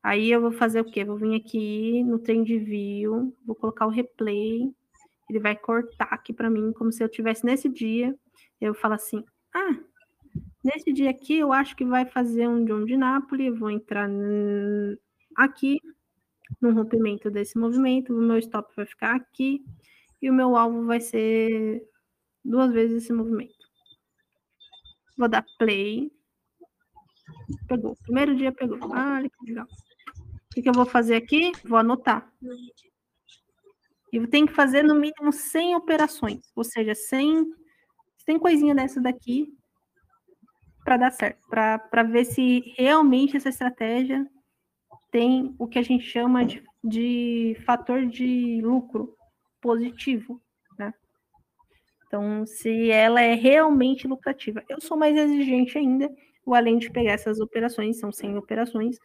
Aí 0.02 0.30
eu 0.30 0.40
vou 0.40 0.52
fazer 0.52 0.80
o 0.80 0.84
quê? 0.84 1.04
Vou 1.04 1.16
vir 1.16 1.34
aqui 1.34 2.04
no 2.04 2.18
trend 2.18 2.56
view, 2.58 3.36
vou 3.44 3.56
colocar 3.56 3.86
o 3.86 3.90
replay, 3.90 4.72
ele 5.28 5.40
vai 5.40 5.56
cortar 5.56 6.08
aqui 6.12 6.32
para 6.32 6.48
mim, 6.48 6.72
como 6.72 6.92
se 6.92 7.02
eu 7.02 7.08
tivesse 7.08 7.44
nesse 7.44 7.68
dia. 7.68 8.16
Eu 8.60 8.74
falo 8.74 8.94
assim: 8.94 9.24
ah, 9.54 9.76
nesse 10.64 10.92
dia 10.92 11.10
aqui 11.10 11.36
eu 11.38 11.52
acho 11.52 11.74
que 11.74 11.84
vai 11.84 12.06
fazer 12.06 12.48
um 12.48 12.64
John 12.64 12.84
de 12.84 12.96
Napoli, 12.96 13.46
eu 13.46 13.56
vou 13.56 13.70
entrar 13.70 14.08
aqui 15.36 15.80
no 16.60 16.72
rompimento 16.72 17.30
desse 17.30 17.58
movimento, 17.58 18.16
o 18.16 18.20
meu 18.20 18.38
stop 18.38 18.70
vai 18.76 18.86
ficar 18.86 19.14
aqui 19.14 19.62
e 20.20 20.30
o 20.30 20.34
meu 20.34 20.56
alvo 20.56 20.84
vai 20.84 21.00
ser 21.00 21.82
duas 22.44 22.72
vezes 22.72 23.04
esse 23.04 23.12
movimento. 23.12 23.54
Vou 25.16 25.28
dar 25.28 25.44
play. 25.58 26.10
Pegou. 27.66 27.96
Primeiro 28.02 28.34
dia 28.36 28.52
pegou. 28.52 28.78
Ah, 28.92 29.20
que 29.22 29.46
legal. 29.46 29.66
O 29.66 30.54
que, 30.54 30.62
que 30.62 30.68
eu 30.68 30.72
vou 30.72 30.86
fazer 30.86 31.16
aqui? 31.16 31.52
Vou 31.64 31.78
anotar. 31.78 32.32
E 34.12 34.26
tem 34.26 34.46
que 34.46 34.52
fazer 34.52 34.82
no 34.82 34.94
mínimo 34.94 35.32
100 35.32 35.76
operações, 35.76 36.50
ou 36.56 36.64
seja, 36.64 36.94
100, 36.94 37.44
100 38.24 38.38
coisinha 38.38 38.74
dessa 38.74 39.00
daqui 39.00 39.54
para 40.84 40.96
dar 40.96 41.10
certo, 41.10 41.38
para 41.50 42.02
ver 42.02 42.24
se 42.24 42.72
realmente 42.78 43.36
essa 43.36 43.50
estratégia 43.50 44.26
tem 45.10 45.54
o 45.58 45.66
que 45.66 45.78
a 45.78 45.82
gente 45.82 46.04
chama 46.04 46.44
de, 46.44 46.62
de 46.82 47.56
fator 47.64 48.06
de 48.06 48.60
lucro 48.62 49.14
positivo, 49.60 50.40
né? 50.78 50.92
Então, 52.06 52.46
se 52.46 52.90
ela 52.90 53.20
é 53.20 53.34
realmente 53.34 54.06
lucrativa. 54.06 54.62
Eu 54.68 54.80
sou 54.80 54.96
mais 54.96 55.16
exigente 55.16 55.76
ainda, 55.76 56.10
ou 56.44 56.54
além 56.54 56.78
de 56.78 56.90
pegar 56.90 57.12
essas 57.12 57.40
operações, 57.40 57.98
são 57.98 58.10
100 58.10 58.36
operações, 58.38 58.96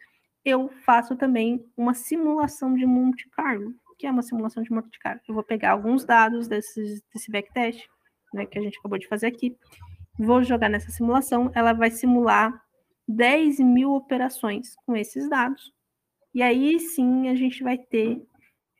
eu 0.44 0.68
faço 0.84 1.16
também 1.16 1.64
uma 1.76 1.94
simulação 1.94 2.74
de 2.74 2.86
Monte 2.86 3.28
Carlo, 3.30 3.74
que 3.98 4.06
é 4.06 4.10
uma 4.10 4.22
simulação 4.22 4.62
de 4.62 4.70
Monte 4.70 4.98
Carlo. 4.98 5.20
Eu 5.28 5.34
vou 5.34 5.44
pegar 5.44 5.72
alguns 5.72 6.04
dados 6.04 6.48
desses, 6.48 7.02
desse 7.12 7.30
backtest, 7.30 7.86
né, 8.32 8.46
que 8.46 8.58
a 8.58 8.62
gente 8.62 8.78
acabou 8.78 8.98
de 8.98 9.08
fazer 9.08 9.26
aqui, 9.26 9.56
vou 10.18 10.42
jogar 10.42 10.68
nessa 10.68 10.90
simulação, 10.90 11.50
ela 11.54 11.72
vai 11.72 11.90
simular 11.90 12.52
10 13.06 13.60
mil 13.60 13.92
operações 13.92 14.74
com 14.86 14.96
esses 14.96 15.28
dados, 15.28 15.72
e 16.34 16.42
aí 16.42 16.80
sim 16.80 17.28
a 17.28 17.34
gente 17.34 17.62
vai 17.62 17.78
ter, 17.78 18.20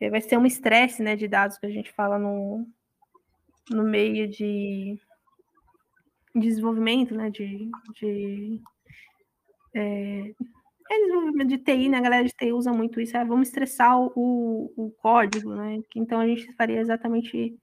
eh, 0.00 0.11
vai 0.11 0.20
ser 0.20 0.36
um 0.36 0.46
estresse 0.46 1.02
né, 1.02 1.14
de 1.14 1.28
dados 1.28 1.57
que 1.59 1.66
a 1.66 1.70
gente 1.70 1.92
fala 1.92 2.18
no, 2.18 2.66
no 3.70 3.84
meio 3.84 4.28
de 4.28 4.98
desenvolvimento, 6.34 7.14
né, 7.14 7.30
de, 7.30 7.70
de 7.94 8.61
é, 9.72 10.34
é 10.90 10.98
desenvolvimento 10.98 11.48
de 11.48 11.59
TI, 11.59 11.88
né, 11.88 11.98
a 11.98 12.02
galera 12.02 12.24
de 12.24 12.34
TI 12.34 12.52
usa 12.52 12.72
muito 12.72 13.00
isso, 13.00 13.16
é, 13.16 13.24
vamos 13.24 13.48
estressar 13.48 13.98
o, 14.00 14.72
o, 14.76 14.90
código, 14.98 15.55
né, 15.55 15.80
então 15.94 16.20
a 16.20 16.26
gente 16.26 16.52
faria 16.55 16.80
exatamente 16.80 17.57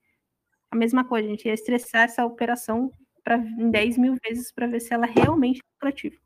a 0.70 0.76
mesma 0.76 1.04
coisa, 1.04 1.28
a 1.28 1.30
gente 1.30 1.46
ia 1.46 1.54
estressar 1.54 2.04
essa 2.04 2.24
operação 2.24 2.90
para 3.22 3.36
em 3.36 3.70
10 3.70 3.98
mil 3.98 4.16
vezes 4.26 4.50
para 4.50 4.66
ver 4.66 4.80
se 4.80 4.92
ela 4.94 5.06
realmente 5.06 5.60
é 5.60 5.74
lucrativa. 5.74 6.16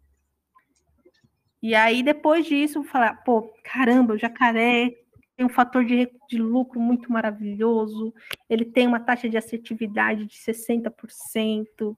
E 1.66 1.74
aí, 1.74 2.00
depois 2.00 2.46
disso, 2.46 2.84
falar, 2.84 3.24
pô, 3.24 3.52
caramba, 3.64 4.14
o 4.14 4.16
jacaré 4.16 4.94
um 5.36 5.48
fator 5.48 5.84
de, 5.84 6.08
de 6.28 6.38
lucro 6.38 6.78
muito 6.78 7.10
maravilhoso, 7.10 8.14
ele 8.48 8.64
tem 8.64 8.86
uma 8.86 9.00
taxa 9.00 9.28
de 9.28 9.36
assertividade 9.36 10.26
de 10.26 10.36
60%, 10.36 11.96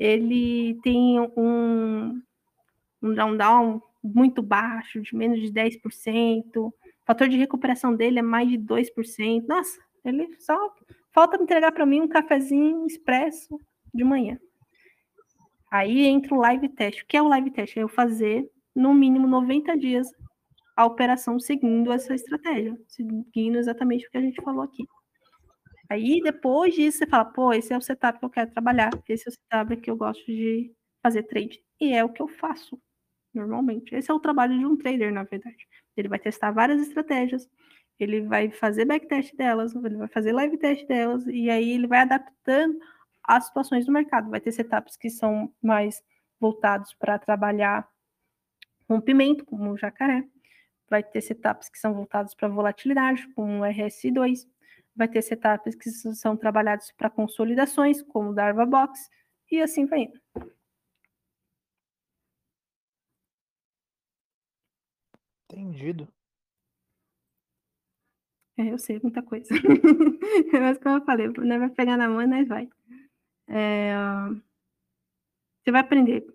ele 0.00 0.80
tem 0.82 1.20
um, 1.36 2.22
um 3.02 3.14
down-down 3.14 3.82
muito 4.02 4.40
baixo, 4.40 5.02
de 5.02 5.14
menos 5.14 5.42
de 5.42 5.52
10%, 5.52 6.56
o 6.56 6.72
fator 7.04 7.28
de 7.28 7.36
recuperação 7.36 7.94
dele 7.94 8.18
é 8.18 8.22
mais 8.22 8.48
de 8.48 8.56
2%. 8.56 9.44
Nossa, 9.46 9.78
ele 10.02 10.34
só 10.38 10.74
falta 11.12 11.36
entregar 11.36 11.72
para 11.72 11.84
mim 11.84 12.00
um 12.00 12.08
cafezinho 12.08 12.86
expresso 12.86 13.60
de 13.92 14.04
manhã. 14.04 14.40
Aí 15.70 16.06
entra 16.06 16.34
o 16.34 16.38
live 16.38 16.70
test. 16.70 17.02
O 17.02 17.06
que 17.06 17.18
é 17.18 17.20
o 17.20 17.28
live 17.28 17.50
test? 17.50 17.76
É 17.76 17.82
eu 17.82 17.88
fazer 17.88 18.50
no 18.74 18.94
mínimo 18.94 19.26
90 19.26 19.76
dias 19.76 20.08
a 20.76 20.86
operação 20.86 21.38
seguindo 21.38 21.92
essa 21.92 22.14
estratégia, 22.14 22.76
seguindo 22.88 23.58
exatamente 23.58 24.06
o 24.06 24.10
que 24.10 24.18
a 24.18 24.22
gente 24.22 24.42
falou 24.42 24.62
aqui. 24.62 24.84
Aí, 25.90 26.20
depois 26.22 26.74
disso, 26.74 26.98
você 26.98 27.06
fala, 27.06 27.26
pô, 27.26 27.52
esse 27.52 27.72
é 27.72 27.76
o 27.76 27.80
setup 27.80 28.18
que 28.18 28.24
eu 28.24 28.30
quero 28.30 28.50
trabalhar, 28.50 28.90
esse 29.08 29.28
é 29.28 29.30
o 29.30 29.32
setup 29.32 29.76
que 29.76 29.90
eu 29.90 29.96
gosto 29.96 30.24
de 30.24 30.72
fazer 31.02 31.24
trade. 31.24 31.62
E 31.78 31.92
é 31.92 32.02
o 32.02 32.08
que 32.08 32.22
eu 32.22 32.28
faço, 32.28 32.80
normalmente. 33.34 33.94
Esse 33.94 34.10
é 34.10 34.14
o 34.14 34.20
trabalho 34.20 34.58
de 34.58 34.64
um 34.64 34.76
trader, 34.76 35.12
na 35.12 35.24
verdade. 35.24 35.68
Ele 35.96 36.08
vai 36.08 36.18
testar 36.18 36.50
várias 36.50 36.80
estratégias, 36.80 37.46
ele 37.98 38.22
vai 38.22 38.50
fazer 38.50 38.86
backtest 38.86 39.36
delas, 39.36 39.74
ele 39.74 39.96
vai 39.96 40.08
fazer 40.08 40.32
live 40.32 40.56
test 40.56 40.86
delas, 40.86 41.26
e 41.26 41.50
aí 41.50 41.72
ele 41.72 41.86
vai 41.86 42.00
adaptando 42.00 42.78
as 43.24 43.46
situações 43.46 43.84
do 43.84 43.92
mercado. 43.92 44.30
Vai 44.30 44.40
ter 44.40 44.52
setups 44.52 44.96
que 44.96 45.10
são 45.10 45.52
mais 45.62 46.02
voltados 46.40 46.94
para 46.94 47.18
trabalhar 47.18 47.86
rompimento, 48.88 49.44
como 49.44 49.70
o 49.70 49.76
jacaré 49.76 50.24
vai 50.88 51.02
ter 51.02 51.22
setups 51.22 51.70
que 51.70 51.78
são 51.78 51.94
voltados 51.94 52.34
para 52.34 52.48
volatilidade, 52.48 53.26
como 53.34 53.60
o 53.60 53.62
RSI2, 53.62 54.46
vai 54.94 55.08
ter 55.08 55.22
setups 55.22 55.74
que 55.74 55.90
são 55.90 56.36
trabalhados 56.36 56.92
para 56.92 57.10
consolidações, 57.10 58.02
como 58.02 58.30
o 58.30 58.34
Darva 58.34 58.66
Box, 58.66 59.08
e 59.50 59.60
assim 59.60 59.86
vai 59.86 60.00
indo. 60.00 60.20
Entendido. 65.50 66.08
É, 68.58 68.70
eu 68.70 68.78
sei 68.78 69.00
muita 69.02 69.22
coisa. 69.22 69.48
Mas 70.52 70.78
como 70.78 70.96
eu 70.96 71.04
falei, 71.04 71.28
não 71.28 71.58
vai 71.58 71.70
pegar 71.70 71.96
na 71.96 72.08
mão 72.08 72.22
e 72.22 72.26
nós 72.26 72.46
vai. 72.48 72.68
É, 73.48 73.94
você 75.62 75.70
vai 75.70 75.80
aprender. 75.80 76.26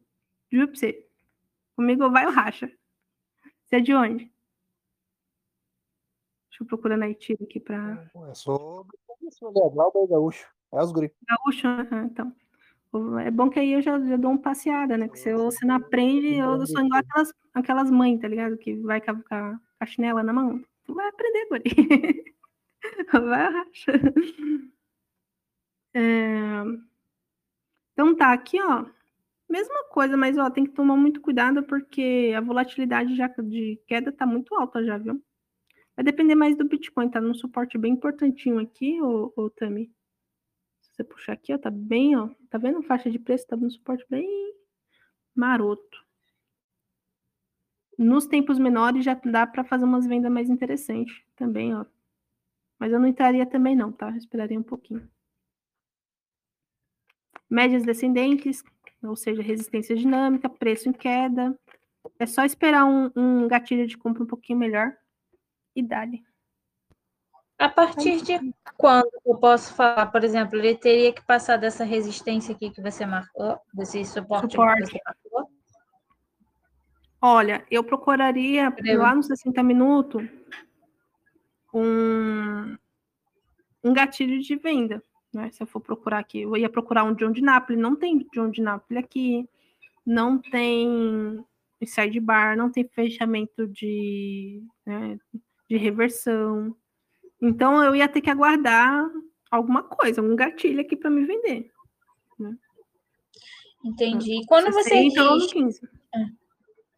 Juro 0.51 0.67
pra 0.69 0.77
você. 0.77 1.06
Comigo 1.77 2.09
vai 2.09 2.25
o 2.25 2.31
racha. 2.31 2.71
Você 3.63 3.75
é 3.75 3.79
de 3.79 3.93
onde? 3.93 4.33
Deixa 6.49 6.63
eu 6.63 6.65
procurar 6.65 6.97
na 6.97 7.05
Haiti 7.05 7.37
aqui 7.39 7.59
para. 7.59 8.09
É 8.31 8.33
sobre 8.33 8.97
isso, 9.21 9.45
né? 9.45 9.69
Glauber 9.71 9.99
é 10.05 10.07
Gaúcho. 10.07 10.47
É 10.73 10.81
os 10.81 10.91
guri. 10.91 11.13
Gaúcho, 11.29 11.67
então. 12.03 12.35
É 13.23 13.29
bom 13.29 13.47
que 13.47 13.59
aí 13.59 13.73
eu 13.73 13.81
já, 13.81 13.99
já 13.99 14.17
dou 14.17 14.31
uma 14.31 14.41
passeada, 14.41 14.97
né? 14.97 15.05
Porque 15.05 15.19
se 15.19 15.31
você 15.35 15.63
não 15.67 15.75
aprende, 15.75 16.37
eu 16.37 16.65
sou 16.65 16.83
igual 16.83 16.99
aquelas, 16.99 17.33
aquelas 17.53 17.91
mães, 17.91 18.19
tá 18.19 18.27
ligado? 18.27 18.57
Que 18.57 18.73
vai 18.77 18.99
com 18.99 19.11
a, 19.11 19.15
com 19.15 19.59
a 19.79 19.85
chinela 19.85 20.23
na 20.23 20.33
mão. 20.33 20.59
Tu 20.83 20.95
vai 20.95 21.07
aprender, 21.09 21.47
guri. 21.47 22.35
vai 23.13 23.53
racha. 23.53 23.91
É... 25.93 26.63
Então 27.93 28.15
tá, 28.15 28.33
aqui, 28.33 28.59
ó. 28.59 28.96
Mesma 29.49 29.85
coisa, 29.85 30.17
mas 30.17 30.37
ó, 30.37 30.49
tem 30.49 30.65
que 30.65 30.73
tomar 30.73 30.97
muito 30.97 31.21
cuidado 31.21 31.63
porque 31.63 32.33
a 32.35 32.41
volatilidade 32.41 33.15
já 33.15 33.27
de 33.27 33.81
queda 33.87 34.11
tá 34.11 34.25
muito 34.25 34.53
alta 34.55 34.83
já, 34.83 34.97
viu? 34.97 35.23
Vai 35.95 36.03
depender 36.03 36.35
mais 36.35 36.55
do 36.55 36.67
Bitcoin, 36.67 37.09
tá 37.09 37.21
num 37.21 37.33
suporte 37.33 37.77
bem 37.77 37.93
importantinho 37.93 38.59
aqui, 38.59 39.01
ô, 39.01 39.33
ô 39.35 39.49
Tami. 39.49 39.91
Se 40.81 40.91
você 40.93 41.03
puxar 41.03 41.33
aqui, 41.33 41.53
ó, 41.53 41.57
tá 41.57 41.71
bem, 41.71 42.15
ó. 42.15 42.29
Tá 42.49 42.57
vendo 42.57 42.79
a 42.79 42.83
faixa 42.83 43.09
de 43.09 43.17
preço? 43.17 43.47
Tá 43.47 43.55
num 43.55 43.69
suporte 43.69 44.05
bem 44.09 44.27
maroto. 45.35 46.05
Nos 47.97 48.27
tempos 48.27 48.59
menores 48.59 49.03
já 49.03 49.15
dá 49.15 49.47
para 49.47 49.63
fazer 49.63 49.85
umas 49.85 50.05
vendas 50.05 50.31
mais 50.31 50.49
interessantes 50.49 51.23
também, 51.35 51.73
ó. 51.73 51.85
Mas 52.77 52.91
eu 52.91 52.99
não 52.99 53.07
entraria 53.07 53.45
também 53.45 53.75
não, 53.75 53.91
tá? 53.91 54.09
Eu 54.11 54.17
esperaria 54.17 54.59
um 54.59 54.63
pouquinho. 54.63 55.09
Médias 57.49 57.83
descendentes, 57.83 58.63
ou 59.03 59.15
seja, 59.15 59.41
resistência 59.41 59.95
dinâmica, 59.95 60.49
preço 60.49 60.89
em 60.89 60.93
queda. 60.93 61.57
É 62.19 62.25
só 62.25 62.43
esperar 62.43 62.85
um, 62.85 63.11
um 63.15 63.47
gatilho 63.47 63.85
de 63.87 63.97
compra 63.97 64.23
um 64.23 64.27
pouquinho 64.27 64.59
melhor 64.59 64.95
idade. 65.75 66.23
A 67.59 67.69
partir 67.69 68.21
de 68.21 68.39
quando 68.77 69.09
eu 69.25 69.35
posso 69.37 69.73
falar, 69.73 70.05
por 70.07 70.23
exemplo, 70.23 70.57
ele 70.57 70.75
teria 70.75 71.11
que 71.11 71.25
passar 71.25 71.57
dessa 71.57 71.83
resistência 71.83 72.53
aqui 72.53 72.69
que 72.69 72.81
você 72.81 73.05
marcou, 73.05 73.59
desse 73.73 74.05
suporte, 74.05 74.51
suporte. 74.51 74.83
que 74.83 74.91
você 74.91 74.99
marcou? 75.03 75.51
Olha, 77.19 77.65
eu 77.71 77.83
procuraria 77.83 78.71
eu... 78.85 78.99
lá 78.99 79.15
nos 79.15 79.25
60 79.25 79.63
minutos 79.63 80.23
um, 81.73 82.77
um 83.83 83.93
gatilho 83.93 84.39
de 84.39 84.55
venda. 84.55 85.01
Né? 85.33 85.49
Se 85.51 85.61
eu 85.61 85.67
for 85.67 85.79
procurar 85.79 86.19
aqui, 86.19 86.41
eu 86.41 86.55
ia 86.55 86.69
procurar 86.69 87.03
um 87.03 87.13
John 87.13 87.31
de 87.31 87.41
Napoli, 87.41 87.77
não 87.77 87.95
tem 87.95 88.25
John 88.33 88.49
de 88.49 88.61
Napoli 88.61 88.99
aqui, 88.99 89.47
não 90.05 90.37
tem 90.37 91.43
sidebar, 91.85 92.57
não 92.57 92.71
tem 92.71 92.83
fechamento 92.85 93.67
de 93.67 94.63
né, 94.85 95.19
de 95.69 95.77
reversão. 95.77 96.75
Então 97.41 97.83
eu 97.83 97.95
ia 97.95 98.07
ter 98.07 98.21
que 98.21 98.29
aguardar 98.29 99.05
alguma 99.51 99.83
coisa, 99.83 100.21
um 100.21 100.35
gatilho 100.35 100.81
aqui 100.81 100.95
para 100.95 101.09
me 101.09 101.25
vender. 101.25 101.71
Né? 102.39 102.57
Entendi. 103.83 104.41
E 104.41 104.45
quando 104.45 104.71
você, 104.71 104.89
você 104.89 105.09
diz... 105.09 105.15
no 105.15 105.47
15. 105.47 105.89
É. 106.15 106.25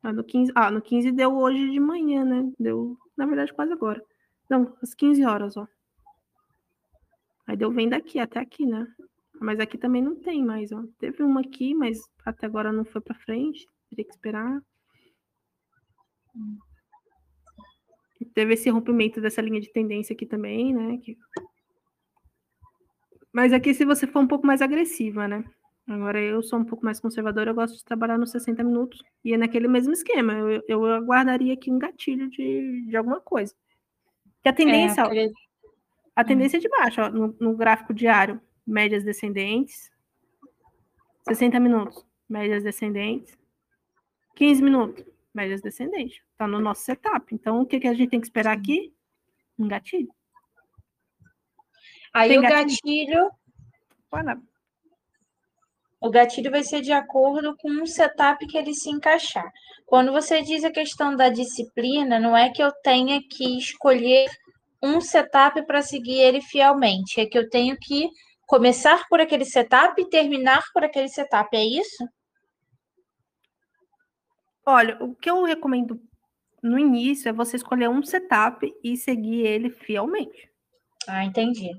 Ah, 0.02 0.14
no 0.14 0.24
15. 0.24 0.52
Ah, 0.56 0.72
no 0.72 0.82
15 0.82 1.12
deu 1.12 1.36
hoje 1.36 1.70
de 1.72 1.80
manhã, 1.80 2.24
né? 2.24 2.52
Deu, 2.60 2.98
na 3.18 3.26
verdade, 3.26 3.54
quase 3.54 3.74
agora. 3.74 4.04
Não, 4.50 4.74
às 4.82 4.94
15 4.94 5.26
horas, 5.26 5.58
ó. 5.58 5.68
Aí 7.50 7.58
deu 7.58 7.72
venda 7.72 7.98
aqui, 7.98 8.20
até 8.20 8.40
aqui, 8.40 8.66
né? 8.66 8.88
Mas 9.42 9.60
aqui 9.60 9.78
também 9.78 10.02
não 10.02 10.16
tem 10.16 10.46
mais, 10.46 10.72
ó. 10.72 10.84
Teve 11.00 11.24
uma 11.24 11.42
aqui, 11.42 11.74
mas 11.74 12.00
até 12.24 12.46
agora 12.46 12.72
não 12.72 12.86
foi 12.86 13.02
para 13.02 13.16
frente. 13.16 13.68
Teria 13.90 14.06
que 14.06 14.12
esperar. 14.12 14.62
Hum 16.36 16.58
teve 18.34 18.54
esse 18.54 18.70
rompimento 18.70 19.22
dessa 19.22 19.42
linha 19.42 19.60
de 19.60 19.72
tendência 19.72 20.14
aqui 20.14 20.26
também, 20.26 20.74
né? 20.74 20.98
Que... 20.98 21.18
Mas 23.32 23.54
aqui, 23.54 23.74
se 23.74 23.86
você 23.86 24.08
for 24.08 24.20
um 24.20 24.28
pouco 24.28 24.46
mais 24.46 24.62
agressiva, 24.62 25.28
né? 25.28 25.44
Agora, 25.88 26.22
eu 26.22 26.44
sou 26.44 26.60
um 26.60 26.66
pouco 26.66 26.86
mais 26.86 27.00
conservadora, 27.00 27.52
eu 27.52 27.56
gosto 27.56 27.78
de 27.78 27.84
trabalhar 27.84 28.18
nos 28.18 28.32
60 28.32 28.64
minutos. 28.64 29.02
E 29.24 29.34
é 29.34 29.38
naquele 29.38 29.68
mesmo 29.68 29.92
esquema. 29.92 30.34
Eu, 30.34 30.62
eu 30.68 30.86
aguardaria 30.86 31.54
aqui 31.54 31.72
um 31.72 31.80
gatilho 31.80 32.30
de, 32.30 32.86
de 32.88 32.96
alguma 32.96 33.20
coisa. 33.20 33.54
Que 34.44 34.50
a 34.50 34.54
tendência, 34.54 35.02
é, 35.02 35.06
aquele... 35.06 35.34
a 36.20 36.24
tendência 36.26 36.58
é 36.58 36.60
de 36.60 36.68
baixo, 36.68 37.02
ó, 37.02 37.10
no, 37.10 37.34
no 37.40 37.56
gráfico 37.56 37.94
diário, 37.94 38.42
médias 38.68 39.06
descendentes. 39.06 39.90
60 41.30 41.58
minutos, 41.62 42.06
médias 42.28 42.62
descendentes. 42.62 43.38
15 44.36 44.62
minutos, 44.62 45.06
médias 45.34 45.62
descendentes. 45.62 46.22
Está 46.32 46.46
no 46.46 46.60
nosso 46.60 46.82
setup. 46.82 47.34
Então, 47.34 47.62
o 47.62 47.66
que, 47.66 47.80
que 47.80 47.88
a 47.88 47.94
gente 47.94 48.10
tem 48.10 48.20
que 48.20 48.28
esperar 48.28 48.52
aqui? 48.52 48.94
Um 49.58 49.66
gatilho. 49.66 50.14
Aí 52.14 52.30
tem 52.30 52.40
o 52.40 52.42
gatilho. 52.42 53.32
gatilho... 54.12 54.50
O 56.02 56.10
gatilho 56.10 56.52
vai 56.52 56.64
ser 56.64 56.82
de 56.82 56.92
acordo 56.92 57.56
com 57.56 57.82
o 57.82 57.88
setup 57.88 58.46
que 58.46 58.58
ele 58.58 58.74
se 58.74 58.90
encaixar. 58.90 59.50
Quando 59.86 60.12
você 60.12 60.42
diz 60.42 60.66
a 60.66 60.72
questão 60.72 61.16
da 61.16 61.30
disciplina, 61.30 62.20
não 62.20 62.36
é 62.36 62.50
que 62.50 62.62
eu 62.62 62.74
tenha 62.84 63.22
que 63.22 63.58
escolher 63.58 64.30
um 64.82 65.02
setup 65.02 65.66
para 65.66 65.82
seguir 65.82 66.20
ele 66.20 66.42
fielmente, 66.42 67.20
é 67.20 67.26
que 67.26 67.38
eu 67.38 67.50
tenho 67.50 67.78
que 67.78 68.10
começar 68.48 69.06
por 69.08 69.20
aquele 69.20 69.46
setup 69.46 70.02
e 70.02 70.10
terminar 70.10 70.64
por 70.74 70.84
aquele 70.84 71.10
setup, 71.10 71.56
é 71.56 71.64
isso? 71.64 72.08
Olha, 74.66 74.98
o 75.04 75.16
que 75.16 75.30
eu 75.30 75.44
recomendo 75.44 76.00
no 76.62 76.78
início 76.78 77.30
é 77.30 77.34
você 77.34 77.56
escolher 77.56 77.90
um 77.90 78.04
setup 78.04 78.72
e 78.84 78.98
seguir 78.98 79.46
ele 79.46 79.70
fielmente. 79.70 80.50
Ah, 81.08 81.24
entendi. 81.24 81.72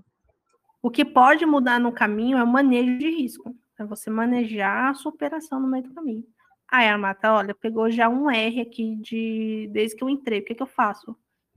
O 0.83 0.91
que 0.91 1.05
pode 1.05 1.45
mudar 1.45 1.79
no 1.79 1.93
caminho 1.93 2.39
é 2.39 2.43
o 2.43 2.47
manejo 2.47 2.99
de 2.99 3.11
risco. 3.11 3.55
É 3.79 3.85
você 3.85 4.11
manejar 4.11 4.91
a 4.91 4.95
sua 4.95 5.13
operação 5.13 5.61
no 5.61 5.69
meio 5.69 5.85
do 5.85 5.95
caminho. 5.95 6.25
Aí 6.69 6.89
a 6.89 6.97
Mata, 6.97 7.33
olha, 7.33 7.55
pegou 7.55 7.91
já 7.91 8.09
um 8.09 8.31
R 8.31 8.61
aqui 8.61 8.97
de 8.97 9.69
desde 9.73 9.97
que 9.97 10.05
eu 10.05 10.09
entrei. 10.09 10.41
O 10.41 10.45
que, 10.45 10.55
que 10.55 10.63
eu 10.63 10.67
faço? 10.67 11.17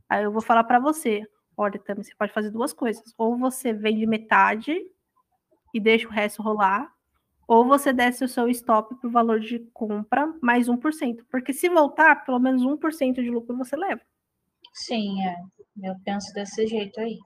Aí 0.09 0.23
eu 0.23 0.31
vou 0.31 0.41
falar 0.41 0.63
para 0.63 0.79
você, 0.79 1.25
olha, 1.57 1.79
também 1.79 2.03
você 2.03 2.15
pode 2.15 2.33
fazer 2.33 2.51
duas 2.51 2.73
coisas. 2.73 3.13
Ou 3.17 3.37
você 3.37 3.73
vende 3.73 4.05
metade 4.05 4.77
e 5.73 5.79
deixa 5.79 6.07
o 6.07 6.11
resto 6.11 6.41
rolar, 6.41 6.93
ou 7.47 7.65
você 7.65 7.91
desce 7.91 8.23
o 8.23 8.29
seu 8.29 8.47
stop 8.49 8.95
para 8.95 9.07
o 9.07 9.11
valor 9.11 9.39
de 9.39 9.59
compra 9.73 10.33
mais 10.41 10.67
1%. 10.67 11.25
Porque 11.29 11.53
se 11.53 11.67
voltar, 11.69 12.23
pelo 12.25 12.39
menos 12.39 12.63
1% 12.63 13.21
de 13.21 13.29
lucro 13.29 13.57
você 13.57 13.75
leva. 13.75 14.01
Sim, 14.73 15.21
é. 15.23 15.35
Eu 15.81 15.95
penso 16.03 16.33
desse 16.33 16.65
jeito 16.67 16.99
aí. 16.99 17.19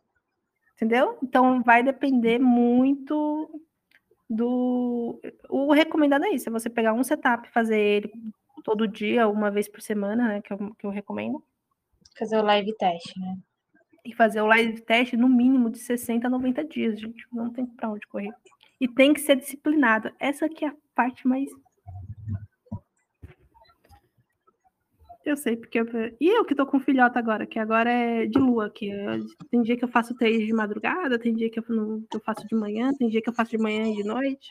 Entendeu? 0.75 1.17
Então 1.23 1.61
vai 1.63 1.83
depender 1.83 2.39
muito 2.39 3.61
do. 4.29 5.19
O 5.49 5.73
recomendado 5.73 6.25
é 6.25 6.31
isso: 6.31 6.49
é 6.49 6.51
você 6.51 6.69
pegar 6.69 6.93
um 6.93 7.03
setup, 7.03 7.49
fazer 7.49 7.79
ele 7.79 8.11
todo 8.63 8.87
dia, 8.87 9.27
uma 9.27 9.49
vez 9.49 9.67
por 9.67 9.81
semana, 9.81 10.27
né? 10.27 10.41
Que 10.41 10.53
eu, 10.53 10.75
que 10.75 10.85
eu 10.85 10.89
recomendo. 10.89 11.43
Fazer 12.17 12.37
o 12.37 12.43
live 12.43 12.75
teste, 12.77 13.19
né? 13.19 13.37
E 14.05 14.13
fazer 14.13 14.41
o 14.41 14.47
live 14.47 14.81
teste 14.81 15.17
no 15.17 15.27
mínimo 15.27 15.69
de 15.69 15.79
60 15.79 16.27
a 16.27 16.29
90 16.29 16.63
dias, 16.65 16.99
gente. 16.99 17.25
Não 17.31 17.51
tem 17.51 17.65
para 17.65 17.89
onde 17.89 18.07
correr. 18.07 18.31
E 18.79 18.87
tem 18.87 19.13
que 19.13 19.21
ser 19.21 19.35
disciplinado. 19.35 20.11
Essa 20.19 20.45
aqui 20.45 20.65
é 20.65 20.69
a 20.69 20.75
parte 20.95 21.27
mais 21.27 21.49
Eu 25.27 25.35
sei, 25.35 25.57
porque. 25.57 25.77
Eu... 25.77 25.85
E 26.21 26.27
eu 26.29 26.45
que 26.45 26.55
tô 26.55 26.65
com 26.65 26.79
filhota 26.79 27.19
agora, 27.19 27.45
que 27.45 27.59
agora 27.59 27.91
é 27.91 28.25
de 28.25 28.39
lua, 28.39 28.69
que 28.69 28.89
tem 29.51 29.61
dia 29.61 29.75
que 29.75 29.83
eu 29.83 29.89
faço 29.89 30.15
três 30.15 30.45
de 30.45 30.53
madrugada, 30.53 31.19
tem 31.19 31.33
dia 31.33 31.49
que 31.49 31.59
eu, 31.59 31.63
não... 31.67 32.01
que 32.09 32.15
eu 32.15 32.21
faço 32.21 32.47
de 32.47 32.55
manhã, 32.55 32.91
tem 32.97 33.09
dia 33.09 33.21
que 33.21 33.29
eu 33.29 33.33
faço 33.33 33.51
de 33.51 33.57
manhã 33.57 33.91
e 33.91 33.95
de 33.97 34.05
noite. 34.05 34.49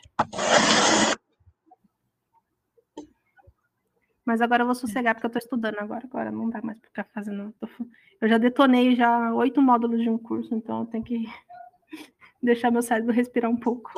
Mas 4.27 4.41
agora 4.41 4.63
eu 4.63 4.65
vou 4.65 4.75
sossegar 4.75 5.15
porque 5.15 5.25
eu 5.25 5.31
tô 5.31 5.39
estudando 5.39 5.79
agora. 5.79 6.05
Agora 6.05 6.29
não 6.29 6.49
dá 6.49 6.61
mais 6.61 6.77
pra 6.77 6.89
ficar 6.89 7.05
fazendo. 7.05 7.55
Eu 8.19 8.27
já 8.27 8.37
detonei 8.37 8.93
já 8.93 9.33
oito 9.33 9.61
módulos 9.61 10.01
de 10.01 10.09
um 10.09 10.17
curso, 10.17 10.53
então 10.53 10.81
eu 10.81 10.85
tenho 10.87 11.01
que 11.01 11.23
deixar 12.43 12.69
meu 12.69 12.81
cérebro 12.81 13.13
respirar 13.13 13.49
um 13.49 13.55
pouco. 13.55 13.89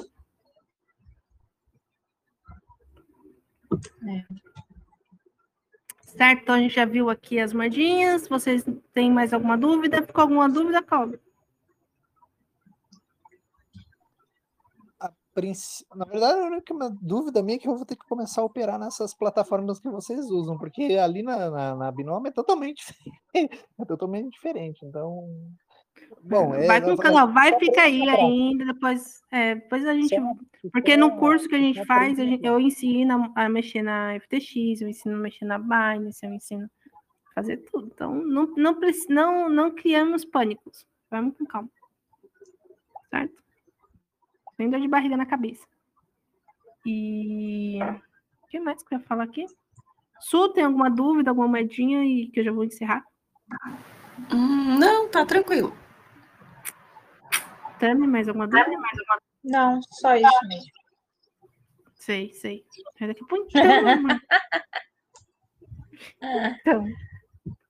É. 4.07 4.23
Certo? 6.03 6.41
Então 6.43 6.55
a 6.55 6.59
gente 6.59 6.75
já 6.75 6.86
viu 6.86 7.09
aqui 7.09 7.39
as 7.39 7.51
moedinhas. 7.51 8.27
Vocês 8.27 8.63
têm 8.93 9.11
mais 9.11 9.34
alguma 9.34 9.57
dúvida? 9.57 10.03
Ficou 10.03 10.21
alguma 10.21 10.47
dúvida, 10.47 10.84
Cláudio? 10.84 11.19
Na 15.95 16.05
verdade, 16.05 16.39
a 16.39 16.45
única 16.45 16.73
dúvida 17.01 17.41
minha 17.41 17.55
é 17.55 17.59
que 17.59 17.67
eu 17.67 17.75
vou 17.75 17.85
ter 17.85 17.95
que 17.95 18.07
começar 18.07 18.41
a 18.41 18.45
operar 18.45 18.79
nessas 18.79 19.13
plataformas 19.13 19.79
que 19.79 19.89
vocês 19.89 20.29
usam, 20.29 20.57
porque 20.57 20.83
ali 20.97 21.23
na, 21.23 21.49
na, 21.49 21.75
na 21.75 21.93
é 22.25 22.31
totalmente, 22.31 22.83
é 23.35 23.85
totalmente 23.85 24.31
diferente. 24.31 24.85
Então, 24.85 25.27
Bom, 26.23 26.53
é, 26.53 26.67
vai 26.67 26.81
com 26.81 26.95
calma, 26.97 27.25
vai 27.27 27.57
ficar 27.57 27.83
aí 27.83 28.07
ainda, 28.09 28.65
depois, 28.65 29.21
é, 29.31 29.55
depois 29.55 29.85
a 29.85 29.93
gente. 29.93 30.15
Porque 30.71 30.97
no 30.97 31.17
curso 31.17 31.47
que 31.47 31.55
a 31.55 31.59
gente 31.59 31.83
faz, 31.85 32.19
a 32.19 32.25
gente, 32.25 32.45
eu 32.45 32.59
ensino 32.59 33.31
a 33.35 33.47
mexer 33.47 33.81
na 33.81 34.19
FTX, 34.19 34.81
eu 34.81 34.89
ensino 34.89 35.15
a 35.15 35.19
mexer 35.19 35.45
na 35.45 35.57
Binance, 35.57 36.25
eu 36.25 36.33
ensino 36.33 36.69
a 37.31 37.33
fazer 37.33 37.57
tudo. 37.57 37.89
Então, 37.93 38.13
não, 38.13 38.47
não, 38.55 38.77
não, 39.09 39.49
não 39.49 39.71
criamos 39.71 40.25
pânicos. 40.25 40.85
Vamos 41.09 41.37
com 41.37 41.45
calma. 41.45 41.69
Certo? 43.09 43.33
Sem 44.60 44.70
dor 44.70 44.82
de 44.82 44.89
barriga 44.89 45.16
na 45.16 45.26
cabeça. 45.26 45.66
E. 46.86 47.80
O 48.43 48.47
que 48.49 48.60
mais 48.60 48.84
que 48.84 48.93
eu 48.93 48.99
ia 48.99 49.05
falar 49.05 49.24
aqui? 49.24 49.45
Su, 50.20 50.49
tem 50.49 50.66
alguma 50.66 50.89
dúvida, 50.91 51.32
alguma 51.32 51.47
moedinha 51.47 52.03
e 52.03 52.28
que 52.28 52.41
eu 52.41 52.43
já 52.43 52.51
vou 52.51 52.66
encerrar? 52.66 53.01
Hum, 54.34 54.78
não, 54.78 55.07
tá 55.07 55.26
tranquilo. 55.26 55.74
Tami, 57.80 58.05
mais 58.05 58.28
alguma 58.28 58.49
dúvida? 58.49 58.70
Não, 59.45 59.80
só 59.82 60.18
isso 60.18 60.47
mesmo. 60.49 60.72
Sei, 61.95 62.34
sei. 62.34 62.66
É 62.99 63.07
daqui 63.07 63.24
então, 63.24 63.39
então. 66.51 66.86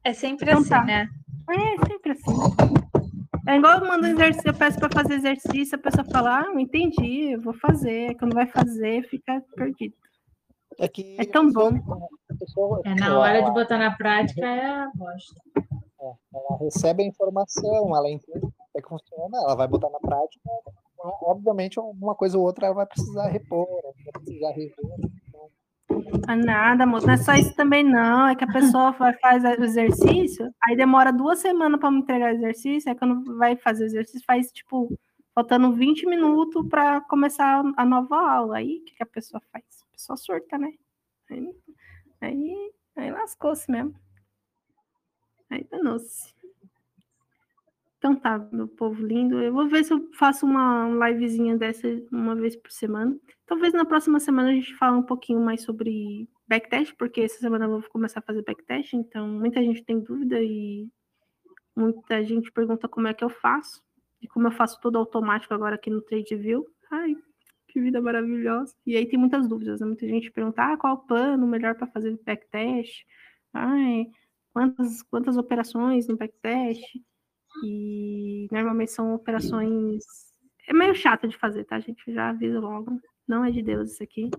É 0.03 0.11
sempre 0.11 0.49
então, 0.49 0.61
assim, 0.61 0.69
tá. 0.69 0.83
né? 0.83 1.07
É, 1.51 1.87
sempre 1.87 2.13
assim. 2.13 2.78
É 3.49 3.55
igual 3.55 3.79
eu 3.79 3.87
mando 3.87 4.05
exercício, 4.05 4.47
eu 4.47 4.53
peço 4.53 4.79
para 4.79 4.89
fazer 4.91 5.15
exercício, 5.15 5.75
a 5.75 5.81
pessoa 5.81 6.05
fala, 6.05 6.41
ah, 6.41 6.43
não 6.43 6.59
entendi, 6.59 7.31
eu 7.31 7.41
vou 7.41 7.53
fazer. 7.55 8.15
Quando 8.19 8.35
vai 8.35 8.45
fazer, 8.45 9.01
fica 9.09 9.43
perdido. 9.55 9.95
É, 10.77 10.87
que 10.87 11.17
é 11.19 11.25
tão 11.25 11.51
bom. 11.51 11.71
É, 12.85 12.93
na 12.93 13.17
hora 13.17 13.41
de 13.41 13.51
botar 13.51 13.79
na 13.79 13.97
prática 13.97 14.45
é 14.45 14.65
a 14.67 14.91
bosta. 14.93 15.41
É, 15.99 16.13
ela 16.35 16.59
recebe 16.59 17.01
a 17.01 17.07
informação, 17.07 17.95
ela 17.95 18.07
entende 18.07 18.47
é 18.75 18.81
que 18.81 18.87
funciona, 18.87 19.37
ela 19.39 19.55
vai 19.55 19.67
botar 19.67 19.89
na 19.89 19.99
prática. 19.99 20.47
Obviamente, 21.23 21.79
uma 21.79 22.13
coisa 22.13 22.37
ou 22.37 22.43
outra 22.43 22.67
ela 22.67 22.75
vai 22.75 22.85
precisar 22.85 23.29
repor, 23.29 23.67
vai 23.67 24.21
precisar 24.21 24.51
rever. 24.51 24.75
Ah, 26.27 26.35
nada, 26.35 26.85
moço, 26.85 27.05
não 27.07 27.13
é 27.13 27.17
só 27.17 27.33
isso 27.33 27.55
também, 27.55 27.83
não. 27.83 28.27
É 28.27 28.35
que 28.35 28.43
a 28.43 28.51
pessoa 28.51 28.93
faz 28.93 29.43
o 29.43 29.63
exercício, 29.63 30.53
aí 30.63 30.75
demora 30.75 31.11
duas 31.11 31.39
semanas 31.39 31.79
para 31.79 31.91
me 31.91 31.99
entregar 31.99 32.33
o 32.33 32.35
exercício, 32.35 32.89
aí 32.89 32.97
quando 32.97 33.37
vai 33.37 33.55
fazer 33.55 33.83
o 33.83 33.87
exercício, 33.87 34.25
faz 34.25 34.51
tipo, 34.51 34.89
faltando 35.33 35.73
20 35.73 36.05
minutos 36.05 36.67
para 36.67 37.01
começar 37.01 37.63
a 37.77 37.85
nova 37.85 38.15
aula. 38.15 38.57
Aí 38.57 38.79
o 38.79 38.85
que, 38.85 38.95
que 38.95 39.03
a 39.03 39.05
pessoa 39.05 39.41
faz? 39.51 39.63
A 39.89 39.91
pessoa 39.93 40.17
surta, 40.17 40.57
né? 40.57 40.71
Aí, 41.29 41.55
aí, 42.21 42.71
aí 42.95 43.11
lascou-se 43.11 43.69
mesmo. 43.71 43.93
Aí 45.49 45.65
danou-se. 45.69 46.33
Então 47.97 48.15
tá, 48.15 48.39
meu 48.51 48.67
povo 48.67 49.05
lindo. 49.05 49.41
Eu 49.41 49.53
vou 49.53 49.67
ver 49.67 49.83
se 49.83 49.93
eu 49.93 50.09
faço 50.13 50.45
uma 50.45 50.87
livezinha 51.09 51.57
dessa 51.57 51.87
uma 52.11 52.35
vez 52.35 52.55
por 52.55 52.71
semana. 52.71 53.17
Talvez 53.49 53.73
na 53.73 53.83
próxima 53.83 54.19
semana 54.19 54.51
a 54.51 54.53
gente 54.53 54.75
fale 54.75 54.95
um 54.95 55.01
pouquinho 55.01 55.39
mais 55.39 55.63
sobre 55.63 56.29
backtest, 56.47 56.93
porque 56.95 57.21
essa 57.21 57.39
semana 57.39 57.65
eu 57.65 57.81
vou 57.81 57.89
começar 57.89 58.19
a 58.19 58.21
fazer 58.23 58.43
backtest, 58.43 58.93
então 58.93 59.27
muita 59.27 59.59
gente 59.63 59.83
tem 59.83 59.99
dúvida 59.99 60.39
e 60.39 60.87
muita 61.75 62.23
gente 62.23 62.51
pergunta 62.51 62.87
como 62.87 63.07
é 63.07 63.13
que 63.13 63.23
eu 63.23 63.29
faço. 63.29 63.81
E 64.21 64.27
como 64.27 64.45
eu 64.45 64.51
faço 64.51 64.79
tudo 64.79 64.99
automático 64.99 65.51
agora 65.51 65.73
aqui 65.73 65.89
no 65.89 65.99
TradeView. 65.99 66.63
Ai, 66.91 67.15
que 67.67 67.81
vida 67.81 67.99
maravilhosa. 67.99 68.75
E 68.85 68.95
aí 68.95 69.07
tem 69.07 69.17
muitas 69.17 69.47
dúvidas, 69.47 69.79
né? 69.79 69.87
Muita 69.87 70.07
gente 70.07 70.29
pergunta, 70.29 70.61
ah, 70.61 70.77
qual 70.77 70.93
o 70.93 71.07
plano 71.07 71.47
melhor 71.47 71.73
para 71.73 71.87
fazer 71.87 72.19
backtest? 72.23 73.03
Ai, 73.51 74.05
quantas, 74.53 75.01
quantas 75.01 75.37
operações 75.37 76.07
no 76.07 76.15
backtest? 76.15 76.85
E 77.65 78.47
normalmente 78.51 78.91
são 78.91 79.15
operações. 79.15 80.03
É 80.67 80.73
meio 80.73 80.93
chato 80.93 81.27
de 81.27 81.35
fazer, 81.35 81.63
tá? 81.63 81.79
Gente 81.79 82.13
já 82.13 82.29
avisa 82.29 82.59
logo. 82.59 83.01
Não 83.29 83.45
é 83.45 83.51
de 83.51 83.61
Deus 83.61 83.91
isso 83.91 84.03
aqui. 84.03 84.31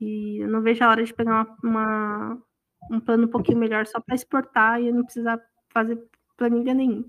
E 0.00 0.42
eu 0.42 0.48
não 0.48 0.60
vejo 0.60 0.82
a 0.82 0.88
hora 0.88 1.04
de 1.04 1.14
pegar 1.14 1.32
uma, 1.32 1.56
uma 1.62 2.42
um 2.90 2.98
plano 2.98 3.26
um 3.26 3.30
pouquinho 3.30 3.58
melhor 3.58 3.86
só 3.86 4.00
para 4.00 4.16
exportar 4.16 4.82
e 4.82 4.90
não 4.90 5.04
precisar 5.04 5.40
fazer 5.72 5.96
planilha 6.36 6.74
nenhuma. 6.74 7.06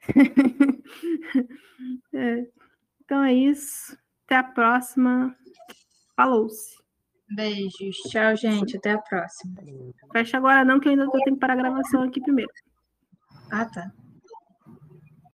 é. 2.12 2.46
Então 3.04 3.22
é 3.22 3.32
isso. 3.32 3.96
Até 4.24 4.36
a 4.36 4.42
próxima. 4.42 5.36
Falou-se. 6.16 6.76
Beijos. 7.30 7.96
Tchau, 8.10 8.34
gente. 8.34 8.76
Até 8.76 8.92
a 8.92 8.98
próxima. 8.98 9.54
Fecha 10.12 10.36
agora 10.36 10.64
não, 10.64 10.80
que 10.80 10.88
eu 10.88 10.92
ainda 10.92 11.08
tenho 11.10 11.24
que 11.24 11.36
parar 11.36 11.52
a 11.52 11.56
gravação 11.56 12.02
aqui 12.02 12.20
primeiro. 12.20 12.50
Ah, 13.52 13.66
tá. 13.66 13.92